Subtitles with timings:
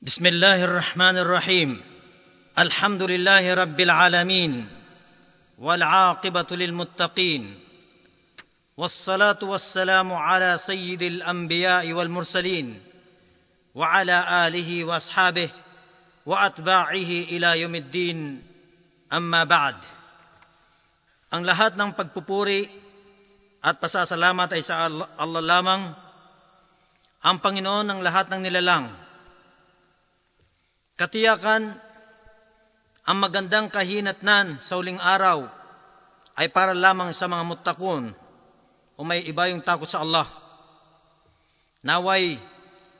[0.00, 1.70] بسم الله الرحمن الرحيم.
[2.56, 4.52] الحمد لله رب العالمين
[5.60, 7.42] والعاقبة للمتقين.
[8.80, 12.80] والصلاة والسلام على سيد الأنبياء والمرسلين
[13.76, 15.48] وعلى آله وأصحابه
[16.24, 18.18] وأتباعه إلى يوم الدين.
[19.12, 19.76] أما بعد.
[21.28, 22.72] Ang lahat ng pagpupuri
[23.60, 24.88] at pasasalamat ay sa
[25.20, 25.92] Allah lamang.
[27.20, 29.09] Ang Panginoon ng lahat ng nilalang.
[31.00, 31.80] Katiyakan,
[33.08, 35.48] ang magandang kahinatnan sa uling araw
[36.36, 38.12] ay para lamang sa mga mutakun
[38.92, 40.28] o may iba yung takot sa Allah.
[41.88, 42.36] Naway,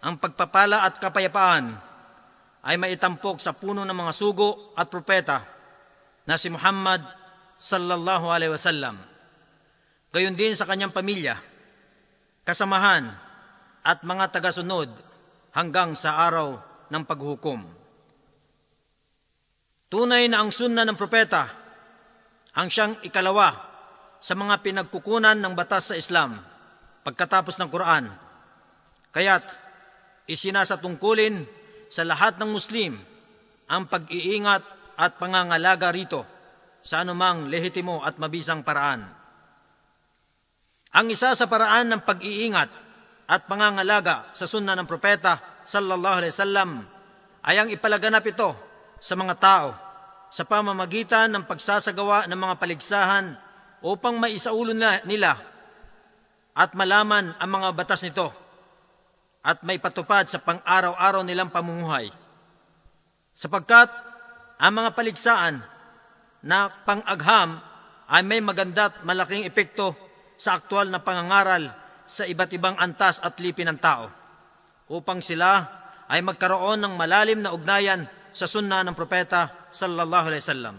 [0.01, 1.77] ang pagpapala at kapayapaan
[2.65, 5.45] ay maitampok sa puno ng mga sugo at propeta
[6.25, 7.05] na si Muhammad
[7.61, 8.97] sallallahu alaihi wasallam.
[10.09, 11.37] Gayon din sa kanyang pamilya,
[12.49, 13.13] kasamahan
[13.85, 14.89] at mga tagasunod
[15.53, 16.57] hanggang sa araw
[16.89, 17.80] ng paghukom.
[19.91, 21.51] Tunay na ang sunna ng propeta
[22.55, 23.59] ang siyang ikalawa
[24.23, 26.39] sa mga pinagkukunan ng batas sa Islam
[27.03, 28.07] pagkatapos ng Quran.
[29.11, 29.43] Kaya't
[30.31, 31.43] isinasatungkulin
[31.91, 32.95] sa lahat ng Muslim
[33.67, 34.63] ang pag-iingat
[34.95, 36.23] at pangangalaga rito
[36.87, 39.11] sa anumang lehitimo at mabisang paraan.
[40.95, 42.71] Ang isa sa paraan ng pag-iingat
[43.27, 46.71] at pangangalaga sa sunna ng propeta sallallahu alaihi wasallam
[47.43, 48.70] ay ang ipalaganap ito
[49.01, 49.69] sa mga tao
[50.31, 53.35] sa pamamagitan ng pagsasagawa ng mga paligsahan
[53.83, 54.77] upang maisaulo
[55.09, 55.41] nila
[56.55, 58.29] at malaman ang mga batas nito
[59.41, 62.13] at may patupad sa pang-araw-araw nilang pamumuhay.
[63.33, 63.89] Sapagkat
[64.61, 65.65] ang mga paligsaan
[66.45, 67.57] na pang-agham
[68.13, 69.97] ay may maganda't malaking epekto
[70.37, 71.73] sa aktual na pangangaral
[72.05, 74.13] sa iba't ibang antas at lipin ng tao
[74.91, 75.65] upang sila
[76.11, 80.77] ay magkaroon ng malalim na ugnayan sa sunna ng propeta sallallahu alaihi wasallam.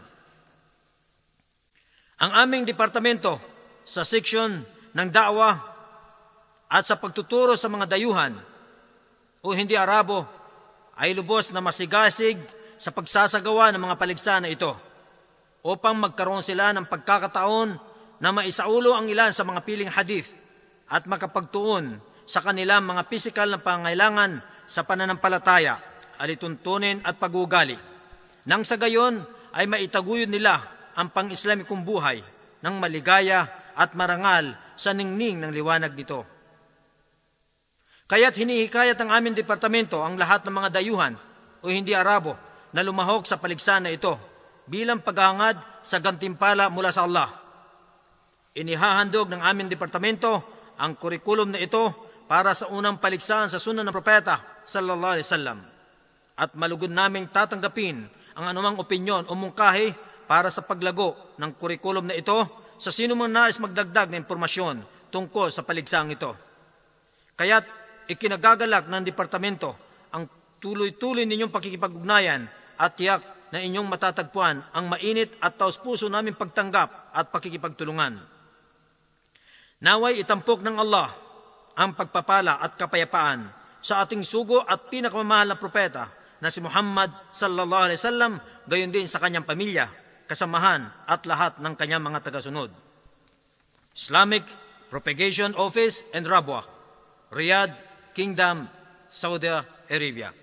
[2.21, 3.41] Ang aming departamento
[3.81, 4.61] sa seksyon
[4.93, 5.51] ng da'wa
[6.69, 8.37] at sa pagtuturo sa mga dayuhan
[9.41, 10.23] o hindi Arabo
[10.95, 12.37] ay lubos na masigasig
[12.77, 14.69] sa pagsasagawa ng mga paligsahan na ito
[15.65, 17.69] upang magkaroon sila ng pagkakataon
[18.21, 20.29] na maisaulo ang ilan sa mga piling hadith
[20.89, 25.90] at makapagtuon sa kanilang mga pisikal na pangailangan sa pananampalataya
[26.21, 27.75] alituntunin at pagugali.
[28.45, 29.25] Nang sa gayon
[29.57, 30.61] ay maitaguyod nila
[30.93, 32.21] ang pang-islamikong buhay
[32.61, 36.21] ng maligaya at marangal sa ningning ng liwanag dito.
[38.05, 41.13] Kaya't hinihikayat ng aming departamento ang lahat ng mga dayuhan
[41.63, 42.35] o hindi Arabo
[42.75, 44.13] na lumahok sa paligsahan na ito
[44.67, 47.31] bilang paghangad sa gantimpala mula sa Allah.
[48.51, 50.43] Inihahandog ng aming departamento
[50.75, 51.87] ang kurikulum na ito
[52.27, 55.70] para sa unang paligsahan sa sunan ng propeta sallallahu alaihi wasallam
[56.35, 59.93] at malugod naming tatanggapin ang anumang opinyon o mungkahi
[60.25, 62.47] para sa paglago ng kurikulum na ito
[62.79, 64.81] sa sino man nais magdagdag ng impormasyon
[65.11, 66.33] tungkol sa paligsang ito.
[67.35, 67.65] Kaya't
[68.07, 69.75] ikinagagalak ng departamento
[70.15, 70.25] ang
[70.63, 72.47] tuloy-tuloy ninyong pakikipag-ugnayan
[72.79, 73.21] at tiyak
[73.51, 78.23] na inyong matatagpuan ang mainit at taus-puso naming pagtanggap at pakikipagtulungan.
[79.83, 81.11] Naway itampok ng Allah
[81.75, 83.49] ang pagpapala at kapayapaan
[83.81, 88.33] sa ating sugo at pinakamamahal na propeta na si Muhammad sallallahu alaihi wasallam,
[88.65, 89.93] gayon din sa kanyang pamilya,
[90.25, 92.73] kasamahan at lahat ng kanyang mga tagasunod.
[93.93, 94.43] Islamic
[94.89, 96.65] Propagation Office and Rabwa,
[97.31, 97.77] Riyadh,
[98.11, 98.67] Kingdom,
[99.07, 99.47] Saudi
[99.87, 100.35] Arabia.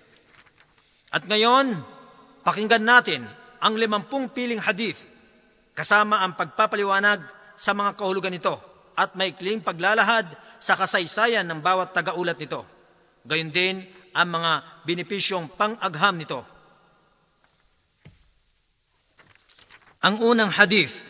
[1.13, 1.77] At ngayon,
[2.41, 3.27] pakinggan natin
[3.59, 4.97] ang limampung piling hadith
[5.75, 7.21] kasama ang pagpapaliwanag
[7.59, 8.55] sa mga kahulugan nito
[8.95, 12.63] at maikling paglalahad sa kasaysayan ng bawat tagaulat nito.
[13.27, 13.75] Gayon din
[14.19, 16.43] ang mga benepisyong pang-agham nito.
[20.03, 21.09] Ang unang hadith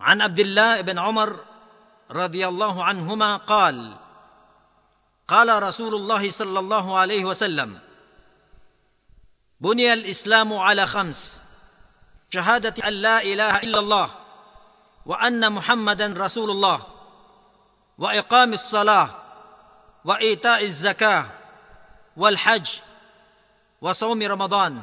[0.00, 1.44] عن عبد الله بن عمر
[2.10, 3.96] رضي الله عنهما قال
[5.28, 7.78] قال رسول الله صلى الله عليه وسلم
[9.60, 11.42] بني الاسلام على خمس
[12.30, 14.08] شهاده ان لا اله الا الله
[15.06, 16.86] وان محمدا رسول الله
[17.98, 19.10] واقام الصلاه
[20.04, 21.39] وايتاء الزكاه
[22.15, 22.67] والحج
[23.81, 24.73] وصوم رمضان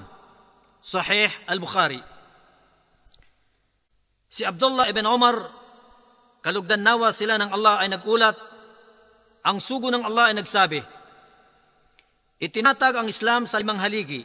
[0.83, 2.03] صحيح البخاري
[4.33, 5.45] Si Abdullah ibn Umar,
[6.41, 8.33] kalugdan nawa sila ng Allah ay nagulat,
[9.45, 10.81] ang sugo ng Allah ay nagsabi,
[12.41, 14.25] Itinatag ang Islam sa limang haligi,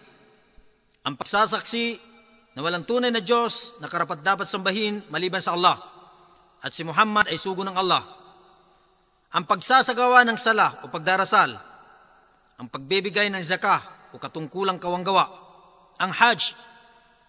[1.03, 1.99] ang pagsasaksi
[2.55, 5.75] na walang tunay na Diyos na karapat dapat sambahin maliban sa Allah,
[6.63, 8.07] at si Muhammad ay sugo ng Allah.
[9.35, 11.51] Ang pagsasagawa ng sala o pagdarasal,
[12.60, 15.28] ang pagbibigay ng zakah o katungkulang kawanggawa.
[16.00, 16.56] Ang Hajj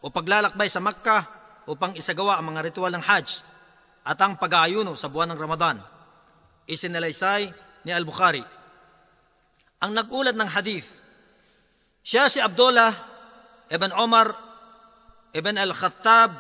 [0.03, 1.23] o paglalakbay sa Makkah
[1.67, 3.43] upang isagawa ang mga ritual ng Hajj
[4.03, 5.79] at ang pag-aayuno sa buwan ng Ramadan.
[6.67, 7.51] Isinalaysay
[7.87, 8.43] ni Al-Bukhari.
[9.83, 10.87] Ang nagulat ng hadith,
[12.03, 12.91] siya si Abdullah
[13.67, 14.31] ibn Omar
[15.35, 16.31] ibn Al-Khattab,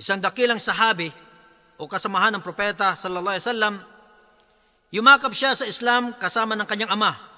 [0.00, 1.10] isang dakilang sahabi
[1.78, 3.74] o kasamahan ng propeta sallallahu alaihi wasallam,
[4.94, 7.33] yumakap siya sa Islam kasama ng kanyang ama.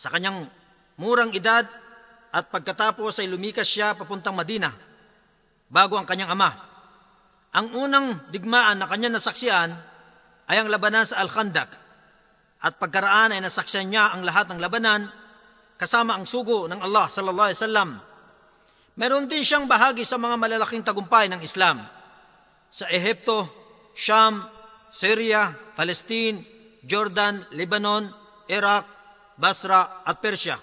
[0.00, 0.48] Sa kanyang
[0.96, 1.68] murang edad
[2.32, 4.72] at pagkatapos ay lumikas siya papuntang Madina
[5.68, 6.56] bago ang kanyang ama.
[7.52, 9.68] Ang unang digmaan na kanya nasaksiyan
[10.48, 11.76] ay ang labanan sa Al-Khandak
[12.64, 15.04] at pagkaraan ay nasaksiyan niya ang lahat ng labanan
[15.76, 17.90] kasama ang sugo ng Allah sallallahu alaihi wasallam.
[18.96, 21.84] Meron din siyang bahagi sa mga malalaking tagumpay ng Islam.
[22.72, 23.48] Sa Ehipto,
[23.92, 24.48] Sham,
[24.88, 26.40] Syria, Palestine,
[26.88, 28.08] Jordan, Lebanon,
[28.48, 28.99] Iraq,
[29.40, 30.60] Basra at Persia.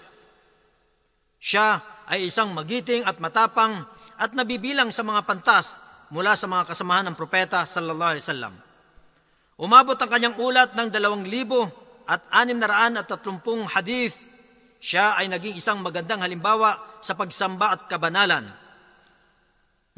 [1.42, 3.82] Siya ay isang magiting at matapang
[4.14, 5.74] at nabibilang sa mga pantas
[6.14, 8.54] mula sa mga kasamahan ng propeta sallallahu alaihi wasallam.
[9.58, 11.66] Umabot ang kanyang ulat ng dalawang libo
[12.06, 14.14] at anim na raan at tatlumpung hadith.
[14.78, 18.46] Siya ay naging isang magandang halimbawa sa pagsamba at kabanalan.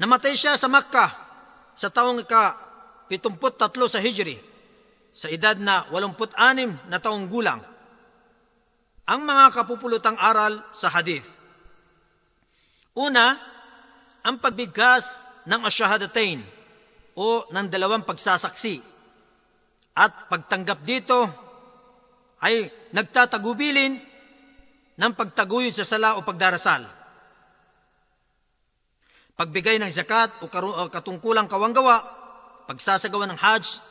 [0.01, 1.13] Namatay siya sa Makkah
[1.77, 4.37] sa taong ika-73 sa Hijri
[5.13, 7.61] sa edad na 86 na taong gulang.
[9.11, 11.27] Ang mga kapupulutang aral sa hadith.
[12.95, 13.35] Una,
[14.23, 16.39] ang pagbigkas ng asyahadatain
[17.19, 18.79] o ng dalawang pagsasaksi
[19.99, 21.27] at pagtanggap dito
[22.39, 23.99] ay nagtatagubilin
[24.95, 26.87] ng pagtaguyod sa sala o pagdarasal.
[29.35, 30.47] Pagbigay ng zakat o
[30.87, 31.99] katungkulang kawanggawa,
[32.71, 33.83] pagsasagawa ng hajj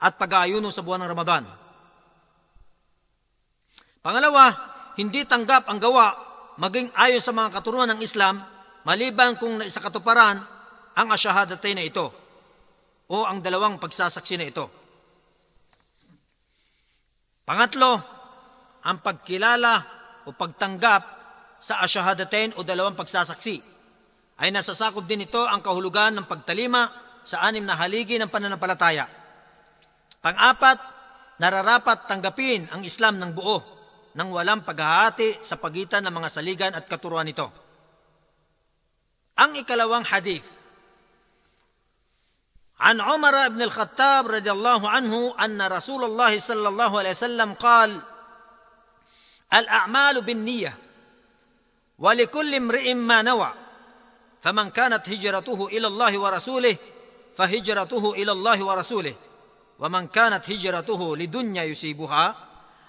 [0.00, 1.61] at pag-aayuno sa buwan ng Ramadan.
[4.02, 4.50] Pangalawa,
[4.98, 6.10] hindi tanggap ang gawa
[6.58, 8.42] maging ayon sa mga katuruan ng Islam
[8.82, 10.42] maliban kung naisakatuparan
[10.98, 12.10] ang asyahadatay na ito
[13.06, 14.66] o ang dalawang pagsasaksi na ito.
[17.46, 18.02] Pangatlo,
[18.82, 19.74] ang pagkilala
[20.26, 21.02] o pagtanggap
[21.62, 23.62] sa asyahadatain o dalawang pagsasaksi
[24.42, 26.90] ay nasasakop din ito ang kahulugan ng pagtalima
[27.22, 29.06] sa anim na haligi ng pananampalataya.
[30.18, 30.78] Pang-apat,
[31.38, 33.81] nararapat tanggapin ang Islam ng buo
[34.17, 37.47] nang walang paghahati sa pagitan ng mga saligan at katuruan nito.
[39.37, 40.57] Ang ikalawang hadith.
[42.77, 48.01] عن عمر بن الخطاب رضي الله عنه أن رسول الله صلى الله عليه وسلم قال
[49.53, 50.77] الأعمال بالنية
[51.99, 53.53] ولكل امرئ ما نوى
[54.41, 56.75] فمن كانت هجرته إلى الله ورسوله
[57.37, 59.15] فهجرته إلى الله ورسوله
[59.79, 62.35] ومن كانت هجرته لدنيا يصيبها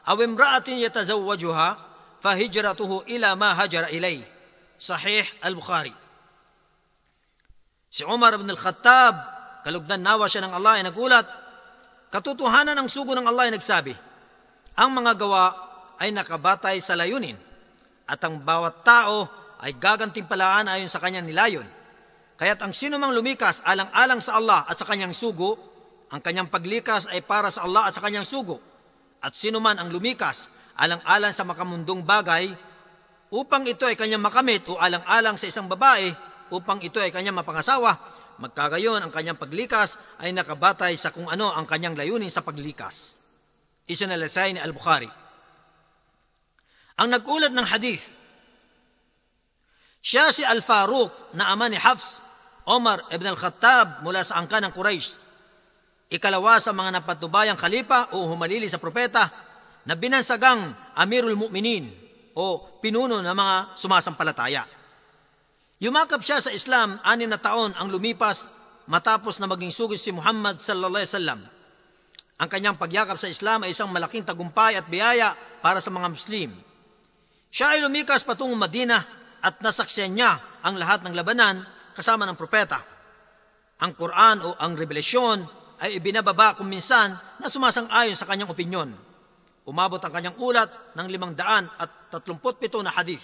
[0.09, 1.69] أو امرأة يتزوجها
[2.23, 4.25] فهجرته إلى ما هجر إليه
[4.79, 5.95] صحيح البخاري
[7.89, 9.17] Si Umar ibn al-Khattab,
[9.65, 11.25] kalugdan nawa siya ng Allah ay nagulat,
[12.13, 13.97] katotohanan ng sugo ng Allah ay nagsabi,
[14.77, 15.57] ang mga gawa
[15.97, 17.41] ay nakabatay sa layunin
[18.05, 19.25] at ang bawat tao
[19.65, 21.67] ay gagantimpalaan ayon sa kanyang nilayon.
[22.39, 25.59] Kaya't ang sino mang lumikas alang-alang sa Allah at sa kanyang sugo,
[26.13, 28.63] ang kanyang paglikas ay para sa Allah at sa kanyang sugo.
[29.24, 32.52] At sino man ang lumikas alang-alang sa makamundong bagay,
[33.34, 36.12] upang ito ay kanyang makamit o alang-alang sa isang babae,
[36.54, 37.98] upang ito ay kanyang mapangasawa,
[38.38, 43.18] magkagayon ang kanyang paglikas ay nakabatay sa kung ano ang kanyang layunin sa paglikas.
[43.90, 45.10] Isinalisay ni Al-Bukhari.
[47.02, 48.06] Ang nag-ulat ng hadith,
[50.04, 52.20] siya si Al-Faruq na ama ni Hafs,
[52.68, 55.23] Omar ibn al-Khattab mula sa angka ng Quraysh.
[56.14, 59.34] Ikalawa sa mga napatubayang khalipa o humalili sa propeta
[59.90, 61.90] na binansagang Amirul Mu'minin
[62.38, 64.70] o pinuno ng mga sumasampalataya.
[65.82, 68.46] Yumakap siya sa Islam anim na taon ang lumipas
[68.86, 71.40] matapos na maging sugis si Muhammad sallallahu alaihi wasallam.
[72.38, 75.34] Ang kanyang pagyakap sa Islam ay isang malaking tagumpay at biyaya
[75.66, 76.54] para sa mga Muslim.
[77.50, 79.02] Siya ay lumikas patungong Madina
[79.42, 81.66] at nasaksiyan niya ang lahat ng labanan
[81.98, 82.86] kasama ng propeta.
[83.82, 88.94] Ang Quran o ang revelasyon ay ibinababa kung minsan na sumasang-ayon sa kanyang opinyon.
[89.64, 93.24] Umabot ang kanyang ulat ng limang daan at tatlumput pito na hadith.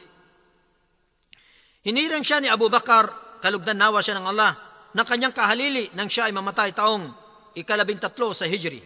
[1.83, 3.11] Hinirang siya ni Abu Bakar,
[3.43, 4.55] kalugdan nawa siya ng Allah,
[4.95, 7.11] ng kanyang kahalili nang siya ay mamatay taong
[7.55, 8.79] ikalabing tatlo sa Hijri.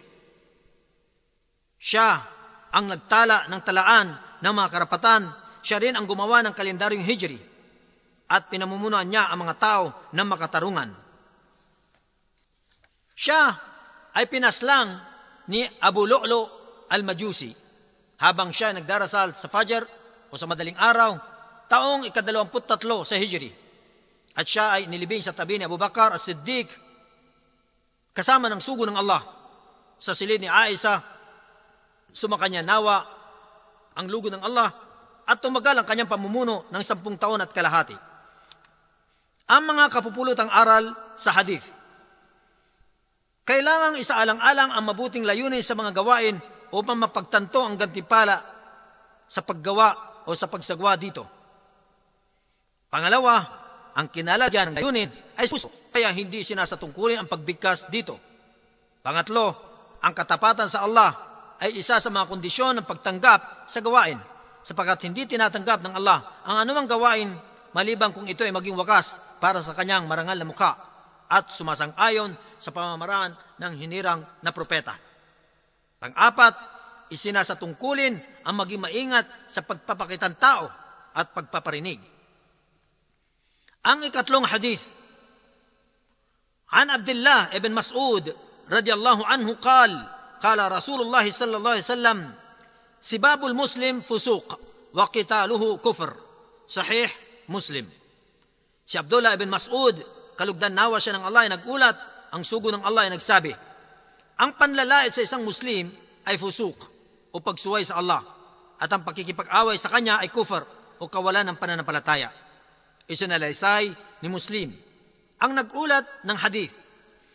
[1.78, 2.08] Siya
[2.74, 4.08] ang nagtala ng talaan
[4.42, 5.22] ng mga karapatan,
[5.62, 7.38] siya rin ang gumawa ng kalendaryong Hijri
[8.28, 11.03] at pinamumunuan niya ang mga tao ng makatarungan.
[13.14, 13.54] Siya
[14.14, 14.98] ay pinaslang
[15.50, 16.42] ni Abu Lu'lu
[16.90, 17.50] al-Majusi
[18.22, 19.82] habang siya nagdarasal sa Fajr
[20.30, 21.18] o sa madaling araw,
[21.70, 23.50] taong ikadalawamput tatlo sa Hijri.
[24.34, 26.66] At siya ay nilibing sa tabi ni Abu Bakar as-Siddiq
[28.14, 29.22] kasama ng sugo ng Allah.
[29.98, 30.98] Sa silid ni Aisa,
[32.10, 33.06] sumakanya nawa
[33.94, 34.74] ang lugo ng Allah
[35.24, 37.94] at tumagal ang kanyang pamumuno ng sampung taon at kalahati.
[39.48, 41.64] Ang mga kapupulutang aral sa hadith.
[43.44, 46.40] Kailangang isaalang-alang ang mabuting layunin sa mga gawain
[46.72, 48.40] upang mapagtanto ang gantipala
[49.28, 51.28] sa paggawa o sa pagsagwa dito.
[52.88, 53.44] Pangalawa,
[53.94, 58.16] ang kinalagyan ng layunin ay puso, kaya hindi sinasatungkulin ang pagbigkas dito.
[59.04, 59.52] Pangatlo,
[60.00, 61.12] ang katapatan sa Allah
[61.60, 64.16] ay isa sa mga kondisyon ng pagtanggap sa gawain
[64.64, 67.28] sapagkat hindi tinatanggap ng Allah ang anumang gawain
[67.76, 70.72] maliban kung ito ay maging wakas para sa kanyang marangal na mukha
[71.28, 74.96] at sumasang-ayon sa pamamaraan ng hinirang na propeta.
[76.00, 76.54] Pang-apat,
[77.12, 80.68] isinasatungkulin ang maging maingat sa pagpapakitang tao
[81.14, 82.00] at pagpaparinig.
[83.84, 84.84] Ang ikatlong hadith,
[86.74, 88.26] An Abdullah ibn Mas'ud
[88.66, 89.92] radiyallahu anhu qal,
[90.42, 92.20] qala Rasulullah sallallahu alaihi wasallam,
[93.04, 94.48] Sibabul Muslim fusuq
[94.96, 96.16] wa qitaluhu kufr.
[96.64, 97.12] Sahih
[97.52, 97.84] Muslim.
[98.88, 100.00] Si Abdullah ibn Mas'ud
[100.34, 101.96] kalugdan nawa siya ng Allah ay nagulat,
[102.34, 103.54] ang sugo ng Allah ay nagsabi,
[104.34, 105.86] ang panlalait sa isang Muslim
[106.26, 106.74] ay fusuk
[107.30, 108.26] o pagsuway sa Allah
[108.82, 110.66] at ang pakikipag-away sa kanya ay kufr
[110.98, 112.34] o kawalan ng pananampalataya.
[113.06, 114.74] Isinalaysay ni Muslim.
[115.38, 116.74] Ang nagulat ng hadith.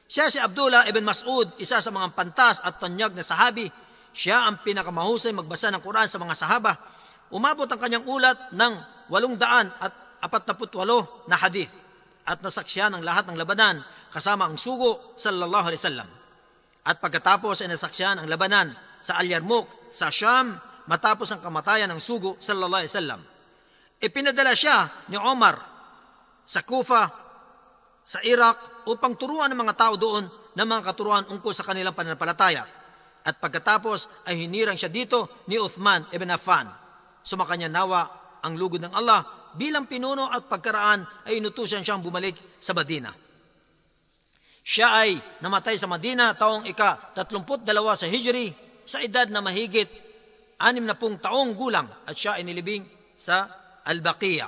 [0.10, 3.70] Siya si Abdullah ibn Mas'ud, isa sa mga pantas at tanyag na sahabi
[4.12, 6.74] siya ang pinakamahusay magbasa ng Quran sa mga sahaba.
[7.30, 8.74] Umabot ang kanyang ulat ng
[9.14, 11.72] walong daan at apat na putwalo na hadith
[12.30, 13.82] at nasaksya ng lahat ng labanan
[14.14, 16.10] kasama ang sugo sallallahu alaihi wasallam.
[16.86, 18.70] At pagkatapos ay nasaksyan ang labanan
[19.02, 20.54] sa Al-Yarmouk sa Sham
[20.86, 23.22] matapos ang kamatayan ng sugo sallallahu alaihi wasallam.
[23.98, 25.58] Ipinadala siya ni Omar
[26.46, 27.04] sa Kufa,
[28.06, 32.66] sa Iraq upang turuan ng mga tao doon ng mga katuruan ungkol sa kanilang pananampalataya
[33.22, 36.66] at pagkatapos ay hinirang siya dito ni Uthman ibn Affan.
[37.22, 38.10] Sumakanya nawa
[38.42, 43.14] ang lugod ng Allah bilang pinuno at pagkaraan ay inutusan siyang bumalik sa Madina.
[44.62, 48.48] Siya ay namatay sa Madina taong ika-32 sa Hijri
[48.86, 49.90] sa edad na mahigit
[50.62, 52.86] anim na pung taong gulang at siya ay nilibing
[53.18, 53.50] sa
[53.88, 54.48] Al-Baqiya.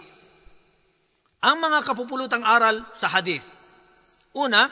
[1.41, 3.47] Ang mga kapupulutang aral sa hadith.
[4.37, 4.69] Una,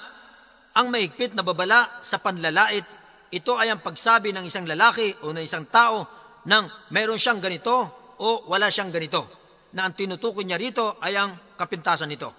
[0.77, 2.85] ang mahigpit na babala sa panlalait
[3.29, 6.05] ito ay ang pagsabi ng isang lalaki o ng isang tao
[6.49, 7.77] nang meron siyang ganito
[8.17, 9.38] o wala siyang ganito,
[9.73, 12.31] na ang tinutukoy niya rito ay ang kapintasan nito.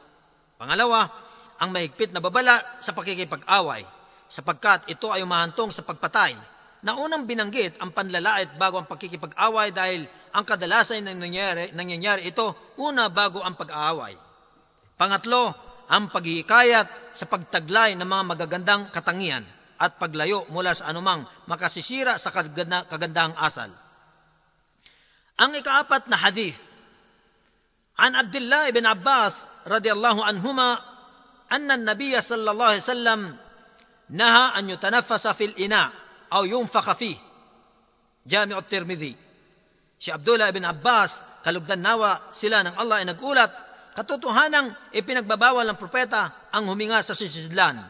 [0.59, 1.09] Pangalawa,
[1.61, 3.85] ang mahigpit na babala sa pakikipag-away,
[4.31, 6.37] sapagkat ito ay umahantong sa pagpatay,
[6.81, 12.73] na unang binanggit ang panlalait bago ang pakikipag-away dahil ang kadalasan ng nangyayari, nangyayari ito
[12.81, 14.17] una bago ang pag-aaway.
[14.97, 15.53] Pangatlo,
[15.91, 19.43] ang paghihikayat sa pagtaglay ng mga magagandang katangian
[19.81, 23.73] at paglayo mula sa anumang makasisira sa kaganda, kagandahang asal.
[25.41, 26.70] Ang ikaapat na hadith,
[28.00, 30.80] An Abdullah ibn Abbas radiyallahu anhuma
[31.52, 33.21] anna an-nabiy sallallahu alaihi wasallam
[34.16, 35.92] naha an yutanaffasa fil ina
[36.33, 37.12] aw yunfakha fi
[38.25, 39.30] Jami' at-Tirmidhi
[40.00, 43.52] Si Abdullah ibn Abbas kalugdan nawa sila ng Allah ay nagulat.
[43.92, 47.85] Katotohanang ipinagbabawal ng propeta ang huminga sa sisidlan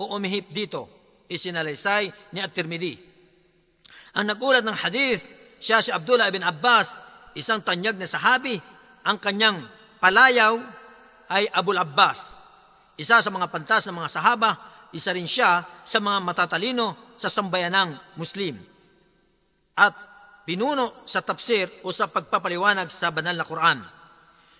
[0.00, 0.88] o umihip dito.
[1.28, 2.96] Isinalaysay ni At-Tirmidhi.
[4.16, 5.20] Ang nagulat ng hadith,
[5.60, 6.96] siya si Abdullah ibn Abbas,
[7.36, 8.56] isang tanyag na sahabi,
[9.04, 9.64] ang kanyang
[10.00, 10.56] palayaw
[11.30, 12.36] ay Abul Abbas.
[13.00, 14.50] Isa sa mga pantas ng mga sahaba,
[14.92, 18.58] isa rin siya sa mga matatalino sa sambayanang Muslim.
[19.78, 19.94] At
[20.44, 23.78] pinuno sa tafsir o sa pagpapaliwanag sa banal na Quran.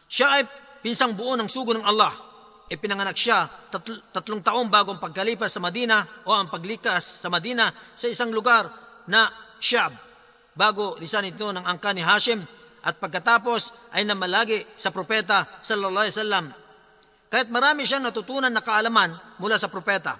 [0.09, 0.43] Siya ay
[0.81, 2.31] pinsang buo ng sugo ng Allah
[2.71, 7.75] ipinanganak siya tatl- tatlong taong bago ang pagkalipas sa Madina o ang paglikas sa Madina
[7.99, 8.71] sa isang lugar
[9.11, 9.27] na
[9.59, 9.91] Shab
[10.55, 12.47] bago lisan ito ng angka ni Hashim
[12.81, 16.47] at pagkatapos ay namalagi sa propeta sallallahu alaihi wasallam.
[17.31, 20.19] Kahit marami siyang natutunan na kaalaman mula sa propeta.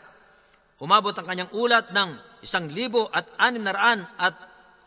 [0.81, 4.33] Umabot ang kanyang ulat ng isang libo at anim na raan at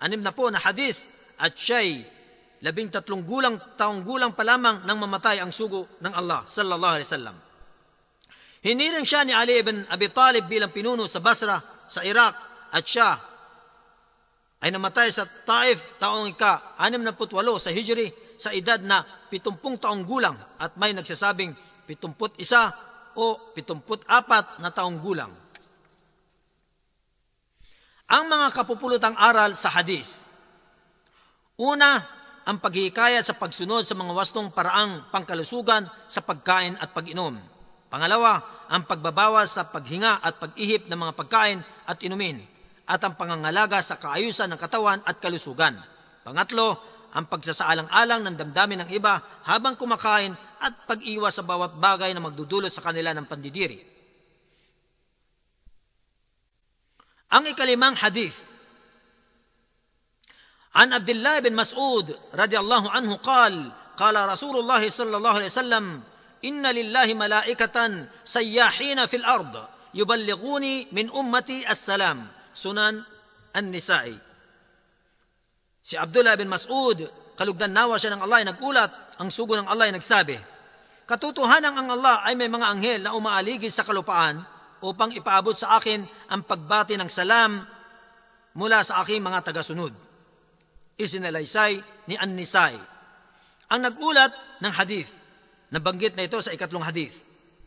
[0.01, 1.06] anim na po na hadis
[1.38, 2.01] at siya'y
[2.63, 7.10] labing tatlong gulang taong gulang pa lamang nang mamatay ang sugo ng Allah sallallahu alaihi
[7.12, 7.38] wasallam.
[8.63, 11.60] Hiniring siya ni Ali ibn Abi Talib bilang pinuno sa Basra,
[11.92, 12.34] sa Iraq,
[12.72, 13.20] at siya
[14.63, 17.20] ay namatay sa Taif taong ika 68
[17.60, 18.08] sa Hijri
[18.39, 21.51] sa edad na 70 taong gulang at may nagsasabing
[21.84, 22.39] 71
[23.20, 25.36] o 74 na taong gulang.
[28.08, 30.24] Ang mga kapupulutang aral sa hadis.
[31.60, 32.00] Una,
[32.48, 37.36] ang paghihikayat sa pagsunod sa mga wastong paraang pangkalusugan sa pagkain at pag-inom.
[37.91, 42.52] Pangalawa, ang pagbabawas sa paghinga at pag-ihip ng mga pagkain at inumin
[42.84, 45.80] at ang pangangalaga sa kaayusan ng katawan at kalusugan.
[46.24, 46.80] Pangatlo,
[47.13, 52.74] ang pagsasaalang-alang ng damdamin ng iba habang kumakain at pag-iwas sa bawat bagay na magdudulot
[52.74, 53.80] sa kanila ng pandidiri.
[57.34, 58.38] Ang ikalimang hadith.
[60.74, 63.54] An Abdullah bin Mas'ud radiyallahu anhu qal,
[63.94, 65.86] qala Rasulullah sallallahu alaihi wasallam,
[66.42, 69.54] inna lillahi malaikatan sayyahina fil ard
[69.94, 72.25] yuballighuni min ummati as-salam.
[72.53, 73.01] Sunan
[73.53, 74.15] An-Nisa'i.
[75.83, 77.03] Si Abdullah bin Mas'ud,
[77.36, 80.38] kalugdan nawa siya ng Allah ay nagulat, ang sugo ng Allah ay nagsabi,
[81.03, 84.39] Katotohanan ang Allah ay may mga anghel na umaaligid sa kalupaan
[84.79, 87.60] upang ipaabot sa akin ang pagbati ng salam
[88.55, 89.91] mula sa aking mga tagasunod.
[90.95, 92.79] Isinalaysay ni An-Nisai.
[93.75, 94.31] Ang nagulat
[94.63, 95.12] ng hadith,
[95.75, 97.19] nabanggit na ito sa ikatlong hadith.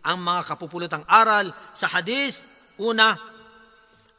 [0.07, 2.47] Ang mga kapupulutang aral sa hadith,
[2.81, 3.36] una,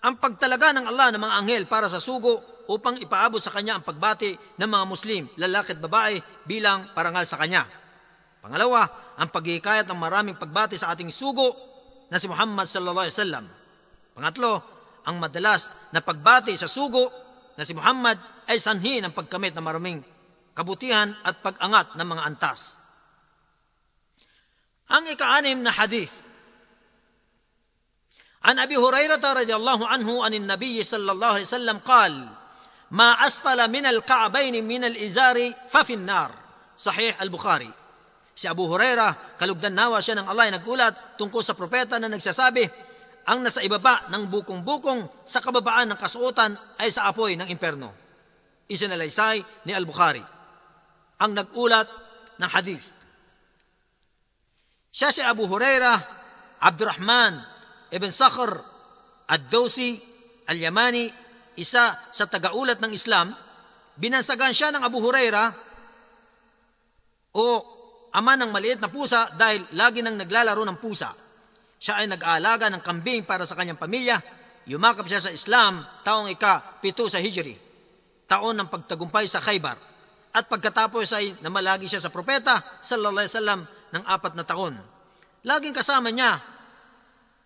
[0.02, 3.84] ang pagtalaga ng Allah ng mga anghel para sa sugo upang ipaabot sa kanya ang
[3.84, 7.66] pagbati ng mga Muslim, lalaki at babae bilang parangal sa kanya.
[8.44, 11.56] Pangalawa, ang paghihikayat ng maraming pagbati sa ating sugo
[12.12, 13.46] na si Muhammad sallallahu alaihi wasallam.
[14.14, 14.54] Pangatlo,
[15.08, 17.10] ang madalas na pagbati sa sugo
[17.56, 20.00] na si Muhammad ay sanhi ng pagkamit ng maraming
[20.54, 22.78] kabutihan at pag-angat ng mga antas.
[24.88, 26.27] Ang ikaanim na hadith
[28.43, 32.29] عن ابي هريره رضي الله عنه عن النبي صلى الله عليه وسلم قال
[32.91, 36.31] ما اسفل من الكعبين من الازار ففي النار
[36.79, 37.71] صحيح البخاري
[38.33, 42.65] Si Abu Huraira, kalugdan nawa siya ng Allah ay nagulat tungkol sa propeta na nagsasabi,
[43.29, 47.93] ang nasa ibaba ng bukong-bukong sa kababaan ng kasuotan ay sa apoy ng imperno.
[48.67, 50.25] Isinalaysay ni Al-Bukhari.
[51.21, 51.87] Ang nagulat
[52.41, 52.87] ng hadith.
[54.91, 55.95] Siya si Abu Huraira,
[56.59, 57.37] Abdurrahman,
[57.92, 58.52] Ibn Sakhr,
[59.28, 60.00] Ad-Dawsi,
[60.48, 61.08] Al-Yamani,
[61.58, 63.34] isa sa tagaulat ng Islam,
[63.98, 65.52] binansagan siya ng Abu Huraira
[67.34, 67.46] o
[68.14, 71.12] ama ng maliit na pusa dahil lagi nang naglalaro ng pusa.
[71.78, 74.18] Siya ay nag-aalaga ng kambing para sa kanyang pamilya.
[74.68, 77.56] Yumakap siya sa Islam taong ika-pito sa Hijri,
[78.26, 79.78] taon ng pagtagumpay sa Khaybar.
[80.34, 84.76] At pagkatapos ay namalagi siya sa propeta sallallahu alaihi wasallam ng apat na taon.
[85.48, 86.38] Laging kasama niya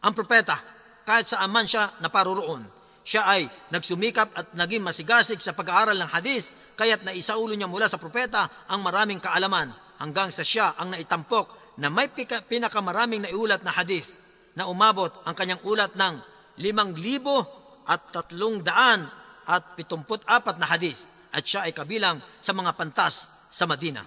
[0.02, 0.58] ang propeta
[1.06, 2.66] kahit saan man siya naparuroon.
[3.02, 7.98] Siya ay nagsumikap at naging masigasig sa pag-aaral ng hadis kaya't naisaulo niya mula sa
[7.98, 12.14] propeta ang maraming kaalaman hanggang sa siya ang naitampok na may
[12.46, 14.14] pinakamaraming naiulat na hadith
[14.54, 16.22] na umabot ang kanyang ulat ng
[16.62, 17.42] limang libo
[17.90, 19.10] at tatlong daan
[19.50, 24.06] at pitumput apat na hadith at siya ay kabilang sa mga pantas sa Madina.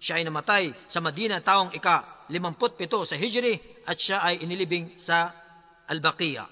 [0.00, 4.94] Siya ay namatay sa Madina taong ika limamput pito sa Hijri at siya ay inilibing
[4.96, 5.34] sa
[5.90, 6.48] Al-Baqiyah.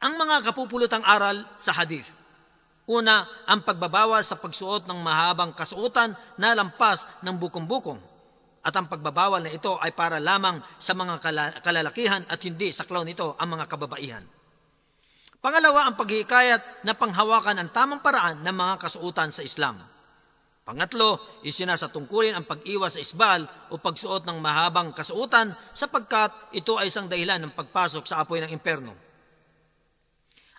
[0.00, 2.08] Ang mga kapupulutang aral sa hadith.
[2.88, 8.00] Una, ang pagbabawas sa pagsuot ng mahabang kasuotan na lampas ng bukong-bukong.
[8.64, 11.20] At ang pagbabawal na ito ay para lamang sa mga
[11.60, 14.24] kalalakihan at hindi sa saklaw nito ang mga kababaihan.
[15.40, 19.80] Pangalawa, ang paghihikayat na panghawakan ang tamang paraan ng mga kasuotan sa Islam.
[20.65, 27.05] Pangatlo, isinasatungkulin ang pag-iwas sa isbal o pagsuot ng mahabang kasuotan sapagkat ito ay isang
[27.05, 28.97] dahilan ng pagpasok sa apoy ng imperno.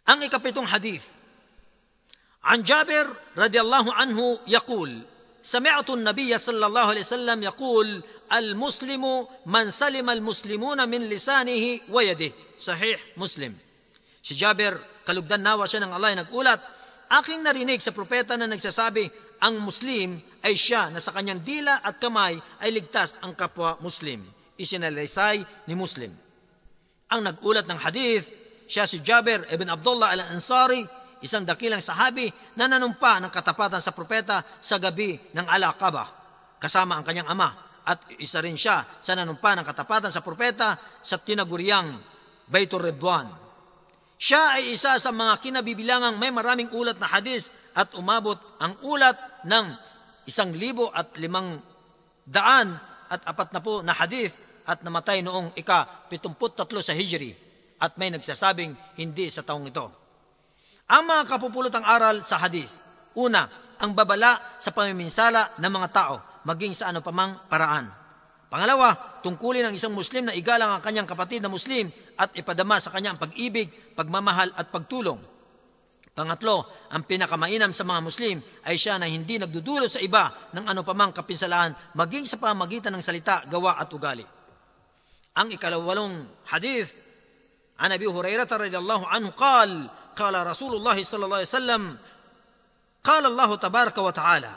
[0.07, 1.03] Ang ikapitong hadith.
[2.47, 10.11] An Jabir radiyallahu anhu yaqul, سمعت النبي صلى الله عليه وسلم يقول المسلم من سلم
[10.11, 13.55] المسلمون من لسانه ويده صحيح مسلم
[14.27, 14.75] Si Jabir,
[15.07, 16.59] kalugdan nawa siya ng Allah ay nagulat,
[17.15, 19.07] aking narinig sa propeta na nagsasabi,
[19.42, 24.22] ang Muslim ay siya na sa kanyang dila at kamay ay ligtas ang kapwa Muslim.
[24.54, 26.14] Isinalaysay ni Muslim.
[27.10, 28.30] Ang nagulat ng hadith,
[28.70, 30.86] siya si Jabir ibn Abdullah al-Ansari,
[31.26, 36.06] isang dakilang sahabi na nanumpa ng katapatan sa propeta sa gabi ng Al-Aqaba,
[36.62, 37.82] kasama ang kanyang ama.
[37.82, 41.98] At isa rin siya sa nanumpa ng katapatan sa propeta sa tinaguriang
[42.46, 43.41] Baitur Ridwan,
[44.22, 49.18] siya ay isa sa mga kinabibilangang may maraming ulat na hadis at umabot ang ulat
[49.50, 49.74] ng
[50.30, 51.58] isang libo at limang
[52.22, 52.78] daan
[53.10, 54.38] at apat na po na hadis
[54.70, 57.34] at namatay noong ika-73 sa Hijri
[57.82, 59.90] at may nagsasabing hindi sa taong ito.
[60.86, 62.78] Ang mga kapupulotang aral sa hadis.
[63.18, 63.50] Una,
[63.82, 68.01] ang babala sa pamiminsala ng mga tao maging sa ano pamang paraan.
[68.52, 71.88] Pangalawa, tungkulin ng isang Muslim na igalang ang kanyang kapatid na Muslim
[72.20, 75.24] at ipadama sa kanya ang pag-ibig, pagmamahal at pagtulong.
[76.12, 81.16] Pangatlo, ang pinakamainam sa mga Muslim ay siya na hindi nagdudulot sa iba ng pamang
[81.16, 84.28] kapinsalaan maging sa pamagitan ng salita, gawa at ugali.
[85.40, 86.92] Ang ikalawalong hadith,
[87.80, 91.84] an Abi Hurairah radhiyallahu anhu qal, qala Rasulullah sallallahu alaihi wasallam,
[93.00, 94.54] qala Allah tabaraka wa ta'ala,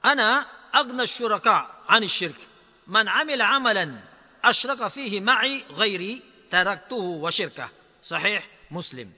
[0.00, 2.47] ana agna syuraka 'an syirk
[2.88, 3.92] Man 'amila 'amalan
[4.40, 7.68] ashraka fihi ma'i ghairi taraktuhu wa syirkah.
[8.00, 8.40] Sahih
[8.72, 9.12] Muslim.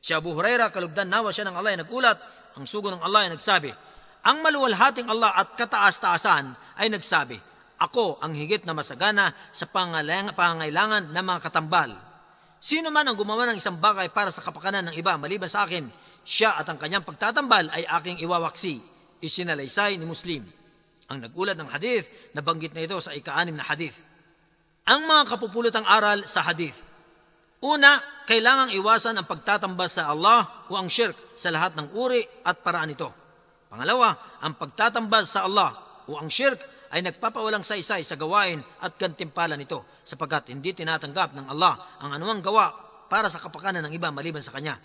[0.00, 2.16] Si Abu Huraira, kalugdan nawa siya ng Allah ay nagulat,
[2.56, 3.68] ang sugo ng Allah ay nagsabi,
[4.24, 7.36] ang maluwalhating Allah at kataas-taasan ay nagsabi,
[7.80, 11.92] Ako ang higit na masagana sa pangailangan ng mga katambal.
[12.60, 15.88] Sino man ang gumawa ng isang bagay para sa kapakanan ng iba maliban sa akin,
[16.24, 18.84] siya at ang kanyang pagtatambal ay aking iwawaksi.
[19.20, 20.44] Isinalaysay ni Muslim.
[21.10, 22.06] Ang nagulat ng hadith,
[22.38, 23.98] nabanggit na ito sa ika-anim na hadith.
[24.86, 26.78] Ang mga kapupulutang aral sa hadith.
[27.60, 32.62] Una, kailangang iwasan ang pagtatambas sa Allah o ang shirk sa lahat ng uri at
[32.62, 33.10] paraan nito.
[33.68, 35.74] Pangalawa, ang pagtatambas sa Allah
[36.06, 41.46] o ang shirk ay nagpapawalang saysay sa gawain at gantimpala nito sapagkat hindi tinatanggap ng
[41.50, 42.70] Allah ang anumang gawa
[43.06, 44.78] para sa kapakanan ng iba maliban sa Kanya.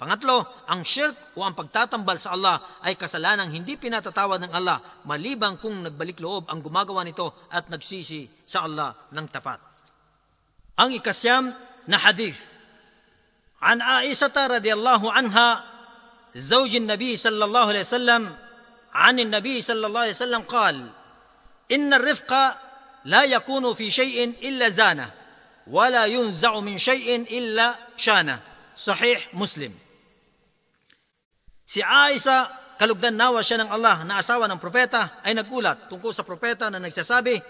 [0.00, 5.60] Pangatlo, ang shirk o ang pagtatambal sa Allah ay kasalanang hindi pinatatawad ng Allah maliban
[5.60, 9.60] kung nagbalik loob ang gumagawa nito at nagsisi sa Allah ng tapat.
[10.80, 11.52] Ang ikasyam
[11.84, 12.40] na hadith.
[13.60, 15.48] عن عائشة رضي الله عنها
[16.32, 18.22] زوج النبي صلى الله عليه وسلم
[18.94, 20.88] عن النبي صلى الله عليه وسلم قال
[21.68, 22.32] إن الرفق
[23.04, 25.12] لا يكون في شيء إلا زانه
[25.68, 28.40] ولا ينزع من شيء إلا شانه
[28.76, 29.74] صحيح مسلم
[31.65, 32.45] Si Aisha,
[32.77, 36.77] kalugdan nawa siya ng Allah na asawa ng propeta, ay nagulat tungkol sa propeta na
[36.77, 37.41] nagsasabi,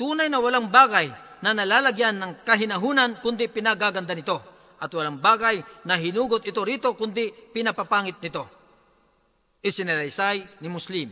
[0.00, 1.12] tunay na walang bagay
[1.44, 4.40] na nalalagyan ng kahinahunan kundi pinagaganda nito
[4.82, 8.48] at walang bagay na hinugot ito rito kundi pinapapangit nito.
[9.62, 11.06] Isinalaysay ni Muslim.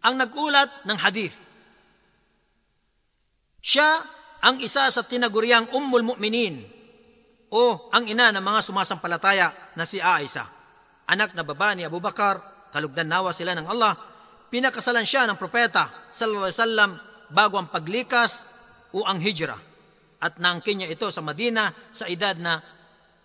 [0.00, 1.36] Ang nagulat ng hadith.
[3.60, 4.00] Siya
[4.40, 6.62] ang isa sa tinaguriang ummul mu'minin
[7.52, 10.55] o ang ina ng mga sumasampalataya na si Aisha.
[11.06, 13.94] Anak na baba ni Abu Bakar, kalugdan nawa sila ng Allah,
[14.50, 16.90] pinakasalan siya ng propeta sallallahu alaihi wasallam
[17.30, 18.46] bago ang paglikas
[18.94, 19.58] o ang hijra
[20.22, 22.58] at naangkin niya ito sa Madina sa edad na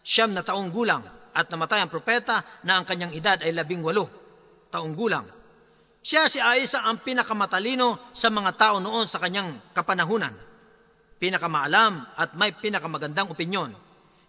[0.02, 4.10] siyam na taong gulang at namatay ang propeta na ang kanyang edad ay labing walo
[4.72, 5.28] taong gulang.
[6.02, 10.34] Siya si Aisa ang pinakamatalino sa mga tao noon sa kanyang kapanahunan.
[11.22, 13.78] Pinakamaalam at may pinakamagandang opinyon.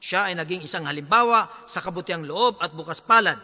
[0.02, 3.38] Siya ay naging isang halimbawa sa kabutiang loob at bukas palad.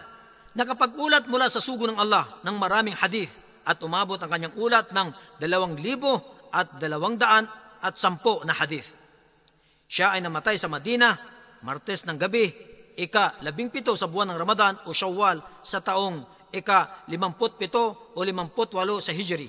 [0.59, 3.31] Nakapag-ulat mula sa sugo ng Allah ng maraming hadith
[3.63, 6.19] at umabot ang kanyang ulat ng dalawang libo
[6.51, 7.47] at dalawang daan
[7.79, 8.91] at sampo na hadith.
[9.87, 11.15] Siya ay namatay sa Madina,
[11.63, 12.51] Martes ng gabi,
[12.99, 18.19] ika labing pito sa buwan ng Ramadan o Shawwal sa taong ika limamput pito o
[18.27, 19.47] limamput walo sa Hijri.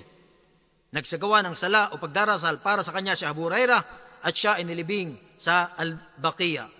[0.93, 3.81] Nagsagawa ng sala o pagdarasal para sa kanya si Abu Huraira
[4.21, 6.78] at siya ay nilibing sa Al-Baqiyah.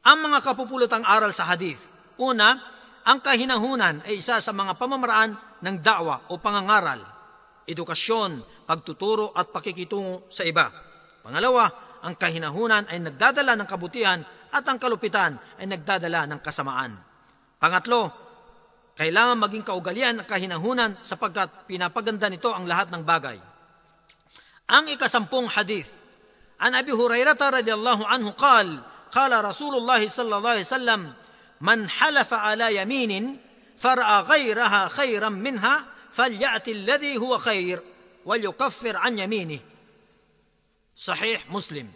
[0.00, 1.80] Ang mga kapupulutang aral sa hadith.
[2.20, 2.56] Una,
[3.04, 7.20] ang kahinahunan ay isa sa mga pamamaraan ng da'wa o pangangaral
[7.70, 10.66] edukasyon, pagtuturo at pakikitungo sa iba.
[11.22, 11.70] Pangalawa,
[12.02, 16.98] ang kahinahunan ay nagdadala ng kabutihan at ang kalupitan ay nagdadala ng kasamaan.
[17.60, 18.10] Pangatlo,
[18.98, 23.38] kailangan maging kaugalian ng kahinahunan sapagkat pinapaganda nito ang lahat ng bagay.
[24.70, 25.88] Ang ikasampung hadith,
[26.58, 31.02] an Abi Hurairah radiyallahu anhu qal, qala Rasulullah sallallahu alaihi wasallam,
[31.60, 33.36] man halafa ala yaminin
[33.76, 37.82] fara'a ghayraha khayran minha فليأتي الذي هو خير
[38.26, 39.60] وليكفر عن يمينه
[41.00, 41.88] Sahih Muslim.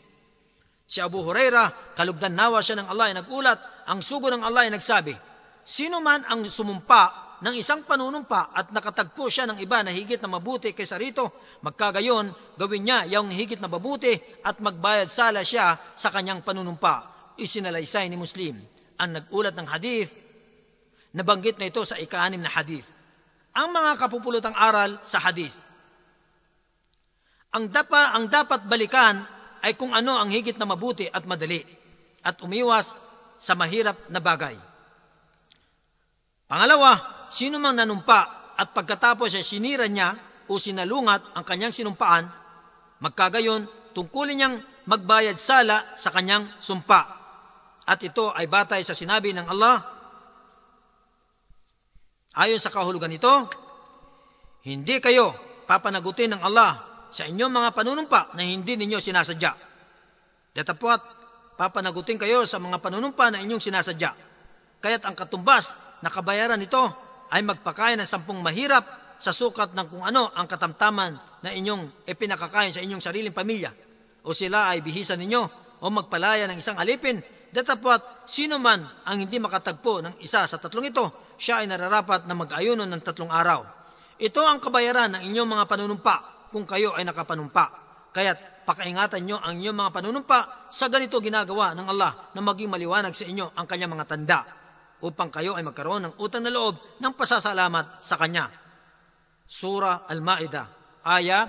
[0.88, 4.72] Si Abu Huraira, kalugdan nawa siya ng Allah ay nagulat, ang sugo ng Allah ay
[4.72, 5.12] nagsabi,
[5.60, 10.32] Sino man ang sumumpa ng isang panunumpa at nakatagpo siya ng iba na higit na
[10.32, 16.08] mabuti kaysa rito, magkagayon, gawin niya yung higit na mabuti at magbayad sala siya sa
[16.08, 17.12] kanyang panunumpa.
[17.36, 18.56] Isinalaysay ni Muslim.
[18.96, 20.08] Ang nagulat ng hadith,
[21.12, 22.94] nabanggit na ito sa ika na hadith
[23.54, 25.62] ang mga kapupulutang aral sa hadis.
[27.54, 29.22] Ang, dapa, ang dapat balikan
[29.62, 31.62] ay kung ano ang higit na mabuti at madali
[32.26, 32.98] at umiwas
[33.38, 34.58] sa mahirap na bagay.
[36.50, 40.14] Pangalawa, sino mang nanumpa at pagkatapos ay sinira niya
[40.48, 42.28] o sinalungat ang kanyang sinumpaan,
[43.00, 47.00] magkagayon tungkulin niyang magbayad sala sa kanyang sumpa.
[47.84, 49.94] At ito ay batay sa sinabi ng Allah,
[52.34, 53.30] Ayon sa kahulugan nito,
[54.66, 55.30] hindi kayo
[55.70, 56.82] papanagutin ng Allah
[57.14, 59.54] sa inyong mga panunumpa na hindi ninyo sinasadya.
[60.50, 60.98] Datapot,
[61.54, 64.10] papanagutin kayo sa mga panunumpa na inyong sinasadya.
[64.82, 67.03] kaya't ang katumbas na kabayaran nito
[67.34, 72.70] ay magpakain ng sampung mahirap sa sukat ng kung ano ang katamtaman na inyong ipinakakain
[72.70, 73.74] sa inyong sariling pamilya.
[74.22, 75.42] O sila ay bihisan ninyo
[75.82, 77.18] o magpalaya ng isang alipin
[77.54, 81.06] Datapwat, sino man ang hindi makatagpo ng isa sa tatlong ito,
[81.38, 83.62] siya ay nararapat na mag-ayunon ng tatlong araw.
[84.18, 86.16] Ito ang kabayaran ng inyong mga panunumpa
[86.50, 87.64] kung kayo ay nakapanumpa.
[88.10, 93.14] Kaya't pakaingatan nyo ang inyong mga panunumpa sa ganito ginagawa ng Allah na maging maliwanag
[93.14, 94.63] sa inyo ang kanyang mga tanda
[95.04, 98.48] upang kayo ay magkaroon ng utang na loob ng pasasalamat sa Kanya.
[99.44, 100.66] Sura Al-Ma'idah,
[101.04, 101.44] Aya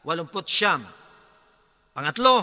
[0.00, 2.36] 80 Pangatlo,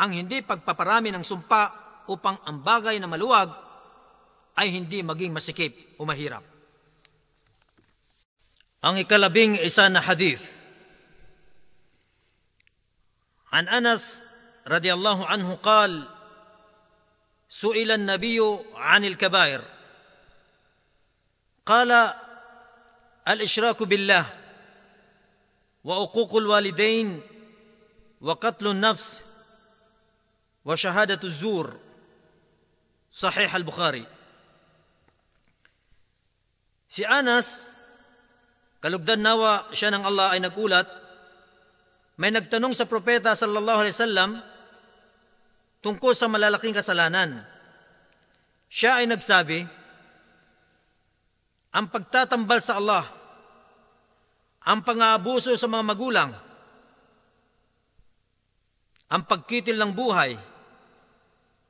[0.00, 1.62] ang hindi pagpaparami ng sumpa
[2.08, 3.52] upang ang bagay na maluwag
[4.56, 6.42] ay hindi maging masikip o mahirap.
[8.84, 10.44] Ang ikalabing isa na hadith.
[13.52, 14.24] An Anas
[14.64, 16.13] radiyallahu anhu qal
[17.54, 19.62] سئل النبي عن الكبائر
[21.66, 22.14] قال
[23.28, 24.26] الاشراك بالله
[25.84, 27.22] وعقوق الوالدين
[28.20, 29.22] وقتل النفس
[30.64, 31.78] وشهادة الزور
[33.12, 34.06] صحيح البخاري
[36.94, 37.74] Si Anas,
[38.78, 40.86] kalugdan nawa siya ng Allah ay nagulat,
[42.22, 44.53] may nagtanong sa propeta sallallahu alaihi wasallam
[45.84, 47.44] tungkol sa malalaking kasalanan.
[48.72, 49.60] Siya ay nagsabi,
[51.76, 53.04] ang pagtatambal sa Allah,
[54.64, 56.32] ang pang-aabuso sa mga magulang,
[59.12, 60.32] ang pagkitil ng buhay,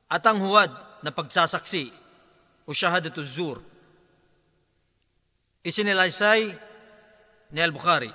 [0.07, 0.71] at ang huwad
[1.03, 1.91] na pagsasaksi
[2.65, 3.59] o shahadatu zur.
[5.67, 6.55] Isinilaysay
[7.51, 8.13] ni Al-Bukhari.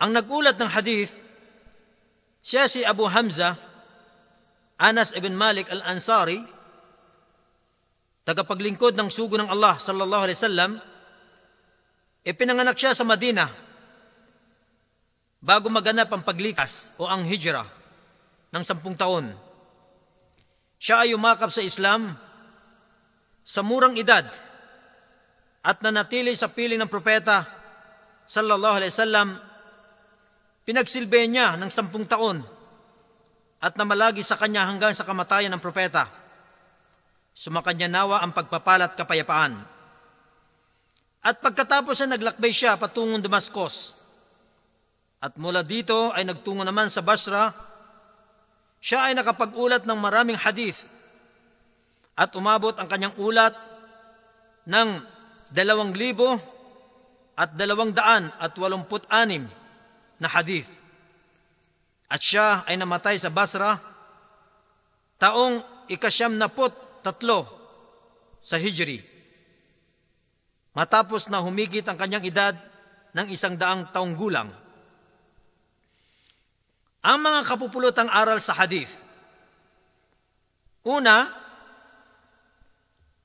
[0.00, 1.27] Ang nagulat ng hadith,
[2.48, 3.60] si Abu Hamza,
[4.80, 6.40] Anas ibn Malik al-Ansari,
[8.24, 10.70] tagapaglingkod ng sugo ng Allah sallallahu alaihi wasallam,
[12.24, 13.52] ipinanganak siya sa Madina
[15.44, 17.68] bago maganap ang paglikas o ang hijrah
[18.48, 19.28] ng sampung taon.
[20.80, 22.16] Siya ay umakap sa Islam
[23.44, 24.24] sa murang edad
[25.60, 27.44] at nanatili sa piling ng propeta
[28.24, 29.47] sallallahu alaihi wasallam
[30.68, 32.44] pinagsilbi niya ng sampung taon
[33.56, 36.12] at namalagi sa kanya hanggang sa kamatayan ng propeta.
[37.32, 39.56] Sumakanya nawa ang pagpapalat kapayapaan.
[41.24, 43.96] At pagkatapos ay naglakbay siya patungong Damascus.
[45.24, 47.48] At mula dito ay nagtungo naman sa Basra
[48.78, 50.86] siya ay nakapag-ulat ng maraming hadith
[52.14, 53.50] at umabot ang kanyang ulat
[54.68, 55.02] ng
[55.50, 56.38] dalawang libo
[57.34, 59.50] at dalawang daan at walumput anim
[60.18, 60.68] na hadith.
[62.08, 63.78] At siya ay namatay sa Basra
[65.18, 67.46] taong ikasyam na put tatlo
[68.42, 69.02] sa Hijri.
[70.72, 72.54] Matapos na humigit ang kanyang edad
[73.12, 74.48] ng isang daang taong gulang.
[77.02, 78.90] Ang mga kapupulutang aral sa hadith.
[80.86, 81.28] Una,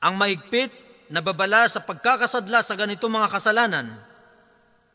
[0.04, 0.72] ang mahigpit
[1.14, 4.12] na babala sa pagkakasadla sa ganito mga kasalanan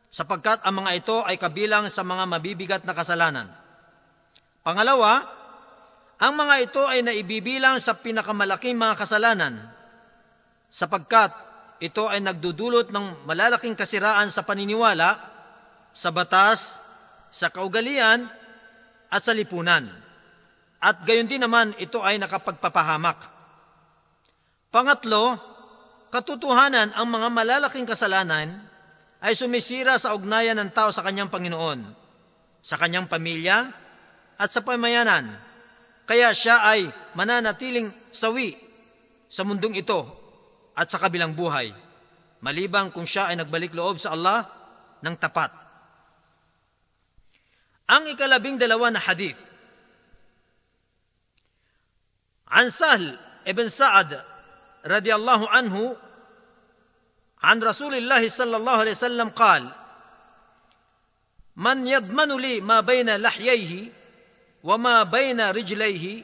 [0.08, 3.48] sapagkat ang mga ito ay kabilang sa mga mabibigat na kasalanan.
[4.64, 5.24] Pangalawa,
[6.18, 9.54] ang mga ito ay naibibilang sa pinakamalaking mga kasalanan
[10.68, 11.32] sapagkat
[11.78, 15.14] ito ay nagdudulot ng malalaking kasiraan sa paniniwala,
[15.94, 16.82] sa batas,
[17.30, 18.26] sa kaugalian
[19.08, 19.86] at sa lipunan.
[20.78, 23.18] At gayon din naman ito ay nakapagpapahamak.
[24.68, 25.38] Pangatlo,
[26.12, 28.67] katotohanan ang mga malalaking kasalanan
[29.18, 31.80] ay sumisira sa ugnayan ng tao sa kanyang Panginoon,
[32.62, 33.70] sa kanyang pamilya
[34.38, 35.34] at sa pamayanan.
[36.06, 38.54] Kaya siya ay mananatiling sawi
[39.28, 40.00] sa mundong ito
[40.78, 41.74] at sa kabilang buhay,
[42.40, 44.46] malibang kung siya ay nagbalik loob sa Allah
[45.02, 45.50] ng tapat.
[47.88, 49.36] Ang ikalabing dalawa na hadith.
[52.48, 54.16] An Sahl ibn Sa'ad
[54.86, 55.96] radiyallahu anhu
[57.43, 59.67] عن رسول الله صلى الله عليه وسلم قال
[61.55, 63.91] من يضمن لي ما بين لحييه
[64.63, 66.23] وما بين رجليه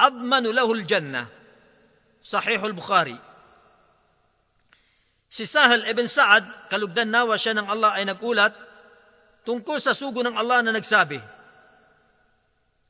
[0.00, 1.26] أضمن له الجنة
[2.22, 3.18] صحيح البخاري
[5.34, 8.54] Si Sahal ibn Sa'ad, kalugdan nawa siya ng Allah ay nagulat
[9.42, 11.18] tungkol sa sugo ng Allah na nagsabi,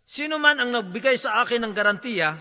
[0.05, 2.37] Sino man ang nagbigay sa akin ng garantiya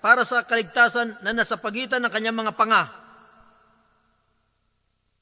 [0.00, 2.97] para sa kaligtasan na nasa pagitan ng kanyang mga panga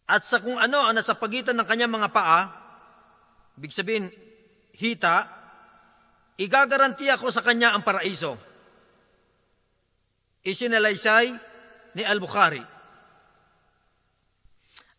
[0.07, 2.47] at sa kung ano ang nasa pagitan ng kanyang mga paa,
[3.59, 4.07] big sabihin,
[4.79, 5.27] hita,
[6.39, 8.39] igagarantiya ko sa kanya ang paraiso.
[10.47, 11.35] Isinalaysay
[11.99, 12.63] ni Al-Bukhari.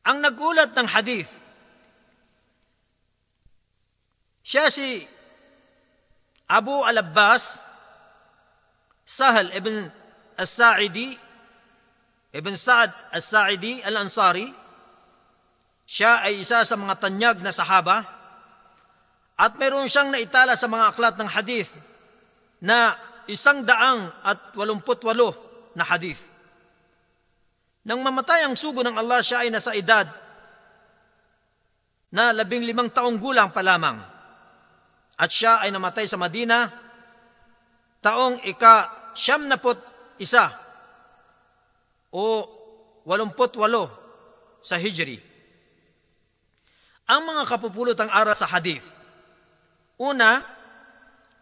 [0.05, 1.33] Ang nagulat ng hadith,
[4.45, 5.09] siya si
[6.53, 7.65] Abu al-Abbas,
[9.09, 9.89] Sahal ibn
[10.37, 11.17] As-Sa'idi,
[12.37, 14.68] ibn Sa'ad As-Sa'idi al-Ansari,
[15.89, 18.05] siya ay isa sa mga tanyag na sahaba
[19.41, 21.73] at meron siyang naitala sa mga aklat ng hadith
[22.61, 22.93] na
[23.25, 25.33] isang daang at walumput walo
[25.73, 26.21] na hadith.
[27.89, 30.05] Nang mamatay ang sugo ng Allah, siya ay nasa edad
[32.13, 33.97] na labing limang taong gulang pa lamang.
[35.17, 36.69] At siya ay namatay sa Madina
[38.05, 39.81] taong ika siyam napot
[40.21, 40.53] isa
[42.13, 42.45] o
[43.09, 43.89] walumput walo
[44.61, 45.38] sa Hijri.
[47.09, 48.85] Ang mga kapupulotang aral sa hadith.
[49.97, 50.45] Una,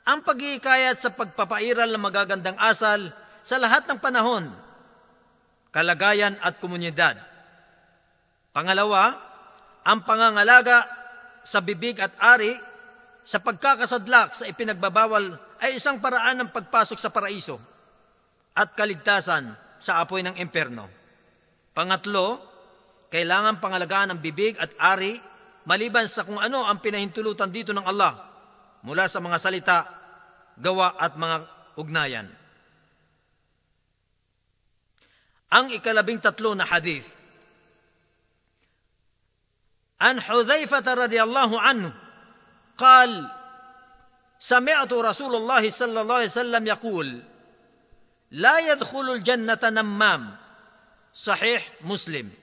[0.06, 3.10] ang pagkikayat sa pagpapairal ng magagandang asal
[3.42, 4.46] sa lahat ng panahon
[5.76, 7.20] kalagayan at komunidad.
[8.56, 9.20] Pangalawa,
[9.84, 10.88] ang pangangalaga
[11.44, 12.56] sa bibig at ari
[13.20, 17.60] sa pagkakasadlak sa ipinagbabawal ay isang paraan ng pagpasok sa paraiso
[18.56, 20.88] at kaligtasan sa apoy ng imperno.
[21.76, 22.40] Pangatlo,
[23.12, 25.20] kailangan pangalagaan ang bibig at ari
[25.65, 28.17] maliban sa kung ano ang pinahintulutan dito ng Allah
[28.81, 29.77] mula sa mga salita,
[30.57, 31.37] gawa at mga
[31.77, 32.27] ugnayan.
[35.51, 37.05] ang ikalabing tatlo na hadith.
[40.01, 41.93] عن حذيفة رضي الله عنه
[42.73, 43.29] قال
[44.41, 47.07] سمعت رسول الله صلى الله عليه وسلم يقول
[48.33, 50.21] لا يدخل الجنة نمام
[51.13, 52.33] صحيح مسلم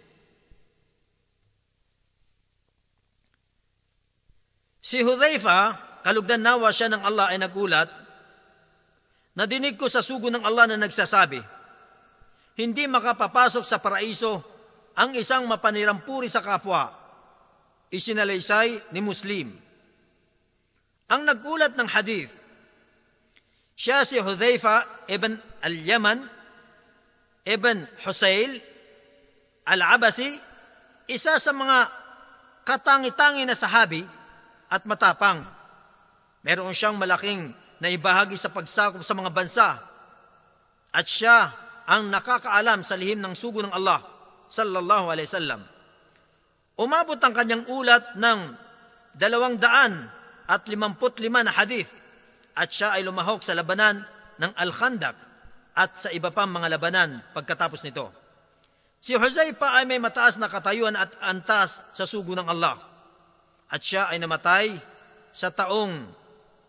[4.83, 7.87] Si Hudhaifa, kalugdan nawa siya ng Allah ay nagulat,
[9.39, 11.39] nadinig ko sa sugo ng Allah na nagsasabi,
[12.59, 14.43] hindi makapapasok sa paraiso
[14.99, 16.91] ang isang mapanirampuri sa kapwa,
[17.95, 19.55] isinalaysay ni Muslim.
[21.07, 22.35] Ang nagkulat ng hadith,
[23.79, 26.27] siya si Hudhaifa ibn al-Yaman,
[27.47, 28.59] ibn Husayl,
[29.63, 30.27] al-Abasi,
[31.07, 31.87] isa sa mga
[32.67, 34.03] katangi-tangi na sahabi
[34.73, 35.45] at matapang.
[36.41, 39.77] Meron siyang malaking naibahagi sa pagsakop sa mga bansa
[40.89, 41.53] at siya
[41.85, 44.01] ang nakakaalam sa lihim ng sugo ng Allah
[44.49, 45.61] sallallahu alaihi wasallam.
[46.73, 48.39] Umabot ang kanyang ulat ng
[49.13, 50.09] dalawang daan
[50.49, 51.87] at limamput lima na hadith
[52.57, 54.01] at siya ay lumahok sa labanan
[54.41, 55.15] ng Al-Khandak
[55.77, 58.09] at sa iba pang mga labanan pagkatapos nito.
[58.97, 62.92] Si Huzaifa ay may mataas na katayuan at antas sa sugo ng Allah
[63.73, 64.77] at siya ay namatay
[65.33, 66.05] sa taong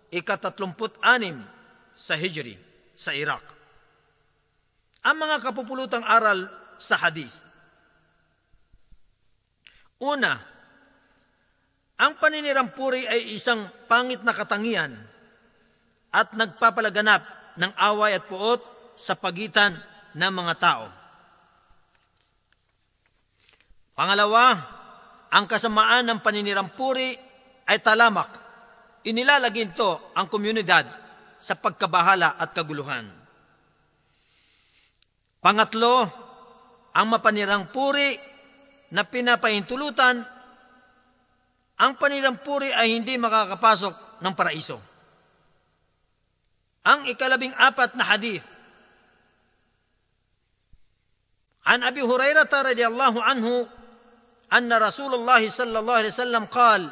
[0.09, 1.45] ikatatlumput anim
[1.93, 2.57] sa Hijri
[2.97, 3.55] sa Iraq
[5.05, 6.49] ang mga kapupulutang aral
[6.81, 7.45] sa hadis.
[10.01, 10.41] Una,
[12.01, 14.97] ang paninirampuri ay isang pangit na katangian
[16.11, 17.23] at nagpapalaganap
[17.61, 18.59] ng away at puot
[18.97, 19.77] sa pagitan
[20.17, 20.87] ng mga tao.
[23.95, 24.59] Pangalawa,
[25.34, 27.14] ang kasamaan ng paninirampuri
[27.70, 28.34] ay talamak.
[29.06, 30.90] Inilalagin to ang komunidad
[31.40, 33.08] sa pagkabahala at kaguluhan.
[35.40, 35.96] Pangatlo,
[36.92, 38.20] ang mapanirang puri
[38.92, 40.20] na pinapahintulutan,
[41.80, 44.78] ang panirang puri ay hindi makakapasok ng paraiso.
[46.84, 48.44] Ang ikalabing apat na hadith,
[51.70, 53.48] عن أبي هريرة رضي الله عنه
[54.54, 56.90] أن رسول الله صلى الله عليه وسلم قال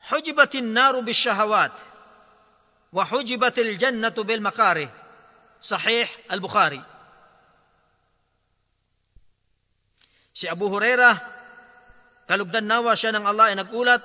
[0.00, 1.72] حجبت النار بالشهوات
[2.92, 4.88] وحجبت الجنة بالمكاره
[5.62, 6.82] Sahih al-Bukhari.
[10.34, 11.14] Si Abu Huraira,
[12.26, 14.02] kalugdan nawa siya ng Allah ay nagulat,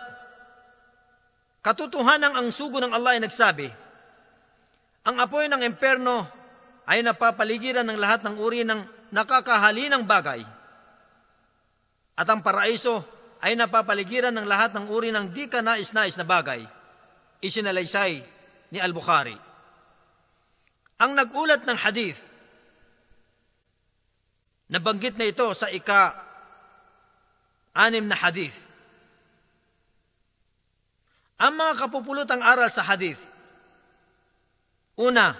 [1.65, 3.73] katotohanan ang sugo ng Allah ay nagsabi,
[5.09, 6.29] ang apoy ng emperno
[6.85, 10.45] ay napapaligiran ng lahat ng uri ng nakakahalinang bagay.
[12.16, 13.00] At ang paraiso
[13.42, 16.62] ay napapaligiran ng lahat ng uri ng di ka nais-nais na bagay.
[17.42, 18.22] Isinalaysay
[18.70, 19.34] ni Al-Bukhari.
[21.02, 22.20] Ang nagulat ng hadith,
[24.70, 26.14] nabanggit na ito sa ika
[27.74, 28.54] anim na hadith.
[31.42, 33.18] Ang mga kapupulutang aral sa hadith.
[34.94, 35.34] Una,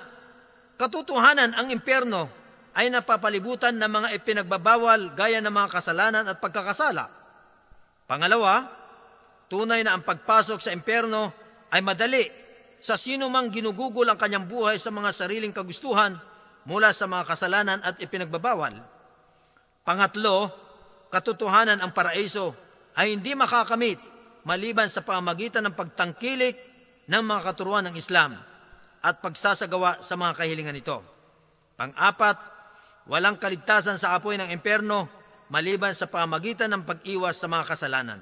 [0.75, 2.42] katotohanan ang impyerno
[2.73, 7.09] ay napapalibutan ng mga ipinagbabawal gaya ng mga kasalanan at pagkakasala.
[8.09, 8.69] Pangalawa,
[9.53, 11.33] tunay na ang pagpasok sa impyerno
[11.69, 12.25] ay madali
[12.83, 16.17] sa sino mang ginugugol ang kanyang buhay sa mga sariling kagustuhan
[16.65, 18.75] mula sa mga kasalanan at ipinagbabawal.
[19.83, 20.51] Pangatlo,
[21.13, 22.57] katotohanan ang paraiso
[22.97, 24.01] ay hindi makakamit
[24.43, 26.57] maliban sa pamagitan ng pagtangkilik
[27.07, 28.39] ng mga katuruan ng Islam
[29.03, 31.03] at pagsasagawa sa mga kahilingan nito.
[31.75, 32.62] Pang-apat,
[33.07, 35.11] walang kaligtasan sa apoy ng impyerno
[35.53, 38.21] maliban sa pamagitan ng pag-iwas sa mga kasalanan.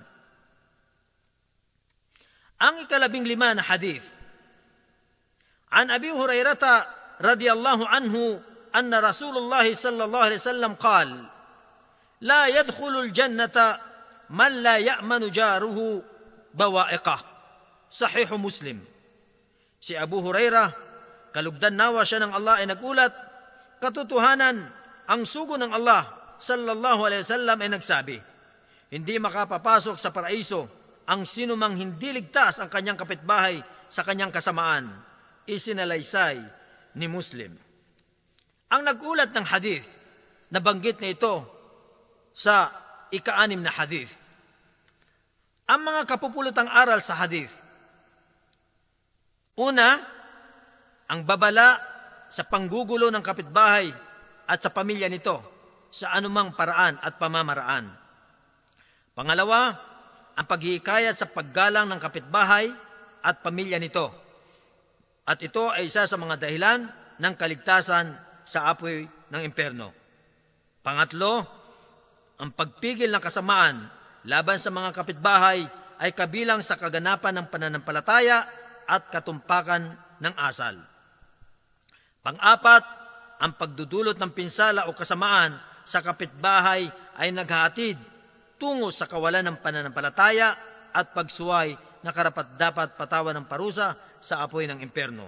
[2.61, 4.05] Ang ikalabing lima na hadith,
[5.71, 6.91] An Abi Hurairata
[7.23, 8.43] radiyallahu anhu
[8.75, 11.11] anna Rasulullah sallallahu alaihi wasallam qal
[12.21, 13.81] La yadkhulul jannata
[14.29, 16.05] man la ya'manu jaruhu
[16.53, 17.21] bawa'iqah.
[17.89, 18.79] Sahihu Muslim.
[19.81, 20.69] Si Abu Hurairah,
[21.33, 23.30] kalugdan nawa siya ng Allah ay nagulat
[23.81, 24.69] katotohanan,
[25.11, 28.17] ang sugo ng Allah sallallahu alaihi wasallam ay nagsabi,
[28.95, 30.69] hindi makapapasok sa paraiso
[31.11, 33.59] ang sino mang hindi ligtas ang kanyang kapitbahay
[33.91, 34.87] sa kanyang kasamaan,
[35.51, 36.39] isinalaysay
[36.95, 37.51] ni Muslim.
[38.71, 39.87] Ang nagulat ng hadith,
[40.55, 41.35] nabanggit na ito
[42.31, 42.71] sa
[43.11, 44.15] ikaanim na hadith.
[45.67, 47.51] Ang mga kapupulutang aral sa hadith.
[49.59, 49.99] Una,
[51.11, 51.90] ang babala
[52.31, 53.91] sa panggugulo ng kapitbahay
[54.47, 55.43] at sa pamilya nito
[55.91, 57.91] sa anumang paraan at pamamaraan.
[59.13, 59.75] Pangalawa,
[60.39, 62.71] ang paghihikayat sa paggalang ng kapitbahay
[63.21, 64.09] at pamilya nito.
[65.27, 66.87] At ito ay isa sa mga dahilan
[67.21, 68.15] ng kaligtasan
[68.47, 69.93] sa apoy ng imperno.
[70.81, 71.45] Pangatlo,
[72.41, 73.77] ang pagpigil ng kasamaan
[74.25, 75.61] laban sa mga kapitbahay
[76.01, 78.49] ay kabilang sa kaganapan ng pananampalataya
[78.89, 79.93] at katumpakan
[80.25, 80.90] ng asal.
[82.26, 82.84] Pang-apat,
[83.40, 86.88] ang pagdudulot ng pinsala o kasamaan sa kapitbahay
[87.20, 88.00] ay naghahatid
[88.56, 90.56] tungo sa kawalan ng pananampalataya
[90.96, 95.28] at pagsuway na karapat dapat patawan ng parusa sa apoy ng imperno.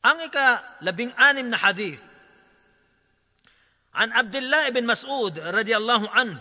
[0.00, 2.10] Ang ika-labing anim na hadith
[3.90, 6.38] عن عبد الله بن مسعود رضي الله عنه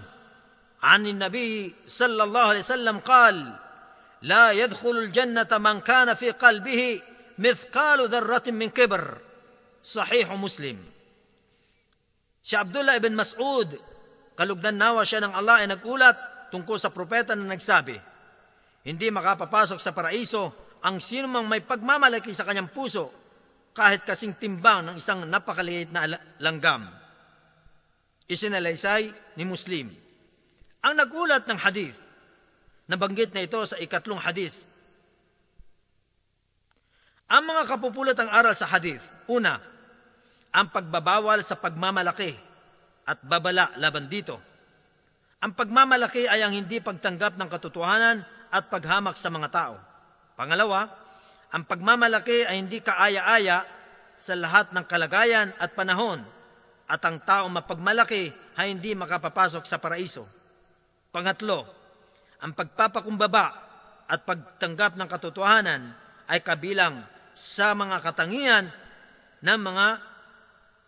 [0.84, 3.56] عن النبي صلى الله عليه وسلم قال
[4.22, 7.02] لا يدخل الجنة من كان في قلبه
[7.40, 9.04] مثقال ذرة من كبر
[9.84, 10.78] صحيح مسلم
[12.40, 13.80] Si Abdullah ibn Mas'ud
[14.40, 16.16] Kalugdan nawa siya ng Allah ay nagulat
[16.48, 18.00] tungkol sa propeta na nagsabi,
[18.88, 23.12] Hindi makapapasok sa paraiso ang sino mang may pagmamalaki sa kanyang puso
[23.76, 26.08] kahit kasing timbang ng isang napakaliit na
[26.40, 26.88] langgam.
[28.32, 29.92] Isinalaysay ni Muslim.
[30.88, 32.00] Ang nagulat ng hadith,
[32.88, 34.64] nabanggit na ito sa ikatlong hadith.
[37.31, 39.03] ang mga kapupulot ang aral sa hadith,
[39.33, 39.57] una,
[40.53, 42.37] ang pagbabawal sa pagmamalaki
[43.09, 44.39] at babala laban dito.
[45.41, 49.77] Ang pagmamalaki ay ang hindi pagtanggap ng katotohanan at paghamak sa mga tao.
[50.37, 50.89] Pangalawa,
[51.53, 53.67] ang pagmamalaki ay hindi kaaya-aya
[54.17, 56.23] sa lahat ng kalagayan at panahon
[56.89, 60.29] at ang tao mapagmalaki ay hindi makapapasok sa paraiso.
[61.11, 61.67] Pangatlo,
[62.45, 63.47] ang pagpapakumbaba
[64.09, 65.83] at pagtanggap ng katotohanan
[66.29, 68.66] ay kabilang sa mga katangian
[69.40, 69.88] ng mga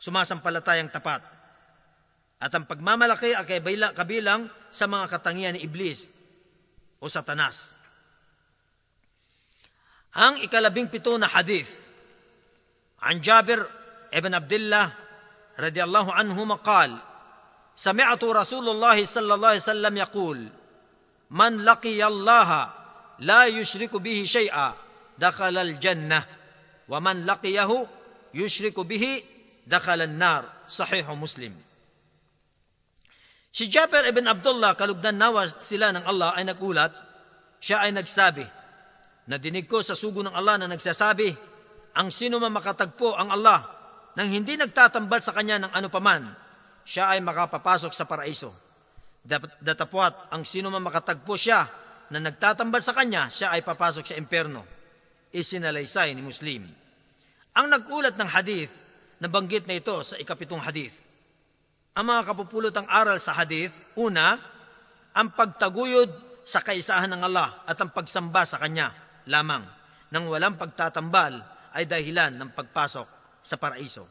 [0.02, 1.24] sumasampalatayang tapat.
[2.42, 3.46] At ang pagmamalaki ay
[3.94, 6.10] kabilang sa mga katangian ni Iblis
[6.98, 7.78] o Satanas.
[10.18, 11.82] Ang ikalabing pito na hadith
[13.02, 13.70] عن جابر
[14.14, 14.92] ابن عبد الله
[15.60, 16.98] رضي الله عنهما قال
[17.76, 20.50] سمعت رسول الله صلى الله عليه وسلم يقول
[21.32, 22.70] من لقي الله
[23.20, 24.74] لا يشرك به شيئا
[25.18, 26.26] دخل الجنة
[26.90, 27.88] ومن لقيه
[28.34, 29.24] يشرك به
[29.68, 31.54] دخل النار صحيح مسلم
[33.52, 36.96] Si Jabir ibn Abdullah, kalugdan nawa sila ng Allah ay nagulat,
[37.60, 38.48] siya ay nagsabi,
[39.28, 41.36] Nadinig ko sa sugo ng Allah na nagsasabi,
[42.00, 43.60] ang sino man makatagpo ang Allah
[44.16, 46.32] nang hindi nagtatambal sa kanya ng ano paman,
[46.88, 48.52] siya ay makapapasok sa paraiso.
[49.62, 51.68] Datapwat, ang sino man makatagpo siya
[52.12, 54.75] na nagtatambal sa kanya, siya ay papasok sa imperno.
[55.37, 56.65] Isinalaysay ni Muslim.
[57.53, 58.73] Ang nagulat ng hadith,
[59.21, 61.07] nabanggit na ito sa ikapitong hadith
[61.97, 64.37] ang mga kapupulot ang aral sa hadith, una,
[65.17, 68.93] ang pagtaguyod sa kaisahan ng Allah at ang pagsamba sa Kanya
[69.25, 69.65] lamang
[70.13, 71.41] nang walang pagtatambal
[71.73, 73.09] ay dahilan ng pagpasok
[73.41, 74.05] sa paraiso.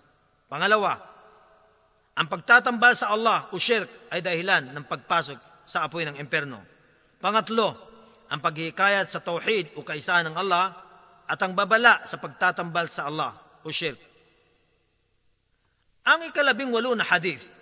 [0.49, 0.97] Pangalawa,
[2.17, 6.65] ang pagtatambal sa Allah o shirk ay dahilan ng pagpasok sa apoy ng imperno.
[7.21, 7.69] Pangatlo,
[8.33, 10.73] ang paghihikayat sa tauhid o kaisahan ng Allah
[11.30, 13.32] at ang babala sa pagtatambal sa Allah
[13.62, 13.98] o shirk.
[16.08, 17.60] Ang ikalabing walo na hadith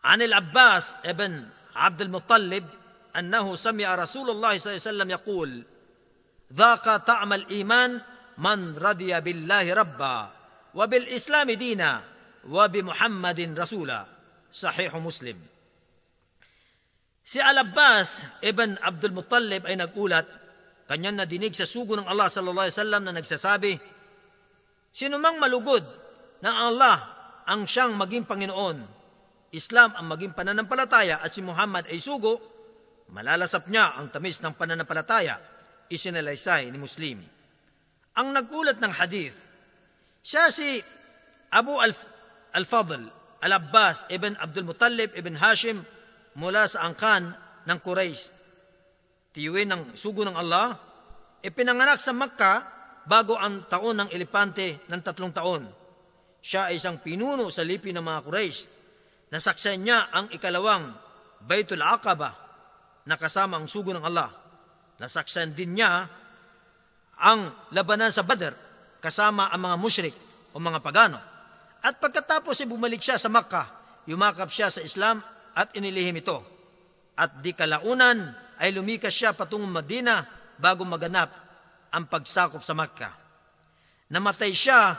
[0.00, 1.44] عن العباس ابن
[1.76, 2.64] عبد المطلب
[3.16, 5.50] انه سمع رسول الله صلى الله عليه وسلم يقول
[6.52, 8.00] ذاق طعم الإيمان
[8.38, 10.30] من رضي بالله ربا
[10.74, 12.02] وبالإسلام دينا
[12.48, 14.06] وبمحمد رسولا
[14.52, 15.38] صحيح مسلم
[17.20, 20.26] Si Al-Abbas ibn Abdul Muttalib ay nagulat,
[20.85, 23.73] kanyang nadinig sa sugo ng Allah sallallahu alaihi wasallam na nagsasabi,
[24.95, 25.83] Sino mang malugod
[26.39, 26.97] na Allah
[27.45, 28.77] ang siyang maging Panginoon,
[29.51, 32.39] Islam ang maging pananampalataya at si Muhammad ay sugo,
[33.11, 35.37] malalasap niya ang tamis ng pananampalataya,
[35.91, 37.19] isinalaysay ni Muslim.
[38.15, 39.35] Ang nagulat ng hadith,
[40.23, 40.79] siya si
[41.51, 43.03] Abu Al-Fadl,
[43.43, 45.85] Al-Abbas ibn Abdul Muttalib ibn Hashim
[46.39, 47.35] mula sa angkan
[47.67, 48.31] ng Quraysh.
[49.35, 50.79] Tiyuin ng sugo ng Allah,
[51.43, 52.63] ipinanganak sa Makkah
[53.03, 55.67] bago ang taon ng elepante ng tatlong taon.
[56.39, 58.59] Siya ay isang pinuno sa lipi ng mga Quraysh.
[59.35, 60.95] Nasaksan niya ang ikalawang
[61.43, 62.31] Baitul Aqaba
[63.03, 64.31] na kasama ang sugo ng Allah.
[65.03, 66.07] Nasaksan din niya
[67.19, 68.55] ang labanan sa Badr
[69.03, 70.15] kasama ang mga mushrik
[70.55, 71.19] o mga pagano.
[71.83, 73.67] At pagkatapos ay bumalik siya sa Makkah,
[74.07, 75.19] yumakap siya sa Islam
[75.51, 76.39] at inilihim ito.
[77.19, 80.23] At di kalaunan ay lumikas siya patungong Madina
[80.55, 81.31] bago maganap
[81.91, 83.13] ang pagsakop sa Makkah.
[84.11, 84.95] Namatay siya,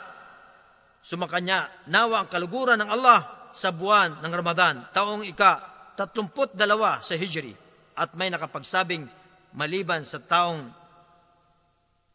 [1.04, 7.16] sumakanya nawa ang kaluguran ng Allah sa buwan ng Ramadan, taong ika tatlumput dalawa sa
[7.16, 7.56] Hijri,
[7.96, 9.08] at may nakapagsabing
[9.56, 10.68] maliban sa taong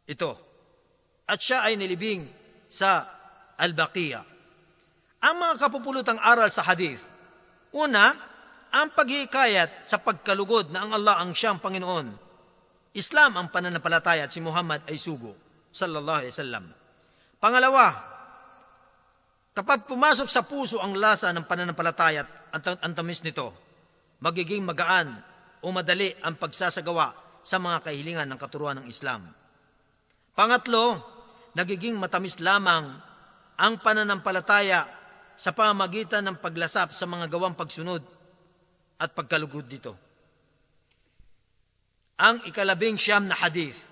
[0.05, 0.31] ito.
[1.25, 2.27] At siya ay nilibing
[2.69, 3.07] sa
[3.57, 4.25] Al-Baqiyah.
[5.21, 7.01] Ang mga kapupulutang aral sa hadith,
[7.73, 8.30] una,
[8.71, 12.31] ang paghihikayat sa pagkalugod na ang Allah ang siyang Panginoon.
[12.95, 15.35] Islam ang pananampalataya at si Muhammad ay sugo.
[15.71, 16.65] Sallallahu Alaihi Wasallam.
[17.39, 17.85] Pangalawa,
[19.55, 23.51] kapag pumasok sa puso ang lasa ng pananampalataya at ang tamis nito,
[24.19, 25.19] magiging magaan
[25.63, 29.31] o madali ang pagsasagawa sa mga kahilingan ng katuruan ng Islam.
[30.35, 30.99] Pangatlo,
[31.55, 32.91] nagiging matamis lamang
[33.55, 34.87] ang pananampalataya
[35.35, 38.20] sa pamagitan ng paglasap sa mga gawang pagsunod
[39.01, 39.97] at pagkalugod dito.
[42.21, 43.89] Ang ikalabing siyam na hadith.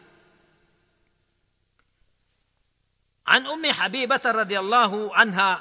[3.30, 5.52] عن أم حبيبة رضي الله عنها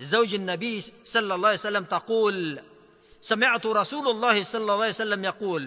[0.00, 2.60] زوج النبي صلى الله عليه وسلم تقول
[3.20, 5.64] سمعت رسول الله صلى الله عليه وسلم يقول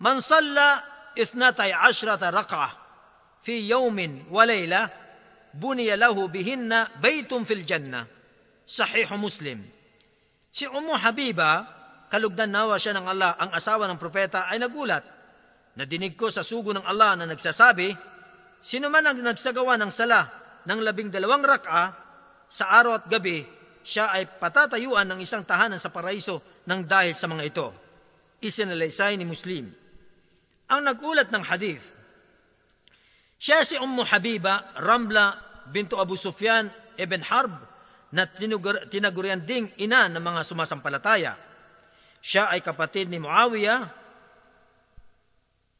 [0.00, 0.82] من صلى
[1.20, 2.70] اثنتي عشرة رقعة
[3.42, 4.88] في يوم وليلة
[5.54, 8.06] بني له بهن بيت في الجنة
[8.66, 9.79] صحيح مسلم
[10.50, 11.66] Si Ummu Habiba,
[12.10, 15.06] kalugdan nawa siya ng Allah, ang asawa ng propeta, ay nagulat.
[15.78, 17.94] Nadinig ko sa sugo ng Allah na nagsasabi,
[18.60, 20.28] Sino man ang nagsagawa ng sala
[20.68, 21.96] ng labing dalawang rak'a
[22.50, 23.40] sa araw at gabi,
[23.80, 27.66] siya ay patatayuan ng isang tahanan sa paraiso ng dahil sa mga ito.
[28.44, 29.70] Isinalaysay ni Muslim.
[30.68, 31.82] Ang nagulat ng hadith,
[33.40, 35.40] siya si Ummu Habiba, Ramla
[35.72, 36.68] bintu Abu Sufyan
[37.00, 37.56] ibn Harb,
[38.10, 38.26] na
[38.90, 41.38] tinagurian ding ina ng mga sumasampalataya.
[42.20, 43.86] Siya ay kapatid ni Muawiyah,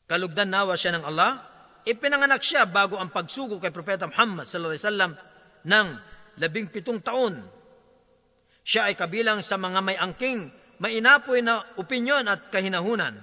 [0.09, 1.43] kalugdan nawa siya ng Allah,
[1.85, 5.13] ipinanganak siya bago ang pagsugo kay Propeta Muhammad sallallahu alaihi wasallam
[5.67, 5.87] ng
[6.41, 7.45] labing pitong taon.
[8.65, 10.49] Siya ay kabilang sa mga may angking,
[10.81, 13.21] mainapoy na opinyon at kahinahunan.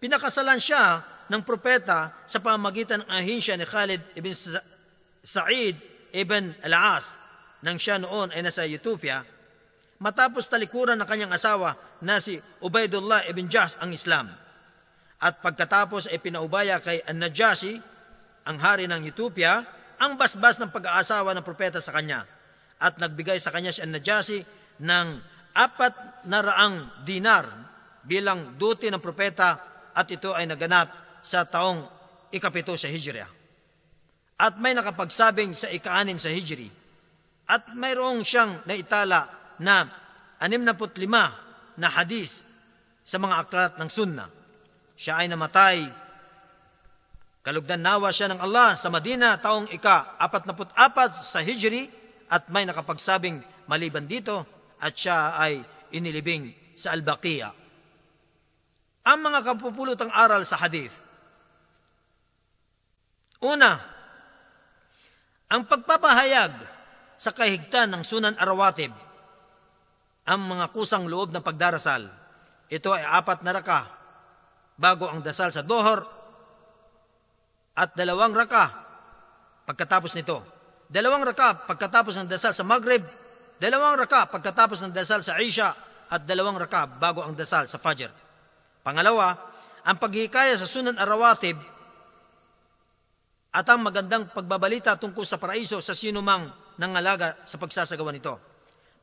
[0.00, 4.32] Pinakasalan siya ng propeta sa pamagitan ng ahinsya ni Khalid ibn
[5.20, 5.76] Sa'id
[6.16, 7.19] ibn Al-As
[7.60, 9.24] nang siya noon ay nasa Ethiopia,
[10.00, 14.32] matapos talikuran ng kanyang asawa na si Ubaidullah ibn Jas ang Islam.
[15.20, 17.76] At pagkatapos ay pinaubaya kay An-Najasi,
[18.48, 19.60] ang hari ng Ethiopia,
[20.00, 22.24] ang basbas ng pag-aasawa ng propeta sa kanya.
[22.80, 24.40] At nagbigay sa kanya si An-Najasi
[24.80, 25.06] ng
[25.52, 27.44] apat na raang dinar
[28.00, 29.60] bilang duty ng propeta
[29.92, 30.88] at ito ay naganap
[31.20, 31.84] sa taong
[32.32, 33.28] ikapito sa Hijriya.
[34.40, 36.79] At may nakapagsabing sa ikaanim sa Hijri,
[37.50, 39.26] at mayroong siyang naitala
[39.58, 39.90] na
[40.38, 42.46] 65 na hadis
[43.02, 44.30] sa mga aklat ng sunna.
[44.94, 45.82] Siya ay namatay.
[47.42, 51.90] Kalugdan nawa siya ng Allah sa Madina taong ika-44 sa Hijri
[52.30, 54.46] at may nakapagsabing maliban dito
[54.78, 55.58] at siya ay
[55.90, 57.52] inilibing sa Al-Baqiyah.
[59.10, 60.94] Ang mga kapupulutang aral sa hadith.
[63.40, 63.80] Una,
[65.50, 66.79] ang pagpapahayag
[67.20, 68.96] sa kahigtan ng sunan arawatib
[70.24, 72.08] ang mga kusang loob ng pagdarasal.
[72.72, 73.92] Ito ay apat na raka
[74.80, 76.00] bago ang dasal sa dohor
[77.76, 78.72] at dalawang raka
[79.68, 80.40] pagkatapos nito.
[80.88, 83.04] Dalawang raka pagkatapos ng dasal sa Maghrib,
[83.60, 85.76] dalawang raka pagkatapos ng dasal sa Isha
[86.08, 88.08] at dalawang raka bago ang dasal sa Fajr.
[88.80, 89.36] Pangalawa,
[89.84, 91.60] ang paghihikaya sa sunan arawatib
[93.50, 96.48] at ang magandang pagbabalita tungkol sa paraiso sa sinumang
[96.79, 98.35] nangalaga sa pagsasagawa nito.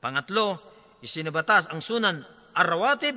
[0.03, 0.59] Pangatlo,
[1.01, 2.20] isinibatas ang sunan
[2.53, 3.16] arrawatib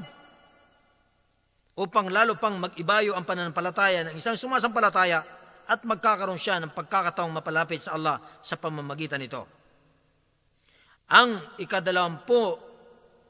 [1.76, 5.26] upang lalo pang mag-ibayo ang pananampalataya ng isang sumasampalataya
[5.66, 9.44] at magkakaroon siya ng pagkakataong mapalapit sa Allah sa pamamagitan nito.
[11.12, 12.58] Ang ikadalawampu,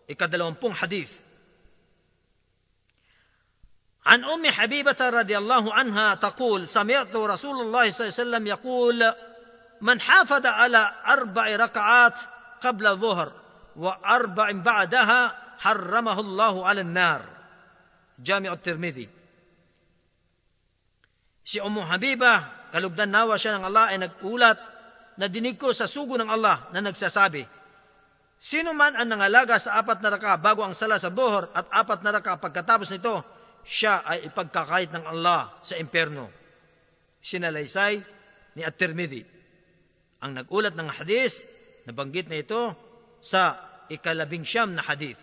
[0.07, 1.25] ikadalawampung hadith
[4.05, 8.97] عن أم حبيبة رضي الله عنها تقول سمعت رسول الله صلى الله عليه وسلم يقول
[9.81, 12.17] من حافظ على أربع ركعات
[12.61, 13.31] قبل الظهر
[13.75, 15.21] وأربع بعدها
[15.59, 17.21] حرمه الله على النار
[18.19, 19.07] جامع الترمذي
[21.45, 22.41] Si Ummu Habiba,
[22.73, 24.57] kalugdan nawa siya ng Allah ay nagulat
[25.21, 27.45] na dinig ko sa sugo ng Allah na nagsasabi,
[28.41, 32.01] Sino man ang nangalaga sa apat na raka bago ang sala sa dohor at apat
[32.01, 33.21] na raka pagkatapos nito,
[33.61, 36.29] siya ay ipagkakait ng Allah sa imperno.
[37.21, 38.01] Sinalaysay
[38.57, 39.21] ni At-Tirmidhi.
[40.20, 41.44] Ang nagulat ng hadis,
[41.88, 42.76] nabanggit na ito
[43.20, 43.56] sa
[43.88, 45.18] ikalabing siyam na hadith.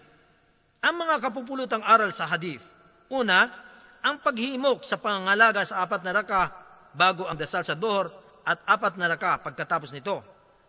[0.81, 2.61] Ang mga kapupulutang aral sa hadith.
[3.09, 3.49] Una,
[4.01, 6.53] ang paghimok sa pangangalaga sa apat na raka
[6.93, 8.09] bago ang dasal sa dohor
[8.45, 10.21] at apat na raka pagkatapos nito.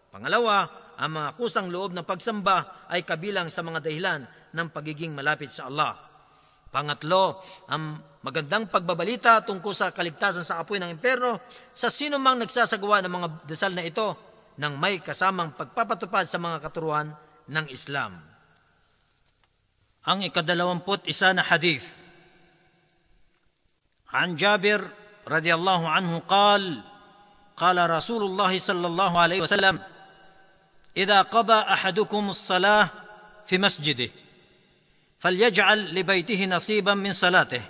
[0.08, 0.66] Pangalawa,
[0.98, 5.68] ang mga kusang loob ng pagsamba ay kabilang sa mga dahilan ng pagiging malapit sa
[5.68, 6.07] Allah.
[6.73, 7.37] Pangatlo,
[7.69, 11.37] ang magandang pagbabalita tungkol sa kaligtasan sa apoy ng imperno
[11.69, 14.17] sa sino mang nagsasagawa ng mga dasal na ito
[14.57, 17.13] nang may kasamang pagpapatupad sa mga katuruan
[17.45, 18.17] ng Islam.
[20.09, 21.85] Ang ikadalawamput isa na hadith.
[24.09, 24.81] An Jabir
[25.29, 26.83] radiyallahu anhu qal,
[27.57, 29.79] قال رسول الله صلى الله عليه وسلم
[30.97, 32.89] إذا قضى أحدكم الصلاة
[33.45, 34.09] في مسجده
[35.23, 37.63] فليجعل لبيته نصيبا من صلاته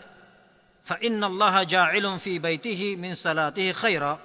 [0.84, 4.19] فان الله جاعل في بيته من صلاته خيرا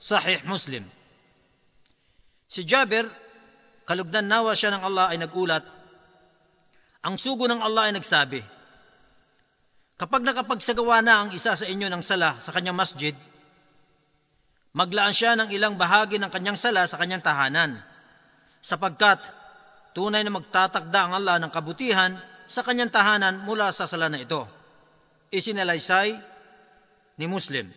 [0.00, 0.84] صحيح مسلم
[2.46, 3.10] Si Jabir,
[3.82, 5.66] kalugdan nawa siya ng Allah ay nagulat,
[7.02, 8.38] ang sugo ng Allah ay nagsabi,
[9.98, 13.18] Kapag nakapagsagawa na ang isa sa inyo ng sala sa kanyang masjid,
[14.78, 17.82] maglaan siya ng ilang bahagi ng kanyang sala sa kanyang tahanan,
[18.62, 19.26] sapagkat
[19.90, 22.14] tunay na magtatakda ang Allah ng kabutihan
[22.51, 24.43] sa kanyang tahanan mula sa sala na ito.
[25.31, 26.19] Isinalaysay
[27.15, 27.71] ni Muslim.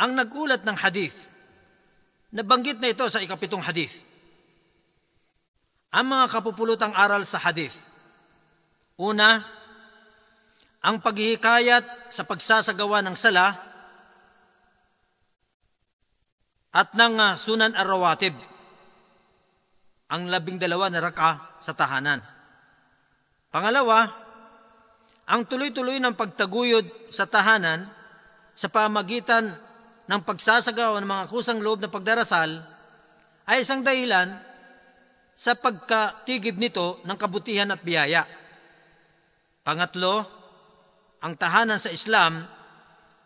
[0.00, 1.28] Ang nagulat ng hadith,
[2.32, 3.92] nabanggit na ito sa ikapitong hadith.
[5.92, 7.76] Ang mga kapupulutang aral sa hadith.
[8.96, 9.44] Una,
[10.80, 13.52] ang paghihikayat sa pagsasagawa ng sala
[16.72, 18.32] at ng uh, sunan arawatib,
[20.08, 22.39] ang labing dalawa na raka sa tahanan.
[23.50, 24.06] Pangalawa,
[25.26, 27.90] ang tuloy-tuloy ng pagtaguyod sa tahanan
[28.54, 29.50] sa pamagitan
[30.06, 32.62] ng pagsasagawa ng mga kusang loob na pagdarasal
[33.50, 34.38] ay isang dahilan
[35.34, 38.22] sa pagkatigib nito ng kabutihan at biyaya.
[39.66, 40.22] Pangatlo,
[41.18, 42.46] ang tahanan sa Islam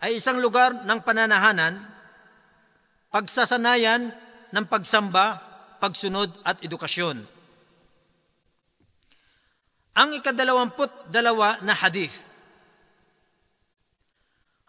[0.00, 1.84] ay isang lugar ng pananahanan,
[3.12, 4.08] pagsasanayan
[4.56, 5.40] ng pagsamba,
[5.84, 7.33] pagsunod at edukasyon.
[9.94, 12.14] Ang ikadalawamput dalawa na hadith.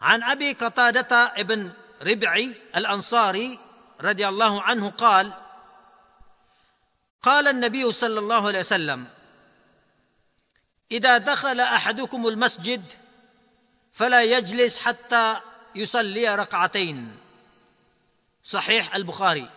[0.00, 1.72] عن أبي قتادة ابن
[2.02, 3.58] ربعي الأنصاري
[4.00, 5.32] رضي الله عنه قال
[7.22, 9.06] قال النبي صلى الله عليه وسلم
[10.90, 12.92] إذا دخل أحدكم المسجد
[13.92, 15.40] فلا يجلس حتى
[15.74, 17.16] يصلي ركعتين
[18.44, 19.50] صحيح البخاري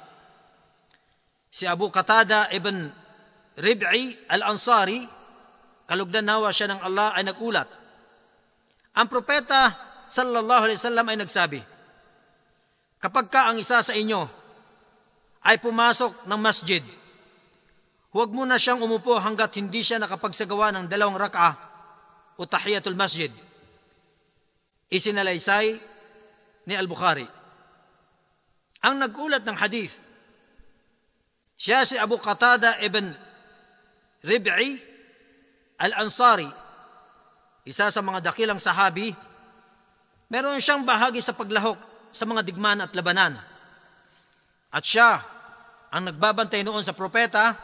[1.51, 2.91] سي أبو قتادة ابن
[3.59, 5.07] ربعي الأنصاري
[5.89, 7.65] kalugdan nawa siya ng Allah ay nagulat.
[8.93, 9.73] Ang propeta
[10.05, 11.61] sallallahu alaihi wasallam ay nagsabi,
[13.01, 14.27] Kapag ka ang isa sa inyo
[15.41, 16.83] ay pumasok ng masjid,
[18.13, 21.57] huwag mo na siyang umupo hanggat hindi siya nakapagsagawa ng dalawang raka
[22.37, 23.33] o tahiyatul masjid.
[24.93, 25.79] Isinalaysay
[26.69, 27.25] ni Al-Bukhari.
[28.83, 29.95] Ang nagulat ng hadith,
[31.59, 33.11] siya si Abu Qatada ibn
[34.23, 34.88] Rib'i
[35.79, 36.51] Al-Ansari,
[37.63, 39.15] isa sa mga dakilang sahabi,
[40.27, 41.79] meron siyang bahagi sa paglahok
[42.11, 43.39] sa mga digmaan at labanan.
[44.75, 45.23] At siya
[45.87, 47.55] ang nagbabantay noon sa propeta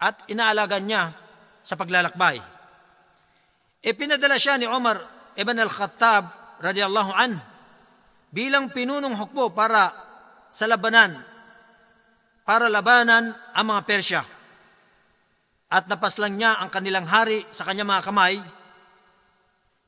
[0.00, 1.12] at inaalagan niya
[1.60, 2.40] sa paglalakbay.
[3.84, 4.96] Ipinadala siya ni Omar
[5.36, 7.36] ibn al-Khattab radiyallahu an
[8.32, 9.92] bilang pinunong hukbo para
[10.48, 11.20] sa labanan,
[12.48, 14.22] para labanan ang mga Persya
[15.68, 18.40] at napaslang niya ang kanilang hari sa kanyang mga kamay,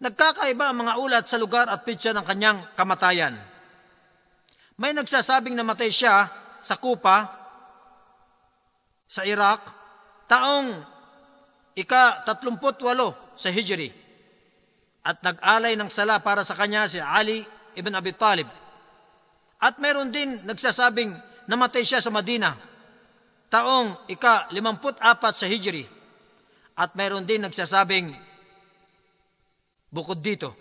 [0.01, 3.41] nagkakaiba ang mga ulat sa lugar at pitsa ng kanyang kamatayan.
[4.81, 6.29] May nagsasabing namatay siya
[6.61, 7.29] sa Kupa,
[9.11, 9.61] sa Iraq,
[10.29, 10.81] taong
[11.77, 13.91] ika-38 sa Hijri.
[15.01, 17.41] At nag-alay ng sala para sa kanya si Ali
[17.73, 18.47] ibn Abi Talib.
[19.61, 21.13] At meron din nagsasabing
[21.49, 22.57] namatay siya sa Madina,
[23.51, 25.85] taong ika-54 sa Hijri.
[26.79, 28.15] At meron din nagsasabing
[29.93, 30.57] bukod dito.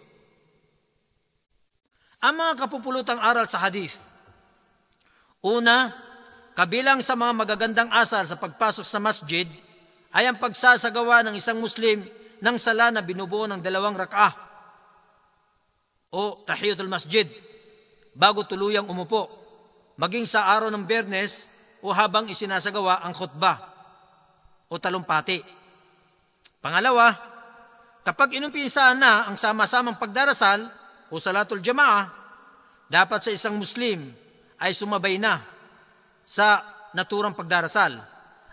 [2.19, 3.95] Ang mga kapupulutang aral sa hadith.
[5.39, 5.95] Una,
[6.51, 9.47] kabilang sa mga magagandang asal sa pagpasok sa masjid
[10.11, 12.03] ay ang pagsasagawa ng isang Muslim
[12.43, 14.35] ng sala na binubuo ng dalawang rak'ah
[16.11, 17.29] o tahiyatul masjid
[18.11, 19.31] bago tuluyang umupo,
[19.95, 21.47] maging sa araw ng bernes
[21.83, 23.57] o habang isinasagawa ang khutbah
[24.69, 25.41] o talumpati.
[26.59, 27.15] Pangalawa,
[28.03, 30.67] kapag inumpisahan na ang sama-samang pagdarasal
[31.09, 32.11] o salatul jamaah,
[32.89, 34.11] dapat sa isang Muslim
[34.59, 35.39] ay sumabay na
[36.27, 36.61] sa
[36.91, 38.01] naturang pagdarasal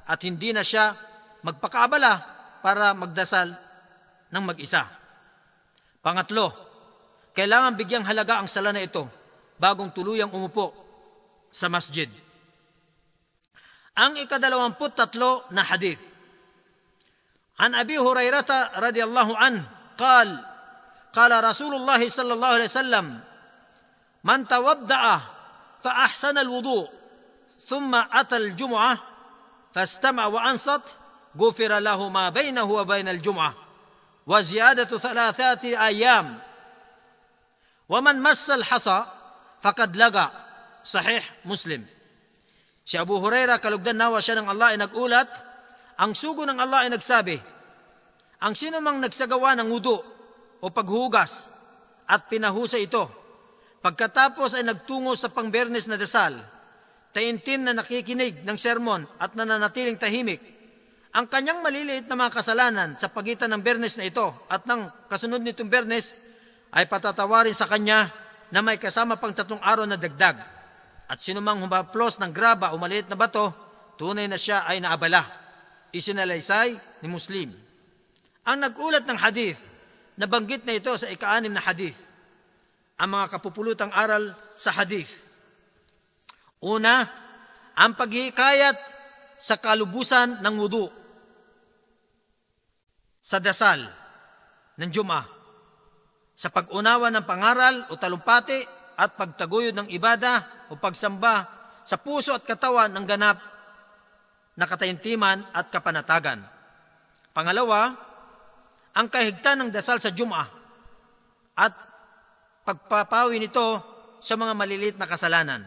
[0.06, 0.94] at hindi na siya
[1.42, 2.12] magpakaabala
[2.62, 3.52] para magdasal
[4.30, 4.86] ng mag-isa.
[6.00, 6.54] Pangatlo,
[7.34, 9.04] kailangan bigyang halaga ang sala na ito
[9.58, 10.72] bagong tuluyang umupo
[11.50, 12.08] sa masjid.
[13.96, 16.00] ang ikadalawamputtatlo na hadith.
[17.56, 19.64] An Abi Hurairata radhiyallahu an
[19.96, 20.28] qal
[21.16, 23.06] qala Rasulullah sallallahu alaihi wasallam
[24.20, 25.16] man tawadda'a
[25.80, 26.84] fa ahsana alwudu
[27.64, 29.00] thumma ata aljum'ah
[29.72, 30.84] fastama wa ansat
[31.36, 33.54] غفر له ما بينه وبين الجمعة
[34.26, 36.38] وزيادة ثلاثات أيام
[37.88, 39.04] ومن مس الحصى
[39.62, 40.30] فقد لقى
[40.84, 41.86] صحيح مسلم
[42.86, 45.26] Si Abu Huraira, kalugdan nawa siya ng Allah ay nagulat,
[45.98, 47.34] ang sugo ng Allah ay nagsabi,
[48.38, 49.98] ang sino mang nagsagawa ng wudu
[50.62, 51.50] o paghugas
[52.06, 53.10] at pinahusay ito,
[53.82, 56.38] pagkatapos ay nagtungo sa pangbernes na dasal,
[57.10, 60.38] taintim na nakikinig ng sermon at nananatiling tahimik,
[61.10, 65.42] ang kanyang maliliit na mga kasalanan sa pagitan ng bernes na ito at ng kasunod
[65.42, 66.14] nitong bernes
[66.70, 68.14] ay patatawarin sa kanya
[68.54, 70.55] na may kasama pang tatlong araw na dagdag.
[71.06, 73.54] At sinumang humaplos ng graba o maliit na bato,
[73.94, 75.22] tunay na siya ay naabala.
[75.94, 77.54] Isinalaysay ni Muslim.
[78.46, 79.58] Ang nagulat ng hadith,
[80.18, 81.98] nabanggit na ito sa ikaanim na hadith.
[82.98, 85.10] Ang mga kapupulutang aral sa hadith.
[86.62, 87.06] Una,
[87.76, 88.78] ang paghihikayat
[89.36, 90.88] sa kalubusan ng wudu
[93.20, 93.84] sa dasal
[94.80, 95.26] ng Jum'ah
[96.32, 98.64] sa pag-unawa ng pangaral o talumpati
[98.96, 101.46] at pagtaguyod ng ibada o pagsamba
[101.86, 103.38] sa puso at katawan ng ganap
[104.56, 106.42] na katayintiman at kapanatagan.
[107.30, 107.94] Pangalawa,
[108.96, 110.48] ang kahigtan ng dasal sa Jum'ah
[111.54, 111.72] at
[112.64, 113.84] pagpapawi nito
[114.18, 115.62] sa mga malilit na kasalanan.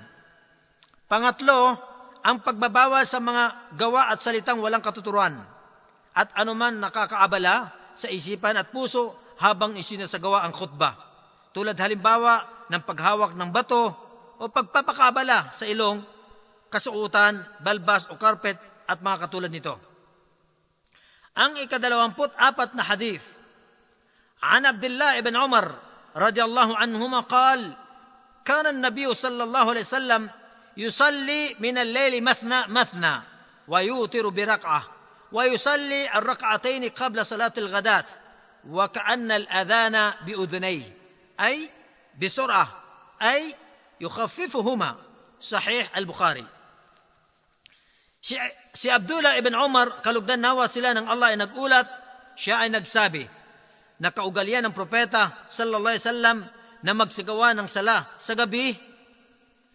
[1.06, 1.78] Pangatlo,
[2.26, 5.40] ang pagbabawa sa mga gawa at salitang walang katuturuan
[6.12, 11.00] at anuman nakakaabala sa isipan at puso habang isinasagawa ang khutbah.
[11.56, 14.09] Tulad halimbawa ng paghawak ng bato
[14.41, 16.03] o pagpapakabala sa ilong,
[16.69, 18.59] kasuutan, balbas o carpet
[18.91, 19.79] at mga katulad nito.
[21.35, 23.25] Ang ikadalawamput apat na hadith.
[24.45, 25.67] An Abdullah ibn Umar
[26.15, 27.85] radiyallahu anhuma qal,
[28.45, 30.31] كان النبي صلى الله عليه وسلم
[30.77, 33.15] يصلي من الليل مثنى مثنى
[33.69, 34.83] ويوتر بركعة
[35.33, 38.05] ويصلي الركعتين قبل صلاة الغداة
[38.71, 40.97] وكأن الأذان بأذنيه
[41.41, 41.71] أي
[42.21, 42.69] بسرعة
[43.23, 43.55] أي
[44.01, 44.91] يخففهما
[45.41, 46.47] صحيح البخاري
[48.25, 48.41] Si,
[48.73, 51.85] si Abdullah ibn Umar, kalugdan nawa sila ng Allah ay nagulat,
[52.41, 53.29] siya ay nagsabi,
[54.01, 56.39] na kaugalian ng propeta sallallahu alaihi wasallam
[56.81, 58.73] na magsagawa ng sala sa gabi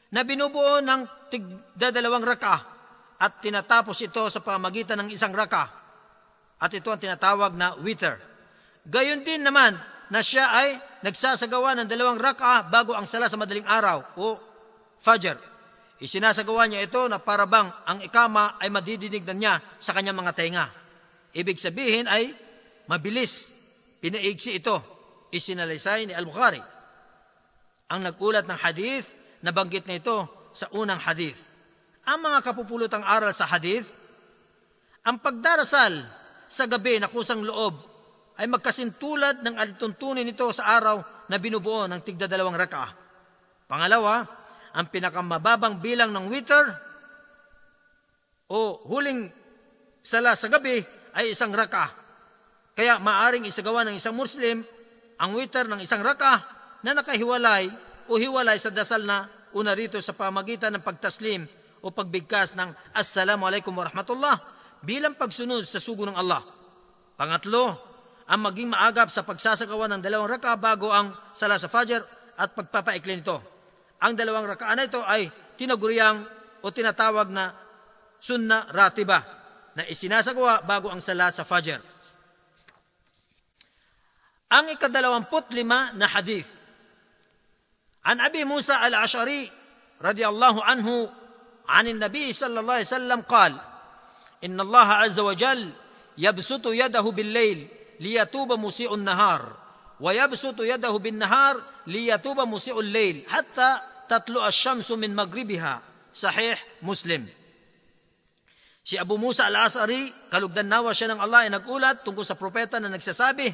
[0.10, 2.66] na binubuo ng tigdadalawang raka
[3.22, 5.70] at tinatapos ito sa pamagitan ng isang raka
[6.58, 8.18] at ito ang tinatawag na witr.
[8.84, 9.78] Gayon din naman
[10.13, 10.69] na siya ay
[11.05, 14.41] nagsasagawa ng dalawang rak'a bago ang sala sa madaling araw o
[15.01, 15.37] fajr.
[16.01, 20.67] Isinasagawa niya ito na parabang ang ikama ay madidinig na niya sa kanyang mga tenga.
[21.33, 22.35] Ibig sabihin ay
[22.91, 23.55] mabilis.
[24.03, 24.77] Pinaigsi ito.
[25.31, 26.61] Isinalaysay ni Al-Bukhari.
[27.95, 29.07] Ang nagulat ng hadith,
[29.45, 31.39] nabanggit na ito sa unang hadith.
[32.05, 33.97] Ang mga kapupulutang aral sa hadith,
[35.05, 36.05] ang pagdarasal
[36.49, 37.94] sa gabi na kusang loob
[38.35, 42.91] ay magkasintulad ng alituntunin nito sa araw na binubuo ng tigda dalawang raka.
[43.71, 44.27] Pangalawa,
[44.75, 46.65] ang pinakamababang bilang ng witr
[48.51, 49.31] o huling
[50.03, 50.83] sala sa gabi
[51.15, 51.95] ay isang raka.
[52.75, 54.67] Kaya maaring isagawa ng isang Muslim
[55.15, 56.43] ang witr ng isang raka
[56.83, 57.71] na nakahiwalay
[58.11, 61.47] o hiwalay sa dasal na una rito sa pamagitan ng pagtaslim
[61.81, 64.37] o pagbigkas ng Assalamu alaikum wa rahmatullah
[64.83, 66.43] bilang pagsunod sa sugo ng Allah.
[67.15, 67.94] Pangatlo,
[68.30, 72.02] ang maging maagap sa pagsasagawa ng dalawang raka bago ang sala sa Fajr
[72.38, 73.42] at pagpapaikli nito.
[74.06, 75.28] Ang dalawang raka na ito ay
[75.58, 76.24] tinaguriang
[76.62, 77.52] o tinatawag na
[78.22, 79.20] sunna ratiba
[79.74, 81.82] na isinasagawa bago ang sala sa Fajr.
[84.50, 86.50] Ang ikadalawamput lima na hadith.
[88.06, 89.50] An Abi Musa al-Ash'ari
[90.02, 91.20] radiyallahu anhu
[91.70, 93.54] عن النبي صلى الله عليه وسلم قال
[94.44, 95.70] إن الله عز وجل
[96.18, 97.68] يبسط يده بالليل
[98.00, 99.42] ليتوب مسيء النهار
[100.00, 101.56] ويبسط يده بالنهار
[101.88, 103.70] ليتوب مسيء الليل حتى
[104.10, 105.82] تطلع الشمس من مغربها
[106.14, 107.28] صحيح مسلم
[108.90, 112.90] Si Abu Musa al-Asari, kalugdan nawa siya ng Allah ay nagulat tungkol sa propeta na
[112.90, 113.54] nagsasabi,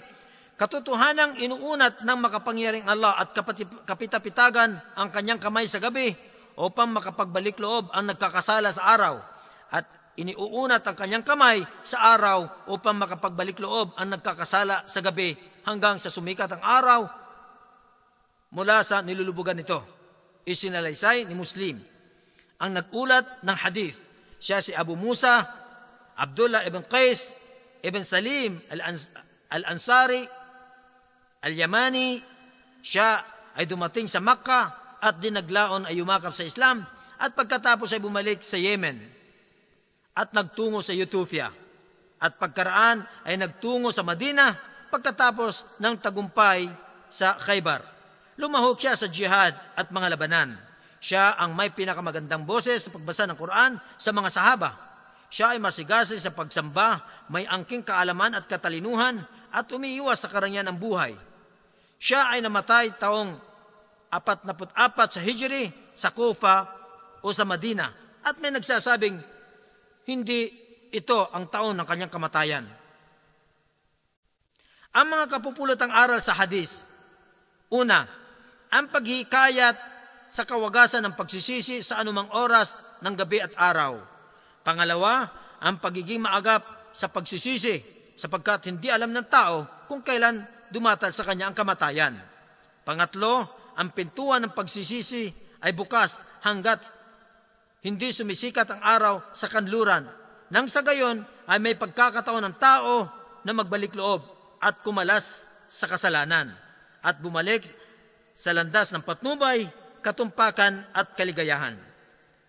[0.56, 3.36] katotohanang inuunat ng makapangyariang Allah at
[3.84, 6.16] kapitapitagan ang kanyang kamay sa gabi
[6.56, 9.20] upang makapagbalik loob ang nagkakasala sa araw
[9.76, 9.84] at
[10.21, 15.33] iniuunat ang kanyang kamay sa araw upang makapagbalik loob ang nagkakasala sa gabi
[15.65, 17.01] hanggang sa sumikat ang araw
[18.53, 19.81] mula sa nilulubugan nito.
[20.45, 21.81] Isinalaysay ni Muslim
[22.61, 23.97] ang nagulat ng hadith
[24.41, 25.45] siya si Abu Musa,
[26.17, 27.37] Abdullah ibn Qais,
[27.85, 28.57] ibn Salim
[29.53, 30.25] al-Ansari,
[31.45, 32.25] al-Yamani.
[32.81, 33.21] Siya
[33.61, 36.81] ay dumating sa Makkah at dinaglaon ay yumakap sa Islam
[37.21, 39.20] at pagkatapos ay bumalik sa Yemen
[40.21, 41.49] at nagtungo sa Ethiopia.
[42.21, 44.53] At pagkaraan ay nagtungo sa Madina
[44.93, 46.69] pagkatapos ng tagumpay
[47.09, 47.81] sa Khaybar.
[48.37, 50.61] Lumahok siya sa jihad at mga labanan.
[51.01, 54.71] Siya ang may pinakamagandang boses sa pagbasa ng Quran sa mga sahaba.
[55.33, 57.01] Siya ay masigasig sa pagsamba,
[57.33, 61.17] may angking kaalaman at katalinuhan at umiiwas sa karangyan ng buhay.
[61.97, 63.39] Siya ay namatay taong
[64.13, 66.69] 44 sa Hijri sa Kufa
[67.25, 69.30] o sa Madina at may nagsasabing
[70.09, 70.49] hindi
[70.91, 72.65] ito ang taon ng kanyang kamatayan.
[74.91, 76.83] Ang mga kapupulotang aral sa hadis.
[77.71, 78.03] Una,
[78.75, 79.79] ang paghikayat
[80.31, 84.03] sa kawagasan ng pagsisisi sa anumang oras ng gabi at araw.
[84.67, 85.31] Pangalawa,
[85.63, 87.83] ang pagiging maagap sa pagsisisi
[88.19, 92.15] sapagkat hindi alam ng tao kung kailan dumatal sa kanya ang kamatayan.
[92.83, 93.47] Pangatlo,
[93.79, 95.31] ang pintuan ng pagsisisi
[95.63, 96.83] ay bukas hanggat
[97.81, 100.05] hindi sumisikat ang araw sa kanluran.
[100.53, 103.09] Nang sa gayon ay may pagkakataon ng tao
[103.47, 104.21] na magbalik loob
[104.61, 106.53] at kumalas sa kasalanan
[107.01, 107.65] at bumalik
[108.37, 109.65] sa landas ng patnubay
[110.05, 111.77] katumpakan at kaligayahan.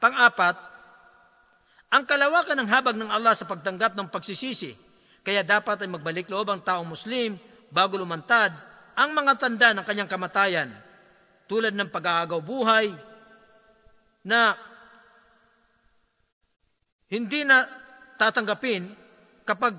[0.01, 0.57] Pang-apat,
[1.91, 4.73] ang kalawakan ng habag ng Allah sa pagtanggap ng pagsisisi,
[5.21, 7.35] kaya dapat ay magbalik loob ang taong Muslim
[7.69, 8.51] bago lumantad
[8.95, 10.69] ang mga tanda ng kanyang kamatayan,
[11.47, 12.91] tulad ng pag-aagaw buhay
[14.23, 14.55] na
[17.11, 17.67] hindi na
[18.15, 18.87] tatanggapin
[19.43, 19.75] kapag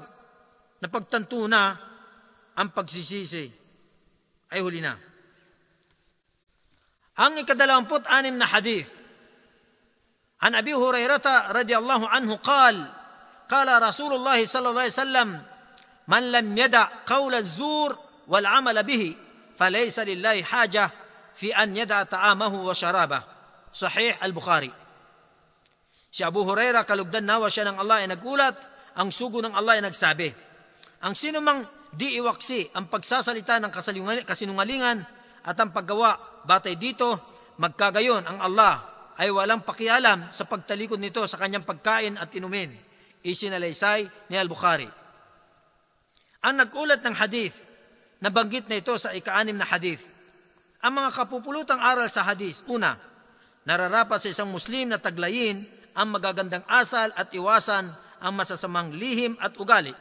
[0.84, 1.72] napagtanto na
[2.52, 3.48] ang pagsisisi
[4.52, 4.92] ay huli na.
[7.16, 8.88] Ang ikadalawamput anim na hadith.
[10.42, 12.76] An Abi Hurairata radiyallahu anhu qal,
[13.46, 15.30] qala Rasulullah sallallahu alaihi wasallam,
[16.10, 17.94] man lam yada qawla az-zur
[18.26, 19.14] wal amal bihi,
[19.54, 20.90] falaysa lillahi haja
[21.32, 23.22] fi an yada ta'amahu wa sharabah.
[23.72, 24.81] Sahih al-Bukhari.
[26.12, 28.52] Si Abu Huraira, kalugdan nawa siya ng Allah ay nagulat,
[28.92, 30.28] ang sugo ng Allah ay nagsabi,
[31.00, 33.72] ang sino mang di iwaksi ang pagsasalita ng
[34.28, 35.00] kasinungalingan
[35.40, 37.16] at ang paggawa batay dito,
[37.56, 42.76] magkagayon ang Allah ay walang pakialam sa pagtalikod nito sa kanyang pagkain at inumin.
[43.24, 44.88] Isinalaysay ni Al-Bukhari.
[46.44, 47.56] Ang nag-ulat ng hadith,
[48.20, 50.04] nabanggit na ito sa ikaanim na hadith.
[50.84, 52.98] Ang mga kapupulutang aral sa hadith, una,
[53.64, 59.56] nararapat sa isang Muslim na taglayin ang magagandang asal at iwasan ang masasamang lihim at
[59.58, 59.92] ugali.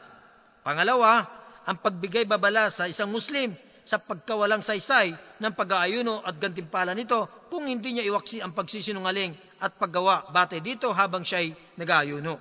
[0.62, 1.26] Pangalawa,
[1.66, 5.10] ang pagbigay babala sa isang Muslim sa pagkawalang saysay
[5.42, 10.94] ng pag-aayuno at gantimpala nito kung hindi niya iwaksi ang pagsisinungaling at paggawa batay dito
[10.94, 12.34] habang siya'y nag-aayuno.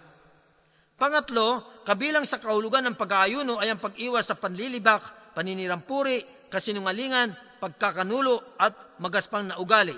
[1.02, 6.22] Pangatlo, kabilang sa kahulugan ng pag-aayuno ay ang pag-iwas sa panlilibak, paninirampuri,
[6.54, 9.97] kasinungalingan, pagkakanulo at magaspang na ugali.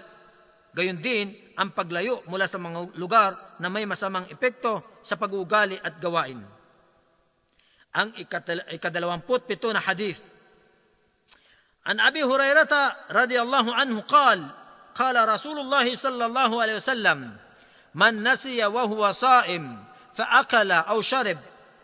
[0.76, 5.98] Gayon din ang paglayo mula sa mga lugar na may masamang epekto sa pag-uugali at
[5.98, 6.38] gawain.
[7.98, 8.14] Ang
[8.70, 10.20] ikadalawamput pito na hadith
[11.88, 12.74] عن ابي هريره
[13.10, 14.44] رضي الله عنه قال
[14.92, 17.36] قال رسول الله صلى الله عليه وسلم
[17.96, 21.38] من نسي وهو صائم فاكل او شرب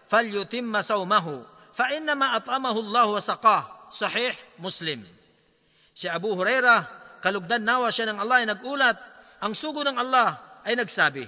[0.09, 1.27] فليتم صومه
[1.73, 5.01] فانما اطعمه الله وسقاه صحيح مسلم
[5.95, 6.85] si Abu Huraira
[7.20, 8.98] kalugdan nawa siya ng Allah ay nagulat
[9.40, 11.24] ang sugo ng Allah ay nagsabi,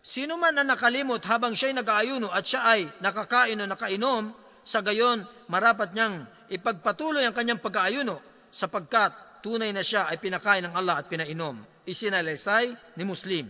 [0.00, 4.32] Sino man ang nakalimot habang siya'y nag-aayuno at siya ay nakakain o nakainom,
[4.64, 8.20] sa gayon marapat niyang ipagpatuloy ang kanyang pag-aayuno
[8.52, 11.56] sapagkat tunay na siya ay pinakain ng Allah at pinainom.
[11.84, 13.48] Isinalaysay ni Muslim.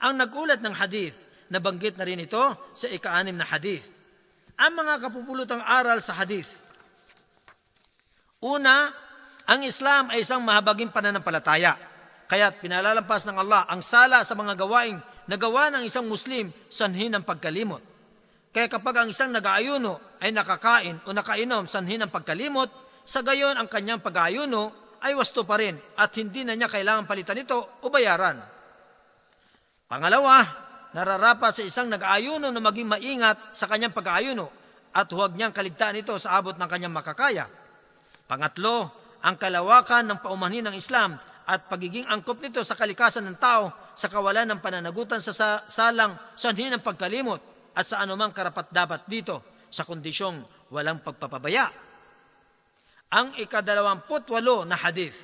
[0.00, 1.16] Ang nagulat ng hadith,
[1.48, 2.44] nabanggit na rin ito
[2.76, 3.84] sa ikaanim na hadith.
[4.60, 6.48] Ang mga kapupulutang aral sa hadith.
[8.44, 8.92] Una,
[9.46, 11.78] ang Islam ay isang mahabaging pananampalataya.
[12.26, 14.98] Kaya't pinalalampas ng Allah ang sala sa mga gawaing
[15.30, 17.78] nagawa ng isang Muslim sanhin ng pagkalimot.
[18.50, 22.66] Kaya kapag ang isang nag-aayuno ay nakakain o nakainom sanhin ng pagkalimot,
[23.06, 24.74] sa gayon ang kanyang pag-aayuno
[25.06, 28.42] ay wasto pa rin at hindi na niya kailangan palitan ito o bayaran.
[29.86, 30.42] Pangalawa,
[30.90, 34.50] nararapat sa isang nag-aayuno na maging maingat sa kanyang pag-aayuno
[34.90, 37.46] at huwag niyang kaligtaan ito sa abot ng kanyang makakaya.
[38.26, 43.70] Pangatlo, ang kalawakan ng paumanhin ng Islam at pagiging angkop nito sa kalikasan ng tao
[43.94, 47.38] sa kawalan ng pananagutan sa salang sanhin ng pagkalimot
[47.72, 51.70] at sa anumang karapat dapat dito sa kondisyong walang pagpapabaya.
[53.14, 55.14] Ang ikadalawamput-walo na hadith.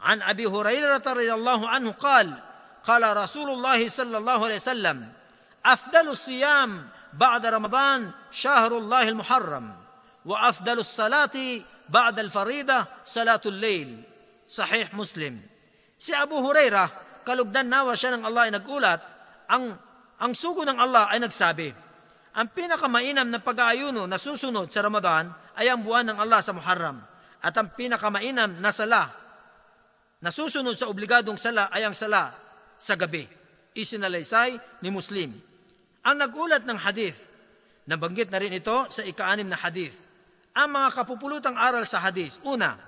[0.00, 2.28] An Abi Hurairah radiyallahu anhu qal,
[2.84, 4.98] qala Rasulullah sallallahu alaihi wasallam,
[5.60, 9.66] afdalu siyam ba'da Ramadan shahrullah al-Muharram
[10.24, 14.14] wa afdalu salati ba'da al-farida salatul layl
[14.44, 15.40] Sahih Muslim.
[15.96, 16.88] Si Abu Huraira,
[17.24, 19.00] kalugdan nawa siya ng Allah ay nagulat,
[19.48, 19.72] ang,
[20.20, 21.72] ang sugo ng Allah ay nagsabi,
[22.34, 26.98] ang pinakamainam na pag-aayuno na susunod sa Ramadan ay ang buwan ng Allah sa Muharram.
[27.44, 29.06] At ang pinakamainam na sala
[30.18, 32.34] na susunod sa obligadong sala ay ang sala
[32.74, 33.22] sa gabi.
[33.76, 35.30] Isinalaysay ni Muslim.
[36.04, 37.16] Ang nagulat ng hadith,
[37.86, 39.94] nabanggit na rin ito sa ikaanim na hadith.
[40.54, 42.38] Ang mga kapupulutang aral sa hadith.
[42.46, 42.78] Una,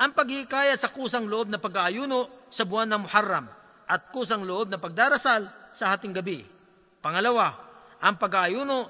[0.00, 3.44] ang paghihikayat sa kusang loob na pag-aayuno sa buwan ng Muharram
[3.84, 6.40] at kusang loob na pagdarasal sa hating gabi.
[7.04, 7.52] Pangalawa,
[8.00, 8.88] ang pag-aayuno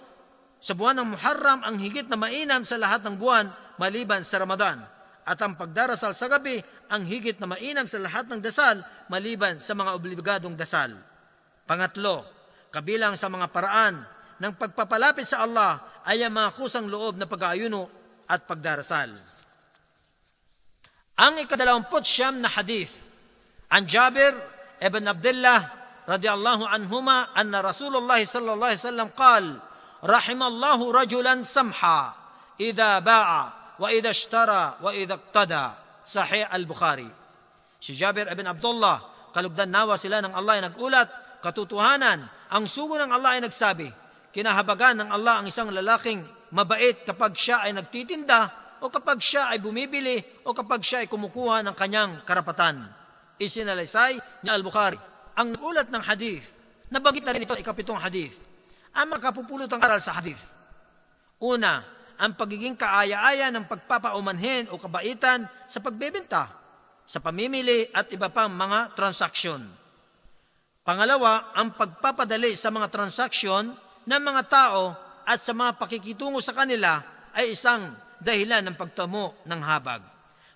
[0.62, 3.50] sa buwan ng Muharram ang higit na mainam sa lahat ng buwan
[3.82, 4.86] maliban sa Ramadan
[5.26, 8.78] at ang pagdarasal sa gabi ang higit na mainam sa lahat ng dasal
[9.10, 10.94] maliban sa mga obligadong dasal.
[11.66, 12.22] Pangatlo,
[12.70, 14.06] kabilang sa mga paraan
[14.38, 19.12] ng pagpapalapit sa Allah ay ang mga kusang loob na pag-aayuno at pagdarasal.
[21.14, 22.90] Ang ikadalawamput siyam na hadith,
[23.70, 24.34] an Jabir
[24.82, 25.60] ibn Abdullah
[26.04, 29.44] radiyallahu anhuma anna Rasulullah sallallahu alaihi wasallam qal
[30.04, 32.12] rahimallahu rajulan samha
[32.60, 37.08] idha ba'a wa idha ishtara wa idha iqtada sahih al-Bukhari
[37.80, 39.00] si Jabir ibn Abdullah
[39.32, 41.08] kalugdan nawa sila ng Allah ay nagulat
[41.40, 43.88] katotohanan ang sugo ng Allah ay nagsabi
[44.28, 46.20] kinahabagan ng Allah ang isang lalaking
[46.54, 51.66] mabait kapag siya ay nagtitinda o kapag siya ay bumibili o kapag siya ay kumukuha
[51.66, 52.86] ng kanyang karapatan.
[53.42, 54.94] Isinalaysay ni Al-Bukhari.
[55.34, 56.46] Ang ulat ng hadith,
[56.94, 58.38] nabanggit na rin ito ikapitong hadith,
[58.94, 60.38] ang mga kapupulutang aral sa hadith.
[61.42, 61.82] Una,
[62.14, 66.54] ang pagiging kaaya-aya ng pagpapaumanhin o kabaitan sa pagbebenta,
[67.02, 69.66] sa pamimili at iba pang mga transaksyon.
[70.86, 73.74] Pangalawa, ang pagpapadali sa mga transaksyon
[74.06, 77.00] ng mga tao at sa mga pakikitungo sa kanila
[77.34, 80.00] ay isang dahilan ng pagtamo ng habag.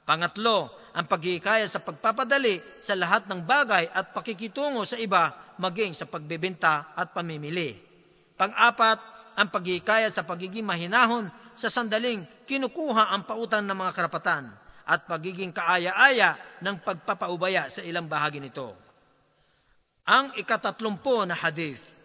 [0.09, 6.09] Pangatlo, ang paghihikaya sa pagpapadali sa lahat ng bagay at pakikitungo sa iba maging sa
[6.09, 7.77] pagbebenta at pamimili.
[8.39, 14.51] Pang-apat, ang paghihikaya sa pagiging mahinahon sa sandaling kinukuha ang pautan ng mga karapatan
[14.89, 18.73] at pagiging kaaya-aya ng pagpapaubaya sa ilang bahagi nito.
[20.09, 21.98] Ang ikatatlumpo na hadith.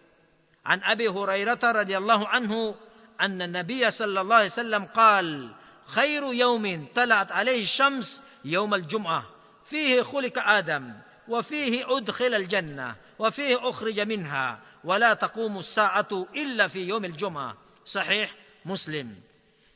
[0.64, 2.74] An Abi Hurairata radiyallahu anhu
[3.20, 5.50] أن النبي صلى الله عليه وسلم قال
[5.86, 9.24] خير يوم طلعت عليه الشمس يوم الجمعة
[9.64, 10.92] فيه خلق آدم
[11.28, 17.56] وفيه أدخل الجنة وفيه أخرج منها ولا تقوم الساعة إلا في يوم الجمعة
[17.86, 18.34] صحيح
[18.64, 19.14] مسلم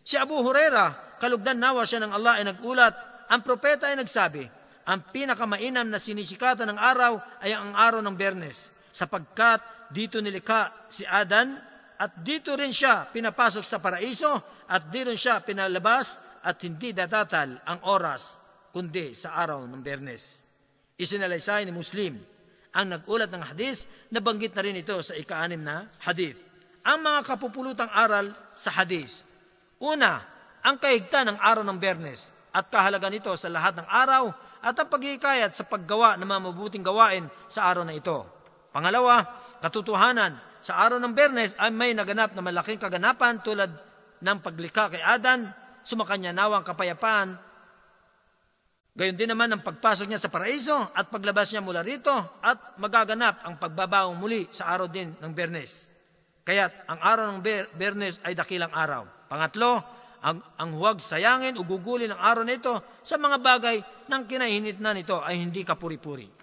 [0.08, 2.96] Si Abu Huraira, kalugdan nawa siya ng Allah ay nagulat,
[3.28, 4.48] ang propeta ay nagsabi,
[4.88, 9.62] ang pinakamainam na sinisikatan ng araw ay ang araw ng Bernes, sapagkat
[9.94, 11.54] dito nilikha si Adan
[11.98, 14.34] at dito rin siya pinapasok sa paraiso
[14.66, 18.42] at dito siya pinalabas at hindi datatal ang oras
[18.74, 20.42] kundi sa araw ng Bernes.
[20.98, 22.18] Isinalaysay ni Muslim
[22.74, 26.38] ang nagulat ng hadis, nabanggit na rin ito sa ikaanim na hadith.
[26.84, 29.24] Ang mga kapupulutang aral sa hadis.
[29.80, 30.20] Una,
[30.62, 34.30] ang kahigta ng araw ng Bernes at kahalaga nito sa lahat ng araw
[34.62, 38.37] at ang paghihikayat sa paggawa ng mga mabuting gawain sa araw na ito.
[38.78, 39.26] Pangalawa,
[39.58, 43.74] katotohanan sa araw ng Bernes ay may naganap na malaking kaganapan tulad
[44.22, 45.50] ng paglikha kay Adan,
[45.82, 47.48] sumakanya nawang kapayapaan
[48.98, 52.10] Gayon din naman ang pagpasok niya sa paraiso at paglabas niya mula rito
[52.42, 55.86] at magaganap ang pagbabaong muli sa araw din ng Bernes.
[56.42, 57.38] Kaya't ang araw ng
[57.78, 59.06] Bernes ay dakilang araw.
[59.30, 59.78] Pangatlo,
[60.18, 62.74] ang, ang huwag sayangin o gugulin ang araw na ito
[63.06, 63.76] sa mga bagay
[64.10, 66.37] ng kinahinit na nito ay hindi kapuri-puri.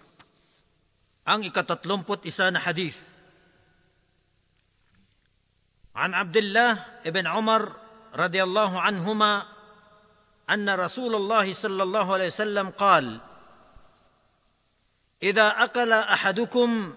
[1.26, 3.02] Ang ikatatlumput isa na hadith.
[5.96, 7.74] An Abdullah ibn Umar
[8.14, 9.56] radiyallahu anhuma
[10.50, 13.18] ان رسول الله صلى الله عليه وسلم قال
[15.22, 16.94] اذا اكل احدكم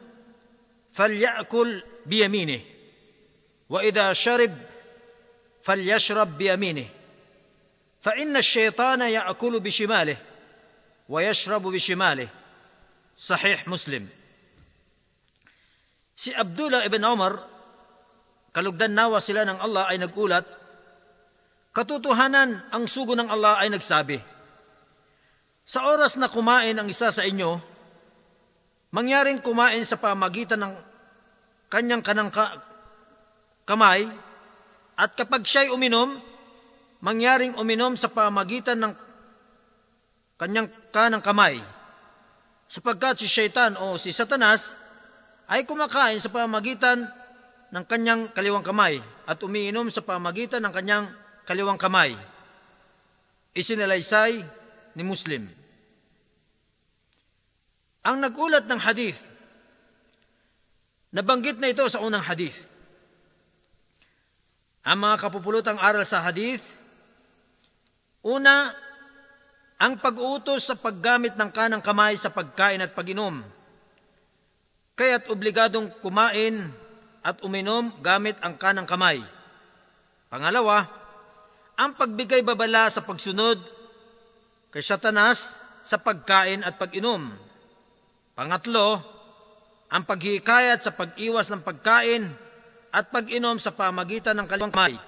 [0.93, 2.61] فليأكل بيمينه
[3.69, 4.57] واذا شرب
[5.63, 6.85] فليشرب بيمينه
[8.01, 10.17] فان الشيطان ياكل بشماله
[11.09, 12.29] ويشرب بشماله
[13.17, 14.07] صحيح مسلم
[16.19, 17.39] Si Abdullah ibn Umar,
[18.51, 20.43] kalugdan nawa sila ng Allah ay nagulat.
[21.71, 24.19] Katotohanan, ang sugo ng Allah ay nagsabi,
[25.63, 27.55] Sa oras na kumain ang isa sa inyo,
[28.91, 30.73] mangyaring kumain sa pamagitan ng
[31.71, 32.67] kanyang kanang ka-
[33.63, 34.03] kamay,
[34.99, 36.19] at kapag siya'y uminom,
[36.99, 38.91] mangyaring uminom sa pamagitan ng
[40.35, 41.63] kanyang kanang kamay,
[42.67, 44.88] sapagkat si Shaitan o si Satanas
[45.49, 47.09] ay kumakain sa pamagitan
[47.73, 51.05] ng kanyang kaliwang kamay at umiinom sa pamagitan ng kanyang
[51.45, 52.13] kaliwang kamay.
[53.57, 54.45] Isinalaysay
[54.93, 55.49] ni Muslim.
[58.05, 59.25] Ang nagulat ng hadith,
[61.13, 62.57] nabanggit na ito sa unang hadith.
[64.85, 66.63] Ang mga kapupulutang aral sa hadith,
[68.25, 68.73] una,
[69.81, 73.58] ang pag-uutos sa paggamit ng kanang kamay sa pagkain at pag-inom.
[74.99, 76.59] Kaya't obligadong kumain
[77.23, 79.23] at uminom gamit ang kanang kamay.
[80.27, 80.83] Pangalawa,
[81.79, 83.63] ang pagbigay babala sa pagsunod
[84.75, 85.55] kay Satanas
[85.87, 87.31] sa pagkain at pag-inom.
[88.35, 88.99] Pangatlo,
[89.87, 92.27] ang paghihikayat sa pag-iwas ng pagkain
[92.91, 94.99] at pag-inom sa pamagitan ng kaliwang kamay.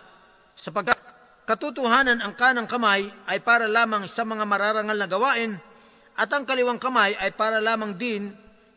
[0.56, 0.96] Sapagkat
[1.44, 5.60] katotohanan ang kanang kamay ay para lamang sa mga mararangal na gawain
[6.16, 8.32] at ang kaliwang kamay ay para lamang din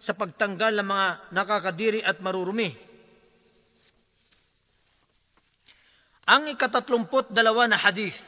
[0.04, 2.68] sa pagtanggal ng mga nakakadiri at marurumi.
[6.28, 8.20] Ang ikatatlumput dalawa na hadith.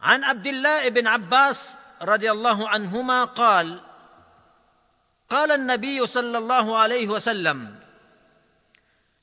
[0.00, 3.80] الله بن عباس رضي الله عنهما قال
[5.28, 7.58] قال النبي صلى الله عليه وسلم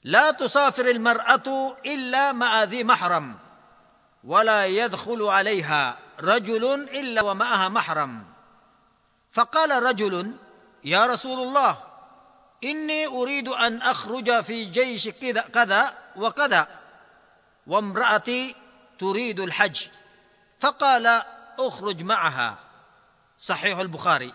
[0.03, 3.36] لا تسافر المرأة إلا مع ذي محرم
[4.24, 8.37] ولا يدخل عليها رجل إلا ومعها محرم
[9.33, 10.37] فقال رجل
[10.85, 11.73] يا رسول الله
[12.64, 16.68] إني أريد أن أخرج في جيش كذا كذا وكذا
[17.66, 18.55] وامرأتي
[18.99, 19.89] تريد الحج
[20.61, 21.23] فقال
[21.59, 22.59] اخرج معها
[23.39, 24.33] صحيح البخاري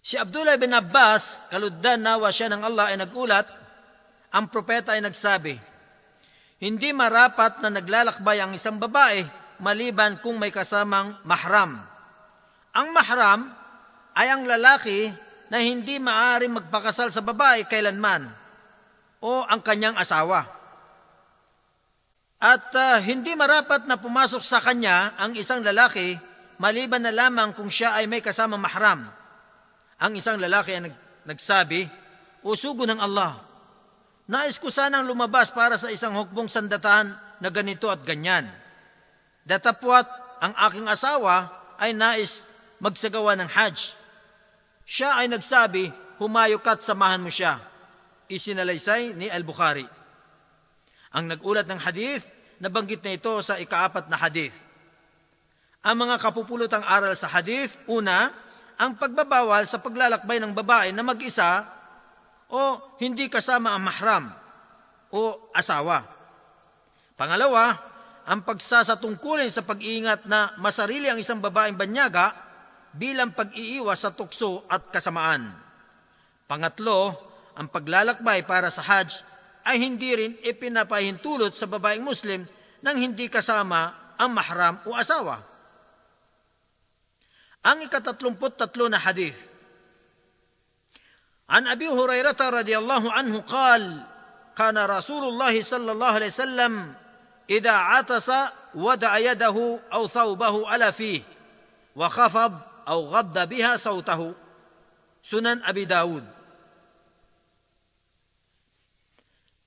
[0.00, 3.44] Si Abdullah bin Abbas, kaluddan nawa siya ng Allah ay nagulat,
[4.32, 5.60] ang propeta ay nagsabi,
[6.56, 9.28] Hindi marapat na naglalakbay ang isang babae
[9.60, 11.84] maliban kung may kasamang mahram.
[12.75, 13.47] Ang mahram
[14.15, 15.07] ay ang lalaki
[15.47, 18.27] na hindi maaaring magpakasal sa babae kailanman
[19.23, 20.43] o ang kanyang asawa.
[22.35, 26.19] At uh, hindi marapat na pumasok sa kanya ang isang lalaki
[26.59, 29.07] maliban na lamang kung siya ay may kasama mahram.
[30.03, 31.87] Ang isang lalaki ay nag, nagsabi,
[32.45, 33.41] Usugo ng Allah,
[34.29, 38.45] nais ko sanang lumabas para sa isang hukbong sandatan na ganito at ganyan.
[39.47, 40.05] Datapwat
[40.43, 41.49] ang aking asawa
[41.81, 44.05] ay nais magsagawa ng hajj
[44.85, 45.89] siya ay nagsabi,
[46.21, 47.57] humayo ka't samahan mo siya.
[48.29, 49.85] Isinalaysay ni Al-Bukhari.
[51.17, 52.21] Ang nagulat ng hadith,
[52.61, 54.53] nabanggit na ito sa ikaapat na hadith.
[55.81, 58.29] Ang mga kapupulutang aral sa hadith, una,
[58.77, 61.65] ang pagbabawal sa paglalakbay ng babae na mag-isa
[62.49, 64.25] o hindi kasama ang mahram
[65.09, 66.05] o asawa.
[67.17, 67.73] Pangalawa,
[68.25, 72.44] ang pagsasatungkulin sa pag-iingat na masarili ang isang babaeng banyaga
[72.95, 75.51] bilang pag-iiwas sa tukso at kasamaan.
[76.47, 77.11] Pangatlo,
[77.59, 79.23] ang paglalakbay para sa Hajj
[79.67, 82.47] ay hindi rin ipinapahintulot sa babaeng Muslim
[82.79, 85.43] nang hindi kasama ang mahram o asawa.
[87.65, 89.35] Ang ikatatlumput tatlo na hadith.
[91.49, 94.05] An Abi Hurairah radiyallahu anhu qal,
[94.53, 96.73] kana Rasulullah sallallahu alaihi wasallam
[97.45, 101.21] atasa wada'a yadahu aw thawbahu ala fihi
[101.93, 104.34] wa khafad أو غض بها صوته
[105.20, 106.24] Sunan Abi Dawud.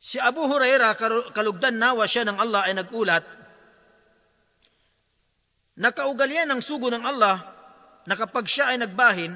[0.02, 0.98] Si Abu Huraira,
[1.30, 3.22] kalugdan nawa siya ng Allah ay nagulat,
[5.74, 7.42] Nakaugalian ng sugo ng Allah
[8.06, 9.34] na kapag siya ay nagbahin,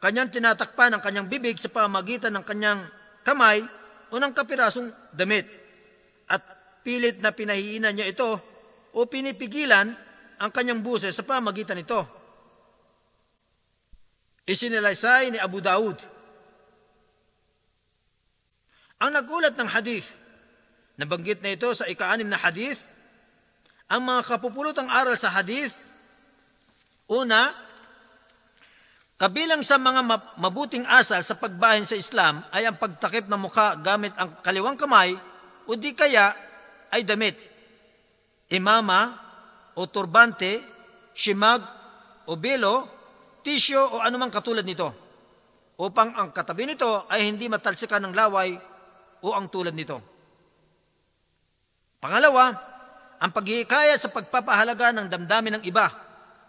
[0.00, 2.88] kanyang tinatakpan ang kanyang bibig sa pamagitan ng kanyang
[3.20, 3.60] kamay
[4.08, 5.44] o ng kapirasong damit.
[6.24, 6.40] At
[6.80, 8.30] pilit na pinahiinan niya ito
[8.96, 9.92] o pinipigilan
[10.40, 12.15] ang kanyang buses sa pamagitan nito.
[14.47, 15.99] Isinalaysay ni Abu Daud.
[19.03, 20.07] Ang nagulat ng hadith,
[20.95, 22.81] nabanggit na ito sa ikaanim na hadith,
[23.91, 25.75] ang mga kapupulutang aral sa hadith,
[27.11, 27.51] una,
[29.19, 30.01] kabilang sa mga
[30.39, 35.13] mabuting asal sa pagbahin sa Islam ay ang pagtakip ng mukha gamit ang kaliwang kamay
[35.67, 36.31] o di kaya
[36.89, 37.35] ay damit.
[38.47, 39.13] Imama
[39.75, 40.63] o turbante,
[41.11, 41.61] shimag
[42.25, 42.96] o belo,
[43.47, 44.91] tisyo o anumang katulad nito
[45.79, 48.59] upang ang katabi nito ay hindi matalsikan ng laway
[49.23, 50.03] o ang tulad nito.
[52.03, 52.51] Pangalawa,
[53.23, 55.87] ang paghihikayat sa pagpapahalaga ng damdamin ng iba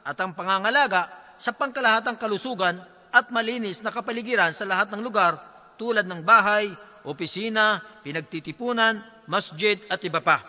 [0.02, 1.06] at ang pangangalaga
[1.38, 2.82] sa pangkalahatang kalusugan
[3.14, 5.38] at malinis na kapaligiran sa lahat ng lugar
[5.78, 6.66] tulad ng bahay,
[7.06, 9.00] opisina, pinagtitipunan,
[9.30, 10.42] masjid at iba pa.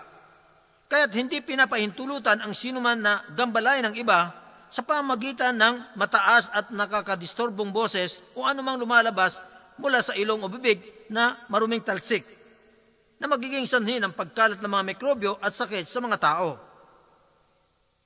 [0.90, 7.74] Kaya't hindi pinapahintulutan ang sinuman na gambalay ng iba sa pamagitan ng mataas at nakakadisturbong
[7.74, 9.41] boses o anumang lumalabas
[9.82, 12.22] mula sa ilong o bibig na maruming talsik
[13.20, 16.56] na magiging sanhi ng pagkalat ng mga mikrobyo at sakit sa mga tao.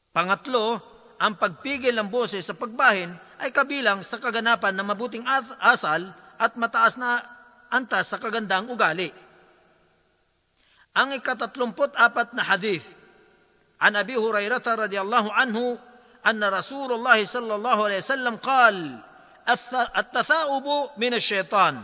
[0.10, 0.82] Pangatlo,
[1.22, 3.14] ang pagpigil ng boses sa pagbahin
[3.44, 5.26] ay kabilang sa kaganapan ng mabuting
[5.62, 6.10] asal
[6.40, 7.22] at mataas na
[7.70, 9.10] antas sa kagandang ugali.
[10.94, 12.86] Ang ikatatlumput apat na hadith
[13.82, 15.78] an Abi Hurairata radiyallahu anhu
[16.25, 19.09] anna Rasulullah sallallahu alaihi wasallam qala
[19.97, 21.75] التثاؤب من الشيطان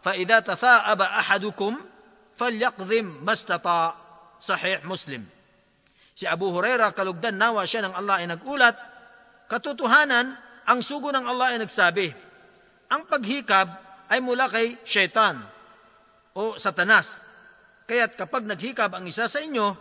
[0.00, 1.72] فإذا تثاءب أحدكم
[2.36, 3.94] فليقذم ما استطاع
[4.40, 5.24] صحيح مسلم
[6.14, 8.78] Si Abu Huraira, kalugdan nawa siya ng Allah ay nagulat,
[9.50, 12.06] katotohanan, ang sugo ng Allah ay nagsabi,
[12.86, 13.66] ang paghikab
[14.06, 15.42] ay mula kay shaitan
[16.38, 17.18] o satanas.
[17.90, 19.74] Kaya't kapag naghikab ang isa sa inyo,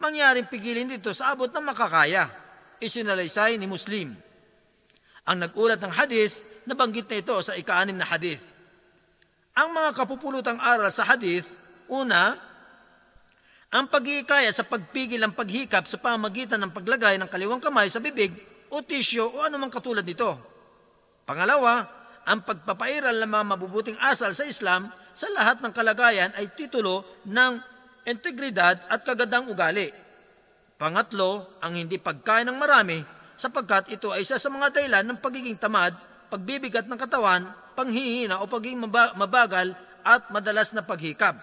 [0.00, 2.32] mangyaring pigilin dito sa abot ng makakaya.
[2.79, 4.15] Isinalaysay ni Muslim.
[5.27, 8.41] Ang nagulat ng hadis, nabanggit na ito sa ikaanim na hadith.
[9.53, 11.45] Ang mga kapupulutang aral sa hadith,
[11.91, 12.39] una,
[13.69, 18.33] ang pagkikaya sa pagpigil ng paghikap sa pamagitan ng paglagay ng kaliwang kamay sa bibig
[18.73, 20.33] o tisyo o anumang katulad nito.
[21.29, 21.85] Pangalawa,
[22.25, 27.61] ang pagpapairal ng mga mabubuting asal sa Islam sa lahat ng kalagayan ay titulo ng
[28.09, 29.93] integridad at kagandang ugali.
[30.78, 32.98] Pangatlo, ang hindi pagkain ng marami
[33.34, 35.94] sapagkat ito ay isa sa mga dahilan ng pagiging tamad
[36.34, 37.46] pagbibigat ng katawan,
[37.78, 39.70] panghihina o pagiging mabagal
[40.02, 41.38] at madalas na paghikab.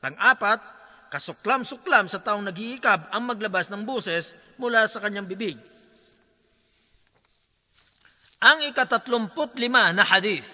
[0.00, 0.64] Pang-apat,
[1.12, 5.60] kasuklam-suklam sa taong naghihikab ang maglabas ng buses mula sa kanyang bibig.
[8.40, 10.48] Ang ikatatlumput lima na hadith.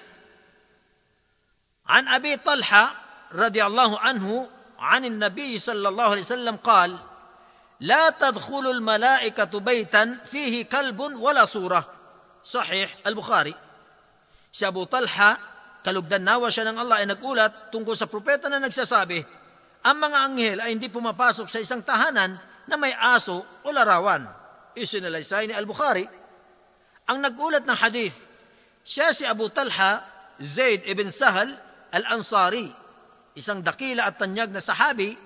[1.87, 2.91] An Abi Talha
[3.31, 6.99] radiyallahu anhu عن النبي صلى الله عليه وسلم قال
[7.81, 11.95] لا تدخل الملائكة بيتا فيه كلب ولا صورة
[12.45, 13.57] Sahih al-Bukhari.
[14.53, 15.41] Si Abu Talha,
[15.81, 19.25] kalugdan nawa siya ng Allah ay nagulat tungkol sa propeta na nagsasabi,
[19.81, 22.37] ang mga anghel ay hindi pumapasok sa isang tahanan
[22.69, 24.29] na may aso o larawan.
[24.77, 26.05] Isinalaysay ni al-Bukhari.
[27.09, 28.17] Ang nagulat ng hadith,
[28.85, 30.05] siya si Abu Talha,
[30.37, 31.49] Zaid ibn Sahal
[31.97, 32.69] al-Ansari,
[33.41, 35.17] isang dakila at tanyag na sahabi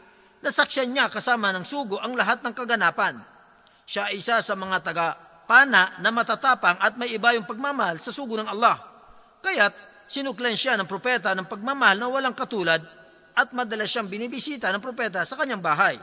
[0.44, 3.15] na saksyan niya kasama ng sugo ang lahat ng kaganapan.
[3.88, 5.15] Siya isa sa mga taga
[5.48, 8.76] pana na matatapang at may iba yung pagmamahal sa sugo ng Allah.
[9.40, 9.72] Kaya't
[10.03, 12.84] sinuklan siya ng propeta ng pagmamahal na walang katulad
[13.34, 15.95] at madalas siyang binibisita ng propeta sa kanyang bahay.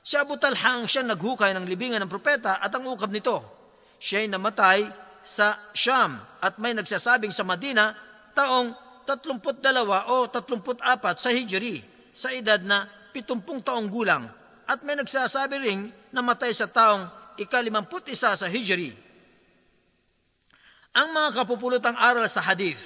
[0.00, 3.44] Si Abu Talha ang siya naghukay ng libingan ng propeta at ang ukab nito.
[4.00, 4.88] Siya'y namatay
[5.20, 7.92] sa Sham at may nagsasabing sa Madina
[8.32, 8.72] taong
[9.04, 9.52] 32
[10.08, 14.26] o 34 sa Hijri sa edad na 70 taong gulang
[14.70, 15.80] at may nagsasabi ring
[16.14, 18.94] namatay sa taong ikalimamput isa sa Hijri.
[20.94, 22.82] Ang mga kapupulutang aral sa hadith.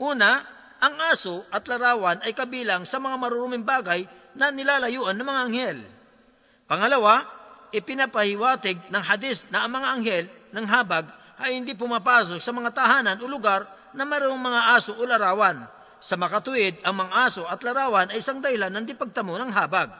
[0.00, 0.44] Una,
[0.78, 4.04] ang aso at larawan ay kabilang sa mga maruruming bagay
[4.36, 5.78] na nilalayuan ng mga anghel.
[6.68, 7.24] Pangalawa,
[7.72, 11.08] ipinapahiwatig ng hadith na ang mga anghel ng habag
[11.40, 13.64] ay hindi pumapasok sa mga tahanan o lugar
[13.96, 15.64] na mayroong mga aso o larawan.
[15.98, 19.90] Sa makatuwid, ang mga aso at larawan ay isang dahilan ng dipagtamo ng habag.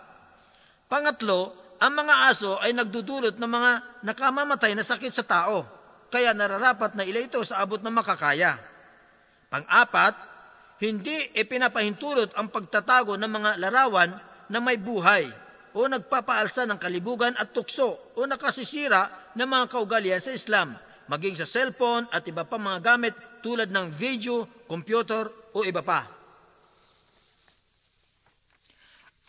[0.87, 3.71] Pangatlo, ang mga aso ay nagdudulot ng mga
[4.03, 5.67] nakamamatay na sakit sa tao,
[6.11, 8.59] kaya nararapat na ila ito sa abot ng makakaya.
[9.51, 10.15] Pang-apat,
[10.83, 14.11] hindi ipinapahintulot ang pagtatago ng mga larawan
[14.51, 15.27] na may buhay,
[15.77, 20.75] o nagpapaalsa ng kalibugan at tukso o nakasisira ng mga kaugalian sa Islam,
[21.07, 23.15] maging sa cellphone at iba pa mga gamit
[23.45, 26.08] tulad ng video, computer o iba pa.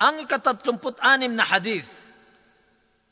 [0.04, 2.04] Ang ikatatlumput-anim na hadith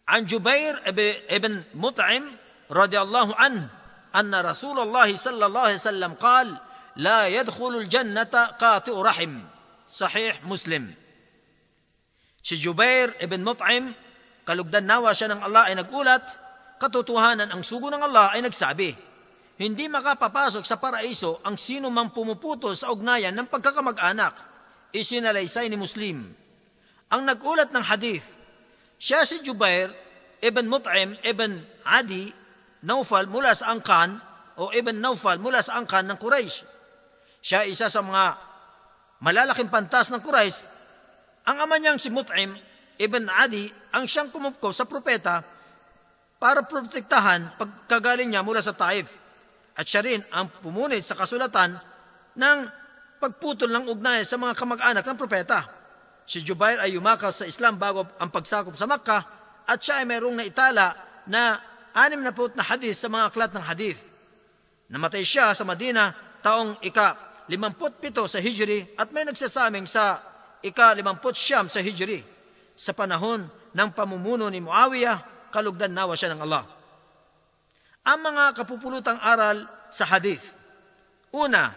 [0.08, 0.82] عن جبير
[1.30, 2.24] ابن مطعم
[2.70, 3.68] رضي الله عنه
[4.16, 6.58] أن رسول الله صلى الله عليه وسلم قال
[6.96, 9.40] لا يدخل الجنة قاطئ رحم
[9.88, 10.94] صحيح مسلم
[12.42, 13.94] Si Jubair ibn Mut'im,
[14.42, 16.26] kalugdan nawa siya ng Allah ay nagulat,
[16.82, 18.98] katotohanan ang sugo ng Allah ay nagsabi,
[19.57, 24.33] hindi makapapasok sa paraiso ang sino mang pumuputo sa ugnayan ng pagkakamag-anak.
[24.93, 26.29] Isinalaysay ni Muslim.
[27.09, 28.23] Ang nagulat ng hadith,
[29.01, 29.93] siya si Jubair
[30.41, 32.29] ibn Mut'im ibn Adi
[32.85, 34.21] Naufal mula sa angkan
[34.61, 36.61] o ibn Naufal mula sa angkan ng Quraysh.
[37.41, 38.37] Siya isa sa mga
[39.21, 40.65] malalaking pantas ng Quraysh
[41.47, 42.53] ang ama niyang si Mut'im
[42.99, 45.41] ibn Adi ang siyang kumupko sa propeta
[46.37, 49.26] para protektahan pagkagaling niya mula sa Taif.
[49.77, 51.77] At siya rin ang pumunit sa kasulatan
[52.33, 52.57] ng
[53.21, 55.69] pagputol ng ugnay sa mga kamag-anak ng propeta.
[56.25, 59.21] Si Jubair ay umakaw sa Islam bago ang pagsakop sa Makkah
[59.69, 60.97] at siya ay mayroong naitala
[61.29, 61.61] na
[61.93, 64.01] anim na na hadith sa mga aklat ng hadith.
[64.89, 70.19] Namatay siya sa Madina taong ika 57 sa Hijri at may nagsasaming sa
[70.59, 72.19] ika-limamput siyam sa Hijri,
[72.75, 76.76] sa panahon ng pamumuno ni Muawiyah, kalugdan nawa siya ng Allah
[78.07, 80.55] ang mga kapupulutang aral sa hadith.
[81.35, 81.75] Una,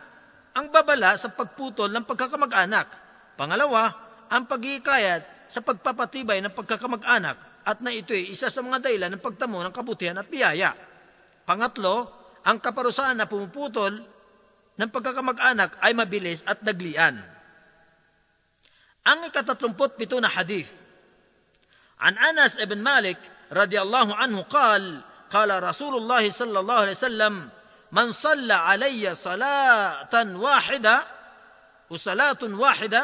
[0.55, 2.87] ang babala sa pagputol ng pagkakamag-anak.
[3.35, 3.91] Pangalawa,
[4.31, 9.23] ang pagkikayat sa pagpapatibay ng pagkakamag-anak at na ito ay isa sa mga dahilan ng
[9.23, 10.79] pagtamo ng kabutihan at biyaya.
[11.43, 12.07] Pangatlo,
[12.47, 13.99] ang kaparusahan na pumuputol
[14.79, 17.19] ng pagkakamag-anak ay mabilis at daglian.
[19.03, 20.79] Ang ikatatlumpot pito na hadith,
[22.01, 23.19] An Anas ibn Malik
[23.51, 27.49] radiyallahu anhu kal, قال رسول الله صلى الله عليه وسلم
[27.93, 30.97] من صلى علي صلاة واحدة
[31.91, 33.03] وصلاة واحدة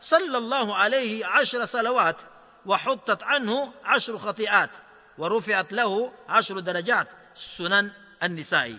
[0.00, 2.18] صلى الله عليه عشر صلوات
[2.66, 4.70] وحطت عنه عشر خطيئات
[5.18, 7.08] ورفعت له عشر درجات.
[7.34, 7.90] سنن
[8.22, 8.78] النسائي.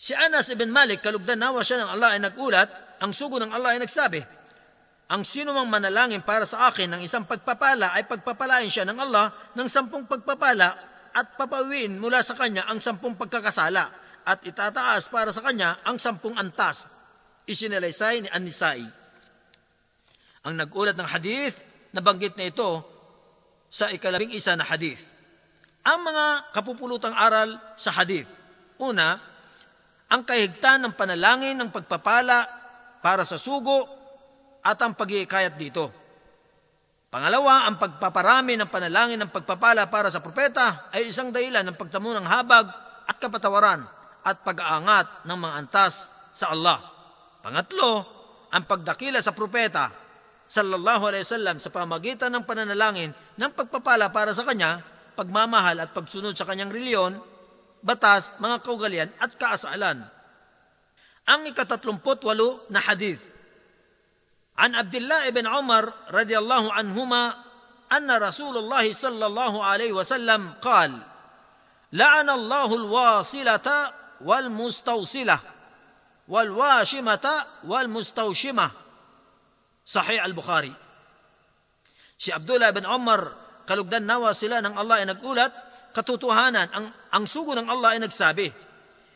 [0.00, 2.72] Si Anas ibn Malik, kalugdan nawa siya ng Allah ay nagulat,
[3.04, 3.52] ang sugo ng
[5.10, 9.34] ang sino mang manalangin para sa akin ng isang pagpapala ay pagpapalain siya ng Allah
[9.58, 10.70] ng sampung pagpapala
[11.10, 13.90] at papawiin mula sa kanya ang sampung pagkakasala
[14.22, 16.86] at itataas para sa kanya ang sampung antas.
[17.42, 18.86] Isinalaysay ni Anisai.
[20.46, 21.58] Ang nagulat ng hadith,
[21.90, 22.86] nabanggit na ito
[23.66, 25.02] sa ikalabing isa na hadith.
[25.82, 28.30] Ang mga kapupulutang aral sa hadith.
[28.78, 29.18] Una,
[30.06, 32.46] ang kahigtan ng panalangin ng pagpapala
[33.02, 33.99] para sa sugo
[34.60, 35.88] at ang pag-iikayat dito.
[37.10, 42.14] Pangalawa, ang pagpaparami ng panalangin ng pagpapala para sa propeta ay isang dahilan ng pagtamo
[42.14, 42.70] ng habag
[43.10, 43.82] at kapatawaran
[44.22, 46.78] at pag-aangat ng mga antas sa Allah.
[47.42, 48.06] Pangatlo,
[48.54, 49.90] ang pagdakila sa propeta
[50.50, 54.82] sallallahu alaihi wasallam sa pamagitan ng pananalangin ng pagpapala para sa kanya,
[55.18, 57.18] pagmamahal at pagsunod sa kanyang reliyon,
[57.82, 60.06] batas, mga kaugalian at kaasalan.
[61.26, 63.39] Ang ikatatlumput walo na hadith
[64.59, 67.23] عن عبد الله بن عمر رضي الله عنهما
[67.91, 70.91] ان رسول الله صلى الله عليه وسلم قال
[71.93, 73.67] لعن الله الواصله
[74.21, 75.39] والمستوصله
[76.27, 77.25] والواشمه
[77.63, 78.71] والمستوشمه
[79.85, 80.73] صحيح البخاري
[82.15, 83.27] Si Abdullah bin Umar,
[83.67, 85.51] kalugdan nawa sila ng Allah ay nagulat,
[85.91, 88.47] katotohanan, ang, ang sugo ng Allah ay nagsabi,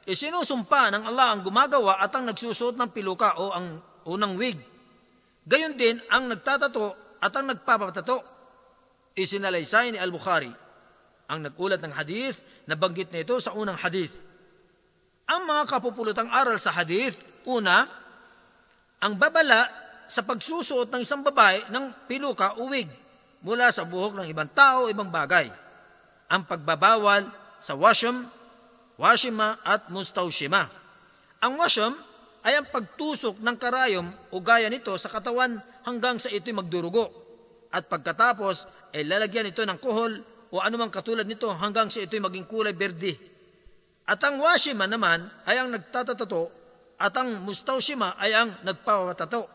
[0.03, 4.60] isinusumpa ng Allah ang gumagawa at ang nagsusuot ng piluka o ang unang wig
[5.45, 8.21] Gayon din ang nagtatato at ang nagpapatato.
[9.15, 10.51] Isinalaysay ni Al-Bukhari.
[11.29, 14.12] Ang nagulat ng hadith, na ito sa unang hadith.
[15.25, 17.89] Ang mga kapupulutang aral sa hadith, una,
[19.01, 19.69] ang babala
[20.05, 22.89] sa pagsusuot ng isang babae ng piluka o wig
[23.45, 25.49] mula sa buhok ng ibang tao o ibang bagay.
[26.29, 27.29] Ang pagbabawal
[27.61, 28.29] sa washam,
[28.97, 30.69] washima at mustaushima.
[31.41, 31.93] Ang washam
[32.45, 35.57] ay ang pagtusok ng karayom o gaya nito sa katawan
[35.89, 37.09] hanggang sa ito'y magdurugo.
[37.73, 40.21] At pagkatapos ay lalagyan ito ng kuhol
[40.53, 43.16] o anumang katulad nito hanggang sa ito'y maging kulay berde.
[44.05, 46.53] At ang washima naman ay ang nagtatatato
[47.01, 49.49] at ang mustaushima ay ang nagpapatato.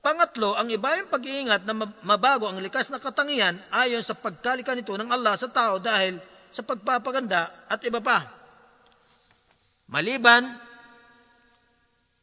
[0.00, 4.96] Pangatlo, ang iba yung pag-iingat na mabago ang likas na katangian ayon sa pagkalika nito
[4.96, 6.16] ng Allah sa tao dahil
[6.48, 8.24] sa pagpapaganda at iba pa.
[9.92, 10.67] Maliban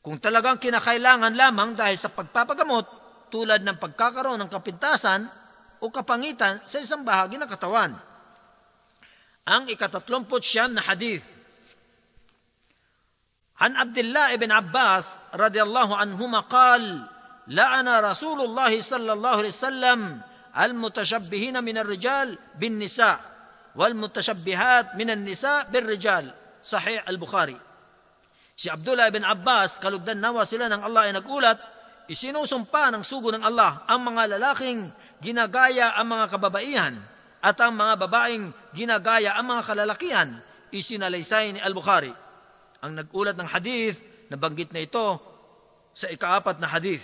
[0.05, 2.87] kung talagang kinakailangan lamang dahil sa pagpapagamot
[3.29, 5.29] tulad ng pagkakaroon ng kapintasan
[5.81, 7.93] o kapangitan sa isang bahagi ng katawan.
[9.45, 11.25] Ang ikatatlumput siyam na hadith.
[13.61, 17.05] عن عبد الله بن عباس رضي الله عنهما قال
[17.53, 20.01] لعن رسول الله صلى الله عليه وسلم
[20.57, 23.21] المتشبهين من الرجال بالنساء
[23.77, 26.35] والمتشبهات من النساء بالرجال
[26.65, 27.61] صحيح البخاري
[28.56, 31.60] Si Abdullah ibn Abbas, kalugdan nawa sila ng Allah ay nagulat,
[32.08, 34.88] isinusumpa ng sugo ng Allah ang mga lalaking
[35.20, 36.96] ginagaya ang mga kababaihan
[37.44, 40.30] at ang mga babaeng ginagaya ang mga kalalakihan,
[40.72, 42.16] isinalaysay ni Al-Bukhari.
[42.80, 44.00] Ang nagulat ng hadith,
[44.32, 45.20] nabanggit na ito
[45.92, 47.04] sa ikaapat na hadith.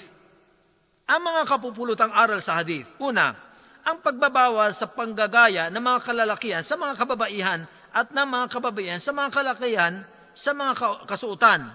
[1.11, 2.87] Ang mga kapupulutang aral sa hadith.
[3.03, 3.35] Una,
[3.83, 7.59] ang pagbabawas sa panggagaya ng mga kalalakihan sa mga kababaihan
[7.91, 11.67] at ng mga kababaihan sa mga kalalakihan sa mga kasuotan,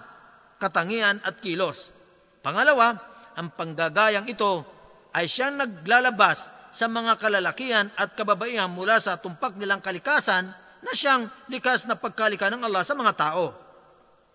[0.57, 1.93] katangian at kilos.
[2.41, 2.97] Pangalawa,
[3.37, 4.65] ang panggagayang ito
[5.13, 10.49] ay siyang naglalabas sa mga kalalakihan at kababaihan mula sa tumpak nilang kalikasan
[10.81, 13.53] na siyang likas na pagkalika ng Allah sa mga tao.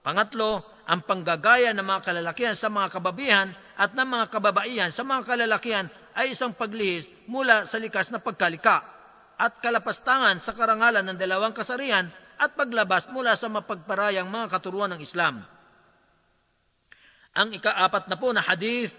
[0.03, 5.23] Pangatlo, ang panggagaya ng mga kalalakihan sa mga kababihan at ng mga kababaihan sa mga
[5.23, 5.87] kalalakihan
[6.19, 8.83] ay isang paglihis mula sa likas na pagkalika
[9.39, 12.11] at kalapastangan sa karangalan ng dalawang kasarian
[12.43, 15.47] at paglabas mula sa mapagparayang mga katuruan ng Islam.
[17.39, 18.99] Ang ikaapat na po na hadith,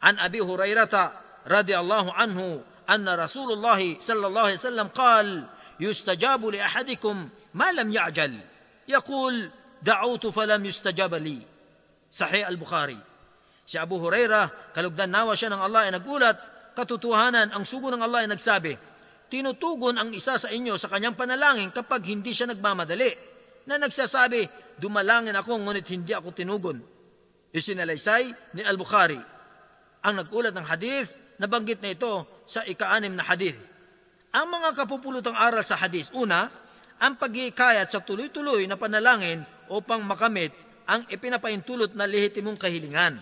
[0.00, 1.12] an Abi Hurairata
[1.44, 5.28] radiyallahu anhu, anna Rasulullah sallallahu alaihi wasallam qal,
[5.76, 8.32] yustajabu li ahadikum ma lam ya'jal.
[8.88, 9.52] Yaqul,
[9.84, 11.44] da'utu falam yustajab li.
[12.08, 12.96] Sahih al-Bukhari.
[13.64, 16.36] Si Abu Hurairah, kalugdan nawa siya ng Allah ay nagulat,
[16.76, 18.76] katotohanan, ang sugo ng Allah ay nagsabi,
[19.28, 23.34] tinutugon ang isa sa inyo sa kanyang panalangin kapag hindi siya nagmamadali,
[23.64, 24.44] na nagsasabi,
[24.76, 26.78] dumalangin ako ngunit hindi ako tinugon.
[27.54, 29.20] Isinalaysay ni Al-Bukhari.
[30.04, 33.56] Ang nagulat ng hadith, nabanggit na ito sa ikaanim na hadith.
[34.34, 36.50] Ang mga kapupulutang aral sa hadith, una,
[37.00, 40.52] ang pagkikayat sa tuloy-tuloy na panalangin upang makamit
[40.84, 43.16] ang ipinapaintulot na lehitimong kahilingan.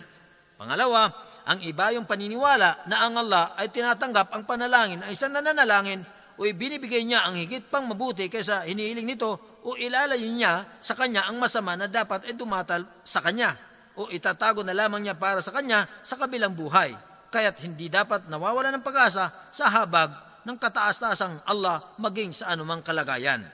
[0.59, 1.13] Pangalawa,
[1.43, 5.99] ang iba yung paniniwala na ang Allah ay tinatanggap ang panalangin ng isang nananalangin
[6.39, 11.27] o ibinibigay niya ang higit pang mabuti kaysa hinihiling nito o ilalayo niya sa kanya
[11.27, 13.59] ang masama na dapat ay dumatal sa kanya
[13.99, 16.95] o itatago na lamang niya para sa kanya sa kabilang buhay.
[17.29, 20.09] Kaya't hindi dapat nawawala ng pag-asa sa habag
[20.47, 23.45] ng kataas-taasang Allah maging sa anumang kalagayan.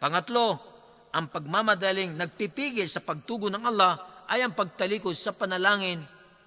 [0.00, 0.58] Pangatlo,
[1.12, 6.00] ang pagmamadaling nagpipigil sa pagtugon ng Allah ay ang pagtalikod sa panalangin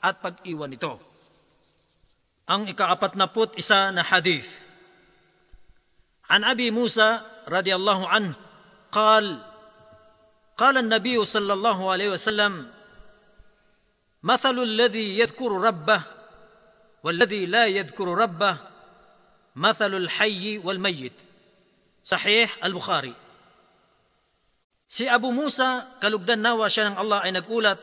[0.04, 0.96] at pag-iwan nito.
[2.50, 4.48] Ang ikaapat na put isa na hadith.
[6.30, 8.34] An Abi Musa radiyallahu anhu
[8.90, 9.38] قال
[10.56, 12.70] قال النبي صلى الله عليه وسلم
[14.22, 16.02] مثل الذي يذكر ربه
[17.02, 18.56] والذي لا يذكر ربه
[19.56, 21.12] مثل الحي والميت
[22.04, 23.14] صحيح البخاري
[24.90, 27.78] Si Abu Musa, kalugdan nawa siya ng Allah ay nagulat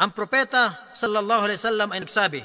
[0.00, 2.42] ang propeta sallallahu alaihi wasallam ay nagsabi,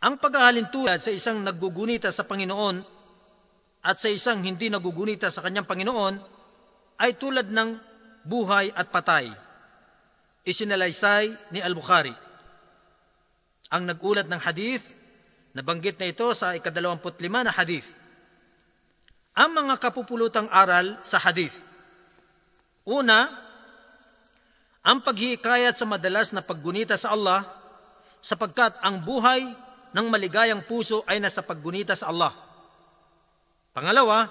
[0.00, 2.76] ang paghahalintulad sa isang naggugunita sa Panginoon
[3.84, 6.14] at sa isang hindi nagugunita sa kanyang Panginoon
[7.02, 7.76] ay tulad ng
[8.24, 9.28] buhay at patay.
[10.46, 12.14] Isinalaysay ni Al-Bukhari.
[13.76, 14.88] Ang nagulat ng hadith,
[15.52, 17.84] nabanggit na ito sa ikadalawamput lima na hadith.
[19.36, 21.54] Ang mga kapupulutang aral sa hadith.
[22.88, 23.49] Una,
[24.80, 27.44] ang paghihikayat sa madalas na paggunita sa Allah
[28.24, 29.44] sapagkat ang buhay
[29.92, 32.32] ng maligayang puso ay nasa paggunita sa Allah.
[33.76, 34.28] Pangalawa,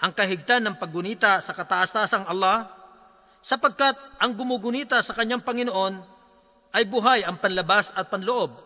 [0.00, 2.68] ang kahigtan ng paggunita sa kataas-taasang Allah
[3.44, 5.94] sapagkat ang gumugunita sa kanyang Panginoon
[6.74, 8.56] ay buhay ang panlabas at panloob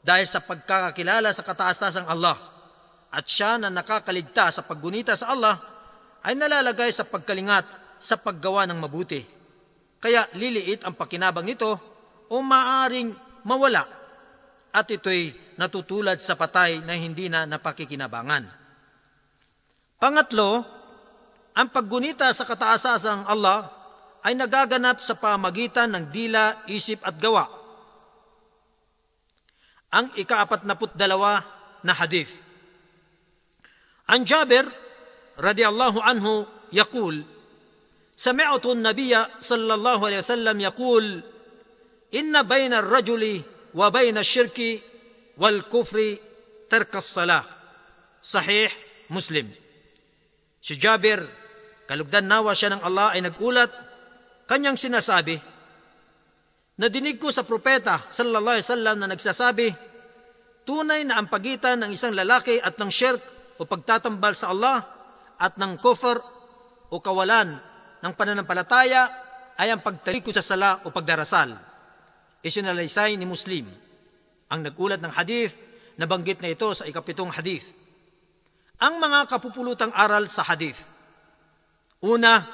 [0.00, 2.36] dahil sa pagkakakilala sa kataas-taasang Allah
[3.12, 5.60] at siya na nakakaligtas sa paggunita sa Allah
[6.24, 7.68] ay nalalagay sa pagkalingat
[8.00, 9.35] sa paggawa ng mabuti
[10.00, 11.72] kaya liliit ang pakinabang nito
[12.28, 13.14] o maaring
[13.46, 13.86] mawala
[14.76, 18.44] at ito'y natutulad sa patay na hindi na napakikinabangan.
[19.96, 20.60] Pangatlo,
[21.56, 23.72] ang paggunita sa kataasasang Allah
[24.20, 27.48] ay nagaganap sa pamagitan ng dila, isip at gawa.
[29.96, 31.40] Ang ikaapat na dalawa
[31.80, 32.28] na hadith.
[34.04, 34.68] An Jabir,
[35.40, 37.24] radiyallahu anhu, yakul,
[38.15, 41.05] سمعت النبي صلى الله عليه وسلم يقول
[42.13, 43.23] ان بين الرجل
[43.73, 44.59] وبين الشرك
[45.37, 45.97] والكفر
[46.69, 47.45] ترك الصلاه
[48.21, 48.69] صحيح
[49.09, 49.47] مسلم
[50.61, 51.25] si Jabir
[51.89, 53.73] kalugdan nawa siya ng Allah ay nagulat
[54.45, 55.41] kanyang sinasabi
[56.81, 59.69] Nadinig ko sa propeta sallallahu alaihi wasallam na nagsasabi,
[60.65, 63.21] tunay na ang pagitan ng isang lalaki at ng shirk
[63.61, 64.81] o pagtatambal sa Allah
[65.37, 66.17] at ng kufr
[66.89, 67.61] o kawalan
[68.06, 69.10] ng pananampalataya
[69.58, 71.58] ay ang pagtalikod sa sala o pagdarasal.
[72.46, 73.66] Isinalaysay ni Muslim.
[74.46, 75.58] Ang nagulat ng hadith,
[75.98, 77.74] nabanggit na ito sa ikapitong hadith.
[78.78, 80.78] Ang mga kapupulutang aral sa hadith.
[82.06, 82.46] Una,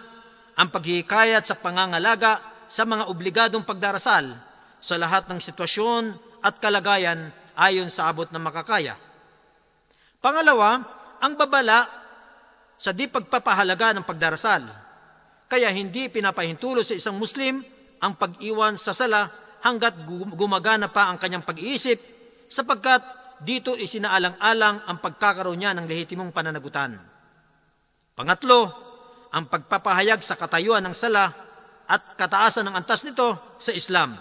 [0.56, 4.32] ang paghihikayat sa pangangalaga sa mga obligadong pagdarasal
[4.80, 8.96] sa lahat ng sitwasyon at kalagayan ayon sa abot ng makakaya.
[10.22, 10.80] Pangalawa,
[11.20, 11.90] ang babala
[12.78, 14.81] sa di pagpapahalaga ng pagdarasal.
[15.52, 17.60] Kaya hindi pinapahintulo sa isang Muslim
[18.00, 19.28] ang pag-iwan sa sala
[19.60, 22.00] hanggat gumagana pa ang kanyang pag-iisip
[22.48, 23.04] sapagkat
[23.44, 26.96] dito isinaalang-alang ang pagkakaroon niya ng lehitimong pananagutan.
[28.16, 28.60] Pangatlo,
[29.28, 31.28] ang pagpapahayag sa katayuan ng sala
[31.84, 34.16] at kataasan ng antas nito sa Islam.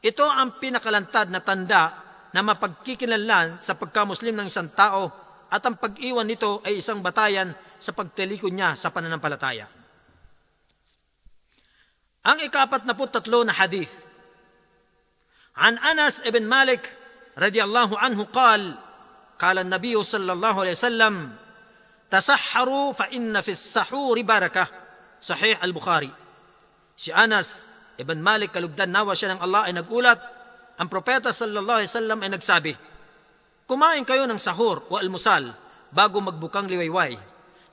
[0.00, 2.00] Ito ang pinakalantad na tanda
[2.32, 5.12] na mapagkikilanlan sa pagkamuslim ng isang tao
[5.52, 9.75] at ang pag-iwan nito ay isang batayan sa pagtelikod niya sa pananampalataya.
[12.25, 13.91] Ang ikapat na tatlo na hadith.
[15.57, 16.85] An Anas ibn Malik
[17.35, 18.77] radiyallahu anhu qal,
[19.41, 21.15] قال النبي صلى الله عليه وسلم
[22.13, 24.67] تسحروا فإن في السحور بركة
[25.17, 26.13] صحيح البخاري
[26.93, 27.65] Si Anas
[27.97, 30.21] ibn Malik kalugdan nawa siya ng Allah ay nagulat.
[30.77, 32.73] Ang propeta sallallahu alaihi wasallam ay nagsabi,
[33.65, 35.49] Kumain kayo ng sahur o almusal
[35.89, 37.17] bago magbukang liwayway,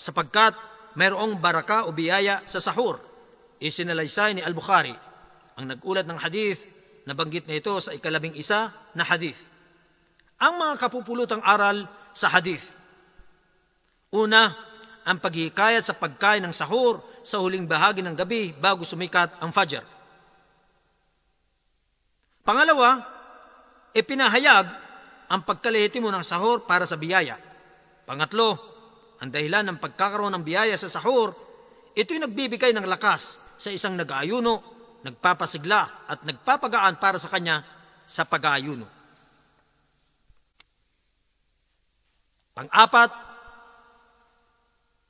[0.00, 0.56] sapagkat
[0.96, 2.96] mayroong baraka o biyaya sa sahur.
[3.63, 4.91] Isinalaysay ni Al-Bukhari.
[5.55, 6.67] Ang nagulat ng hadith,
[7.07, 9.39] nabanggit na ito sa ikalabing isa na hadith.
[10.43, 12.67] Ang mga kapupulutang aral sa hadith.
[14.11, 14.51] Una,
[15.07, 19.83] ang paghihikayat sa pagkain ng sahur sa huling bahagi ng gabi bago sumikat ang Fajr.
[22.43, 22.99] Pangalawa,
[23.95, 24.67] ipinahayag
[25.31, 27.39] ang pagkalehitimo ng sahur para sa biyaya.
[28.03, 28.59] Pangatlo,
[29.23, 31.31] ang dahilan ng pagkakaroon ng biyaya sa sahur,
[31.95, 34.62] ito'y nagbibigay ng lakas sa isang nag-aayuno,
[35.02, 37.62] nagpapasigla at nagpapagaan para sa kanya
[38.06, 38.86] sa pag-aayuno.
[42.54, 43.10] Pang-apat,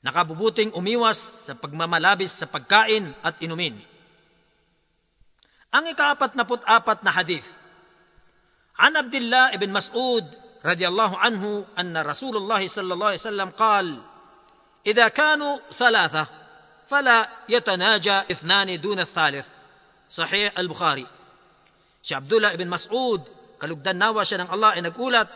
[0.04, 3.76] nakabubuting umiwas sa pagmamalabis sa pagkain at inumin.
[5.72, 7.44] Ang ikaapat na apat na hadith.
[8.78, 10.24] An Abdullah ibn Mas'ud
[10.64, 13.86] radiyallahu anhu anna Rasulullah sallallahu alaihi wasallam قال
[14.86, 16.26] إذا كانوا ثلاثة
[16.88, 19.46] فلا يتناجى اثنان دون الثالث
[20.10, 21.06] صحيح البخاري
[21.98, 23.20] Si Abdullah ibn Mas'ud,
[23.60, 25.28] kalugdan nawa siya ng Allah ay nagulat,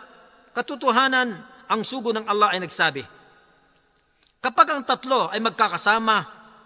[0.56, 1.36] katotohanan
[1.69, 3.05] ang sugo ng Allah ay nagsabi,
[4.40, 6.16] Kapag ang tatlo ay magkakasama,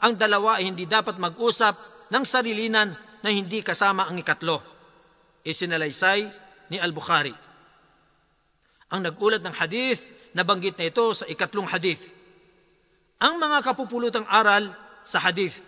[0.01, 1.75] ang dalawa ay hindi dapat mag-usap
[2.13, 4.63] ng sarilinan na hindi kasama ang ikatlo.
[5.43, 6.21] Isinalaysay
[6.71, 7.35] ni Al-Bukhari.
[8.95, 10.07] Ang nagulat ng hadith,
[10.39, 12.01] nabanggit na ito sa ikatlong hadith.
[13.22, 14.74] Ang mga kapupulutang aral
[15.06, 15.62] sa hadith.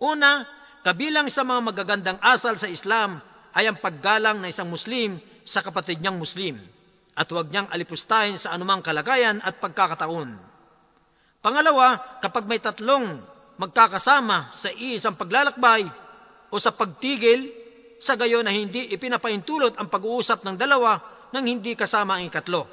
[0.00, 0.48] Una,
[0.80, 3.20] kabilang sa mga magagandang asal sa Islam
[3.52, 6.56] ay ang paggalang ng isang Muslim sa kapatid niyang Muslim
[7.12, 10.40] at huwag niyang alipustahin sa anumang kalagayan at pagkakataon.
[11.44, 13.20] Pangalawa, kapag may tatlong
[13.60, 15.84] magkakasama sa isang paglalakbay
[16.48, 17.60] o sa pagtigil,
[18.00, 20.96] sa gayon na hindi ipinapaintulot ang pag-uusap ng dalawa
[21.36, 22.64] nang hindi kasama ang ikatlo,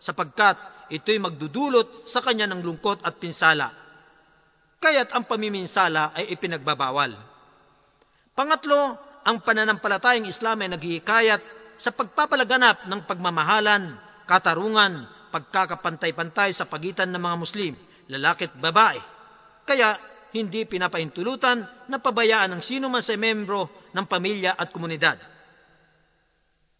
[0.00, 3.72] sapagkat ito'y magdudulot sa kanya ng lungkot at pinsala.
[4.76, 7.16] Kaya't ang pamiminsala ay ipinagbabawal.
[8.36, 8.80] Pangatlo,
[9.24, 11.42] ang pananampalatayang Islam ay naghihikayat
[11.78, 13.96] sa pagpapalaganap ng pagmamahalan,
[14.26, 17.72] katarungan, pagkakapantay-pantay sa pagitan ng mga Muslim,
[18.10, 19.00] lalaki at babae.
[19.64, 19.96] Kaya
[20.34, 25.16] hindi pinapahintulutan na pabayaan ng sino man sa membro ng pamilya at komunidad.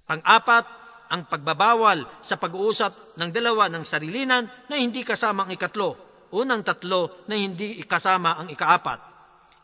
[0.08, 0.81] Pang-apat,
[1.12, 5.90] ang pagbabawal sa pag-uusap ng dalawa ng sarilinan na hindi kasama ang ikatlo,
[6.32, 8.98] unang tatlo na hindi kasama ang ikaapat.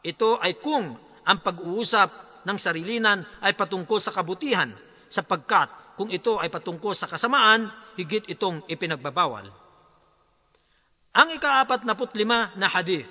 [0.04, 0.92] Ito ay kung
[1.24, 4.68] ang pag-uusap ng sarilinan ay patungkol sa kabutihan,
[5.08, 9.48] sapagkat kung ito ay patungkol sa kasamaan, higit itong ipinagbabawal.
[11.16, 13.08] Ang ikaapat na putlima na hadith.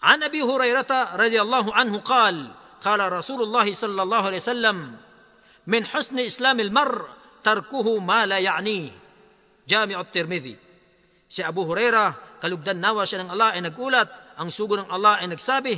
[0.00, 4.78] An Abi Hurairata radiyallahu anhu kal, kala Rasulullah sallallahu alaihi wasallam,
[5.69, 7.05] من حسن اسلام المرء
[7.43, 8.91] تركه ما لا يعنيه
[9.67, 10.55] جامع الترمذي
[11.25, 15.27] si Abu Huraira kalugdan nawa siya ng Allah ay nagulat ang sugo ng Allah ay
[15.31, 15.75] nagsabi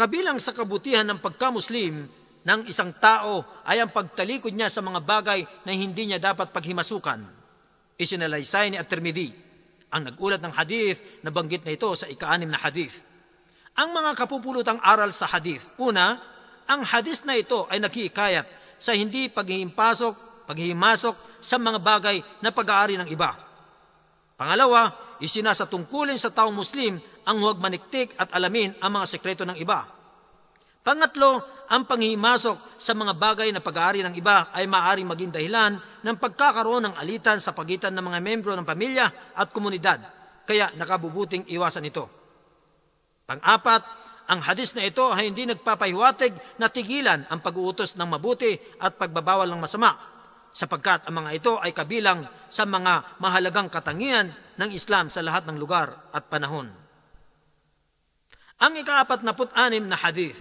[0.00, 2.08] kabilang sa kabutihan ng pagkamuslim
[2.40, 7.20] ng isang tao ay ang pagtalikod niya sa mga bagay na hindi niya dapat paghimasukan.
[8.00, 9.28] Isinalaysay ni At-Tirmidhi.
[9.92, 13.04] Ang nagulat ng hadith, nabanggit na ito sa ika-anim na hadith.
[13.76, 15.60] Ang mga kapupulutang aral sa hadith.
[15.76, 16.16] Una,
[16.64, 18.46] ang hadith na ito ay nakiikayat
[18.79, 23.33] sa hindi paghihimpasok, paghihimasok sa mga bagay na pag-aari ng iba.
[24.35, 24.91] Pangalawa,
[25.23, 29.87] isinasatungkulin sa taong Muslim ang huwag maniktik at alamin ang mga sekreto ng iba.
[30.85, 36.15] Pangatlo, ang panghihimasok sa mga bagay na pag-aari ng iba ay maaaring maging dahilan ng
[36.21, 39.97] pagkakaroon ng alitan sa pagitan ng mga membro ng pamilya at komunidad,
[40.45, 42.05] kaya nakabubuting iwasan ito.
[43.25, 43.81] Pang-apat,
[44.25, 49.45] ang hadis na ito ay hindi nagpapahiwatig na tigilan ang pag-uutos ng mabuti at pagbabawal
[49.45, 49.93] ng masama,
[50.49, 55.57] sapagkat ang mga ito ay kabilang sa mga mahalagang katangian ng Islam sa lahat ng
[55.61, 56.73] lugar at panahon.
[58.63, 60.39] Ang ikaapat na put-anim na hadith,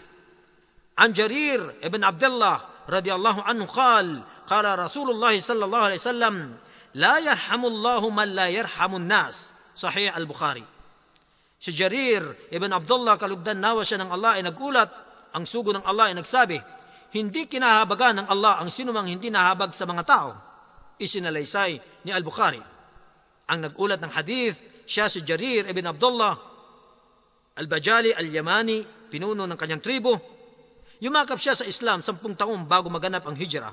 [0.95, 6.37] An Jarir ibn Abdullah radiyallahu anhu kal, kala Rasulullah sallallahu alaihi wasallam,
[6.95, 9.51] La yarhamullahu man la yarhamun nas.
[9.75, 10.74] Sahih al-Bukhari.
[11.65, 14.91] Si Jarir ibn Abdullah kalugdan nawa siya ng Allah ay nagulat,
[15.33, 16.61] ang sugo ng Allah ay nagsabi,
[17.17, 20.37] hindi kinahabagan ng Allah ang sinumang hindi nahabag sa mga tao.
[21.01, 22.61] Isinalaysay ni Al-Bukhari.
[23.49, 26.37] Ang nagulat ng hadith, siya si Jarir ibn Abdullah,
[27.57, 30.13] Al-Bajali Al-Yamani, pinuno ng kanyang tribo,
[31.01, 33.73] Yumakap siya sa Islam sampung taon bago maganap ang hijra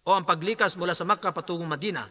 [0.00, 2.08] o ang paglikas mula sa Makkah patungong Madina.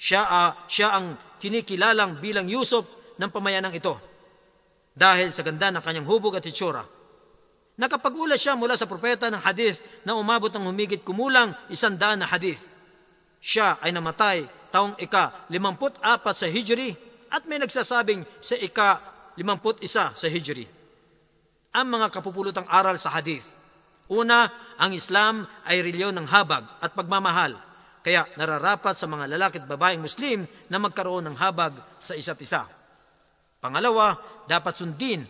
[0.00, 4.00] Siya, uh, siya ang kinikilalang bilang Yusuf ng pamayanang ito
[4.96, 6.82] dahil sa ganda ng kanyang hubog at itsura.
[7.76, 12.64] Nakapagulat siya mula sa propeta ng hadith na umabot ng humigit kumulang isandaan na hadith.
[13.40, 16.00] Siya ay namatay taong ika 54
[16.32, 16.96] sa Hijri
[17.28, 19.00] at may nagsasabing sa ika
[19.36, 20.80] 51 sa Hijri
[21.70, 23.46] ang mga kapupulutang aral sa hadith.
[24.10, 27.54] Una, ang Islam ay reliyon ng habag at pagmamahal,
[28.02, 31.70] kaya nararapat sa mga lalaki at babaeng Muslim na magkaroon ng habag
[32.02, 32.66] sa isa't isa.
[33.60, 34.16] Pangalawa,
[34.48, 35.20] dapat sundin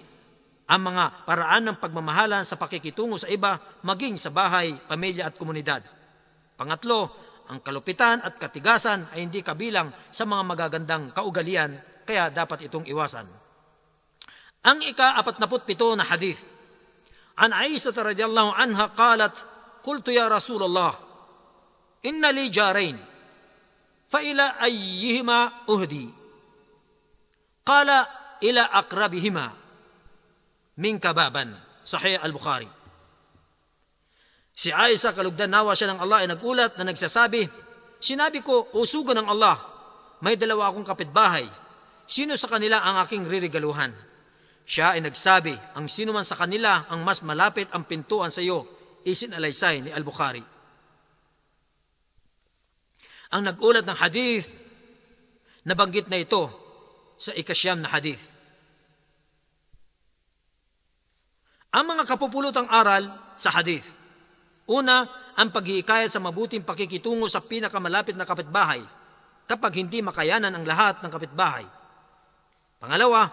[0.71, 5.83] ang mga paraan ng pagmamahalan sa pakikitungo sa iba maging sa bahay, pamilya at komunidad.
[6.55, 7.11] Pangatlo,
[7.51, 11.75] ang kalupitan at katigasan ay hindi kabilang sa mga magagandang kaugalian
[12.07, 13.27] kaya dapat itong iwasan.
[14.63, 16.39] Ang ika-apat pito na hadith.
[17.35, 19.35] An Aisha radiyallahu anha qalat,
[19.81, 20.93] Qultu ya Rasulullah,
[22.05, 23.01] inna li jarain,
[24.07, 26.05] fa ila ayyihima uhdi.
[27.65, 29.53] Qala ila akrabihima
[30.81, 31.53] min kababan.
[31.81, 32.69] Sahih al-Bukhari.
[34.53, 37.49] Si Aisha kalugdan nawa siya ng Allah ay nagulat na nagsasabi,
[38.01, 39.61] Sinabi ko, usugo ng Allah,
[40.25, 41.45] may dalawa akong kapitbahay.
[42.09, 43.93] Sino sa kanila ang aking ririgaluhan?
[44.65, 48.65] Siya ay nagsabi, ang sino man sa kanila ang mas malapit ang pintuan sa iyo,
[49.05, 50.41] isinalaysay ni Al-Bukhari.
[53.37, 54.49] Ang nagulat ng hadith,
[55.69, 56.49] nabanggit na ito
[57.21, 58.30] sa ikasyam na hadith.
[61.71, 63.07] Ang mga kapupulutang aral
[63.39, 63.87] sa hadith.
[64.67, 65.07] Una,
[65.39, 68.83] ang pag-iikayat sa mabuting pakikitungo sa pinakamalapit na kapitbahay
[69.47, 71.67] kapag hindi makayanan ang lahat ng kapitbahay.
[72.83, 73.31] Pangalawa,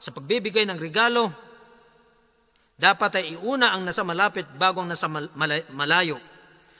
[0.00, 1.32] sa pagbibigay ng regalo,
[2.80, 5.08] dapat ay iuna ang nasa malapit bago ang nasa
[5.72, 6.16] malayo.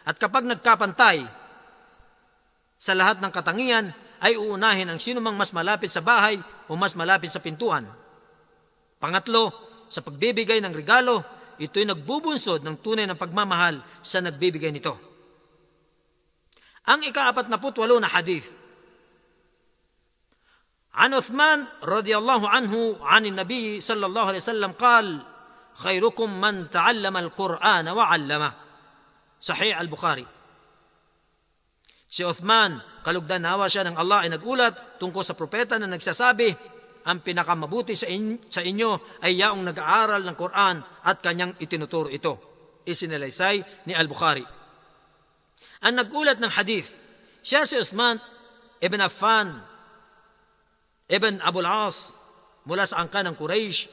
[0.04, 1.28] At kapag nagkapantay
[2.80, 6.92] sa lahat ng katangian, ay uunahin ang sino mang mas malapit sa bahay o mas
[6.96, 7.88] malapit sa pintuan.
[9.00, 9.52] Pangatlo,
[9.89, 11.21] sa pagbibigay ng regalo,
[11.61, 14.95] ito'y nagbubunsod ng tunay ng pagmamahal sa nagbibigay nito.
[16.85, 18.65] Ang ikaapat na putwalo na hadith,
[20.95, 22.71] عن عثمان رضي الله عنه
[23.03, 25.19] عن النبي صلى الله عليه وسلم قال
[25.75, 28.51] خيركم من تعلم القرآن وعلمه
[29.43, 30.27] صحيح البخاري
[32.15, 36.47] Si Uthman, kalugdan nawa siya ng Allah ay nagulat tungkol sa propeta na nagsasabi,
[37.04, 42.36] ang pinakamabuti sa, in- sa inyo ay yaong nag-aaral ng Quran at kanyang itinuturo ito.
[42.84, 44.44] Isinalaysay ni Al-Bukhari.
[45.80, 46.92] Ang nagulat ng hadith,
[47.40, 48.20] siya si Uthman
[48.84, 49.70] ibn Affan
[51.10, 52.14] Ibn Abul As
[52.70, 53.90] mula sa angka ng Quraysh.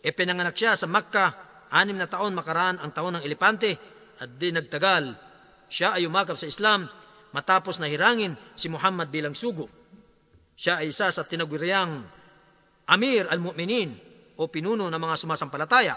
[0.00, 1.36] Ipinanganak siya sa Makkah,
[1.68, 3.76] anim na taon makaraan ang taon ng elepante
[4.16, 5.12] at di nagtagal.
[5.68, 6.88] Siya ay umakap sa Islam
[7.36, 9.68] matapos na hirangin si Muhammad bilang sugo.
[10.56, 12.13] Siya ay isa sa tinaguriang
[12.90, 13.90] Amir al-Mu'minin
[14.36, 15.94] o pinuno ng mga sumasampalataya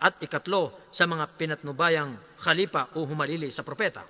[0.00, 4.06] at ikatlo sa mga pinatnubayang khalipa o humalili sa propeta.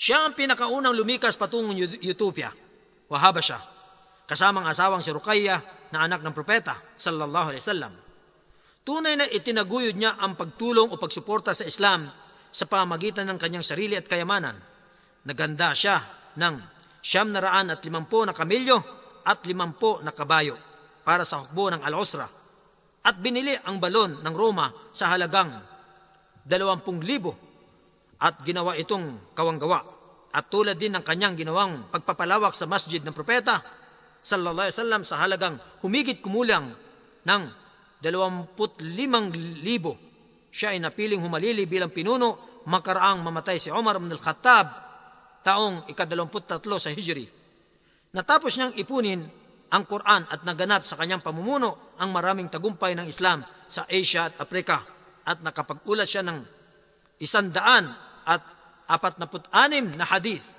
[0.00, 2.48] Siya ang pinakaunang lumikas patungong Ethiopia,
[3.10, 3.58] Wahaba siya
[4.30, 7.92] kasamang asawang si Ruqayya na anak ng propeta sallallahu alaihi wasallam.
[8.86, 12.06] Tunay na itinaguyod niya ang pagtulong o pagsuporta sa Islam
[12.54, 14.54] sa pamagitan ng kanyang sarili at kayamanan.
[15.26, 15.98] Naganda siya
[16.38, 16.54] ng
[17.02, 18.78] siyam na raan at limampo na kamilyo
[19.26, 20.69] at limampo na kabayo
[21.02, 22.28] para sa hukbo ng Al-Usra.
[23.00, 25.56] at binili ang balon ng Roma sa halagang
[26.44, 29.80] 20,000 at ginawa itong kawanggawa.
[30.30, 33.64] At tulad din ng kanyang ginawang pagpapalawak sa masjid ng propeta,
[34.20, 36.76] sallallahu alaihi wasallam sa halagang humigit kumulang
[37.24, 37.42] ng
[38.04, 40.52] 25,000.
[40.52, 44.66] Siya ay napiling humalili bilang pinuno makaraang mamatay si Umar ibn al-Khattab
[45.40, 47.24] taong ikadalamput-tatlo sa Hijri.
[48.12, 49.24] Natapos niyang ipunin
[49.70, 54.42] ang Quran at naganap sa kanyang pamumuno ang maraming tagumpay ng Islam sa Asia at
[54.42, 54.82] Afrika
[55.22, 56.38] at nakapag-ulat siya ng
[57.22, 57.94] isandaan
[58.26, 58.42] at
[58.90, 59.22] apat
[59.54, 60.58] anim na hadith.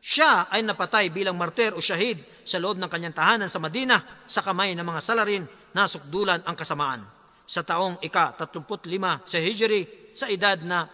[0.00, 4.40] Siya ay napatay bilang martir o shahid sa loob ng kanyang tahanan sa Madina sa
[4.40, 5.44] kamay ng mga salarin
[5.74, 7.04] na sukdulan ang kasamaan.
[7.44, 9.82] Sa taong ika-35 sa Hijri
[10.14, 10.86] sa edad na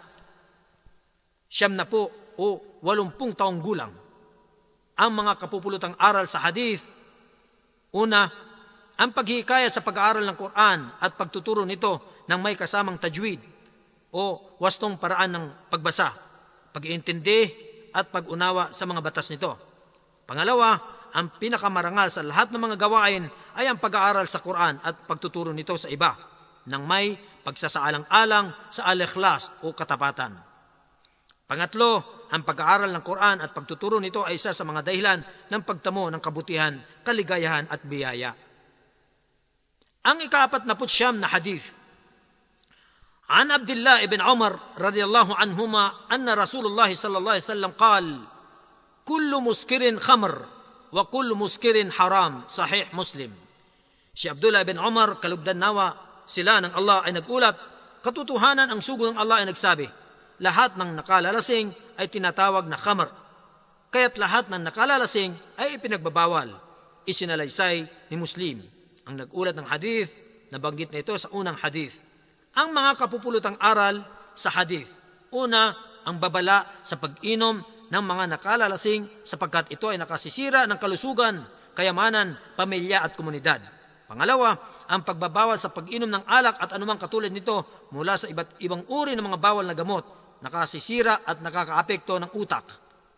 [1.47, 3.93] siyam na po o walumpung taong gulang.
[4.97, 6.96] Ang mga kapupulutang aral sa hadith,
[7.95, 8.27] una,
[8.97, 13.39] ang paghihikaya sa pag-aaral ng Quran at pagtuturo nito ng may kasamang tajwid
[14.17, 16.17] o wastong paraan ng pagbasa,
[16.73, 17.41] pag-iintindi
[17.93, 19.53] at pag-unawa sa mga batas nito.
[20.25, 20.81] Pangalawa,
[21.13, 23.25] ang pinakamarangal sa lahat ng mga gawain
[23.57, 26.17] ay ang pag-aaral sa Quran at pagtuturo nito sa iba
[26.67, 27.15] nang may
[27.47, 30.35] pagsasaalang-alang sa al-ikhlas o katapatan.
[31.47, 35.20] Pangatlo, ang pag-aaral ng Quran at pagtuturo nito ay isa sa mga dahilan
[35.52, 38.32] ng pagtamo ng kabutihan, kaligayahan at biyaya.
[40.08, 41.82] Ang ikaapat na putsyam na hadith.
[43.32, 47.72] عن عبد الله بن عمر رضي الله عنهما أن رسول الله صلى الله عليه وسلم
[47.80, 48.06] قال
[49.08, 50.34] كل مسكر خمر
[50.92, 53.32] وكل مسكر حرام صحيح مسلم
[54.12, 55.96] Si Abdullah bin Umar, kalugdan nawa
[56.28, 57.56] sila ng Allah ay nagulat,
[58.04, 59.88] katotohanan ang sugo ng Allah ay nagsabi,
[60.44, 63.13] lahat ng nakalalasing ay tinatawag na khamar.
[63.91, 66.53] Kaya't lahat ng nakalalasing ay ipinagbabawal.
[67.09, 68.61] Isinalaysay ni Muslim.
[69.07, 70.13] Ang nagulat ng hadith,
[70.51, 71.97] nabanggit na ito sa unang hadith.
[72.57, 74.03] Ang mga kapupulutang aral
[74.35, 74.91] sa hadith.
[75.31, 75.73] Una,
[76.07, 81.47] ang babala sa pag-inom ng mga nakalalasing sapagkat ito ay nakasisira ng kalusugan,
[81.77, 83.63] kayamanan, pamilya at komunidad.
[84.07, 84.55] Pangalawa,
[84.87, 89.19] ang pagbabawal sa pag-inom ng alak at anumang katulad nito mula sa iba't ibang uri
[89.19, 90.07] ng mga bawal na gamot,
[90.42, 92.66] nakasisira at nakakaapekto ng utak.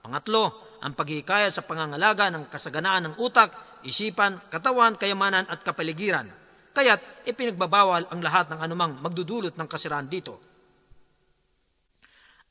[0.03, 6.27] Pangatlo, ang paghihikayat sa pangangalaga ng kasaganaan ng utak, isipan, katawan, kayamanan at kapaligiran.
[6.75, 10.41] Kaya't ipinagbabawal ang lahat ng anumang magdudulot ng kasiraan dito.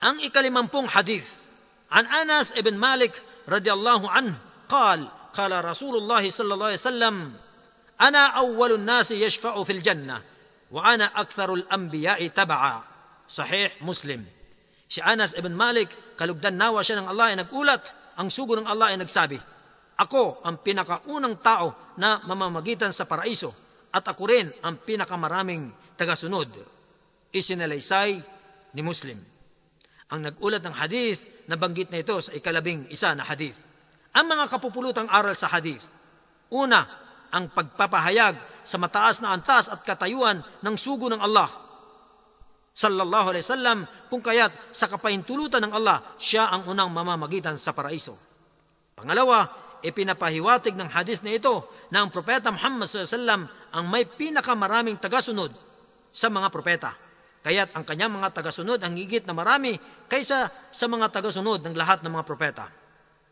[0.02, 1.28] Ang ikalimampung hadith,
[1.92, 4.34] an Anas ibn Malik radiyallahu anhu,
[4.72, 7.16] قال قال رسول الله صلى الله عليه وسلم
[8.00, 10.22] أنا أول الناس يشفع في الجنة
[10.70, 12.82] وأنا أكثر الأنبياء تبعا
[13.28, 14.24] صحيح مسلم
[14.87, 18.95] Si Anas ibn Malik, kalugdan nawa siya ng Allah ay nagulat, ang sugo ng Allah
[18.95, 19.37] ay nagsabi,
[19.99, 23.51] Ako ang pinakaunang tao na mamamagitan sa paraiso
[23.91, 25.69] at ako rin ang pinakamaraming
[25.99, 26.49] tagasunod.
[27.35, 28.11] Isinalaysay
[28.73, 29.19] ni Muslim.
[30.07, 33.59] Ang nagulat ng hadith, nabanggit na ito sa ikalabing isa na hadith.
[34.15, 35.83] Ang mga kapupulutang aral sa hadith.
[36.47, 36.87] Una,
[37.27, 41.66] ang pagpapahayag sa mataas na antas at katayuan ng sugo ng Allah.
[42.77, 48.13] Sallallahu alaihi wasallam kung kaya't sa kapahintulutan ng Allah, siya ang unang mamamagitan sa paraiso.
[48.93, 49.49] Pangalawa,
[49.81, 55.57] ipinapahiwatig ng hadis na ito na ang propeta Muhammad sallallahu ang may pinakamaraming tagasunod
[56.13, 56.93] sa mga propeta.
[57.41, 59.73] Kaya't ang kanyang mga tagasunod ang higit na marami
[60.05, 62.69] kaysa sa mga tagasunod ng lahat ng mga propeta.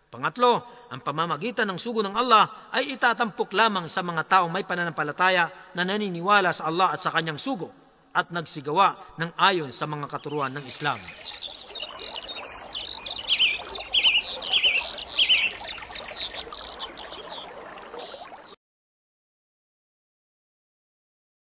[0.10, 5.54] Pangatlo, ang pamamagitan ng sugo ng Allah ay itatampok lamang sa mga taong may pananampalataya
[5.78, 7.85] na naniniwala sa Allah at sa kanyang sugo
[8.16, 10.98] at nagsigawa ng ayon sa mga katuruan ng Islam.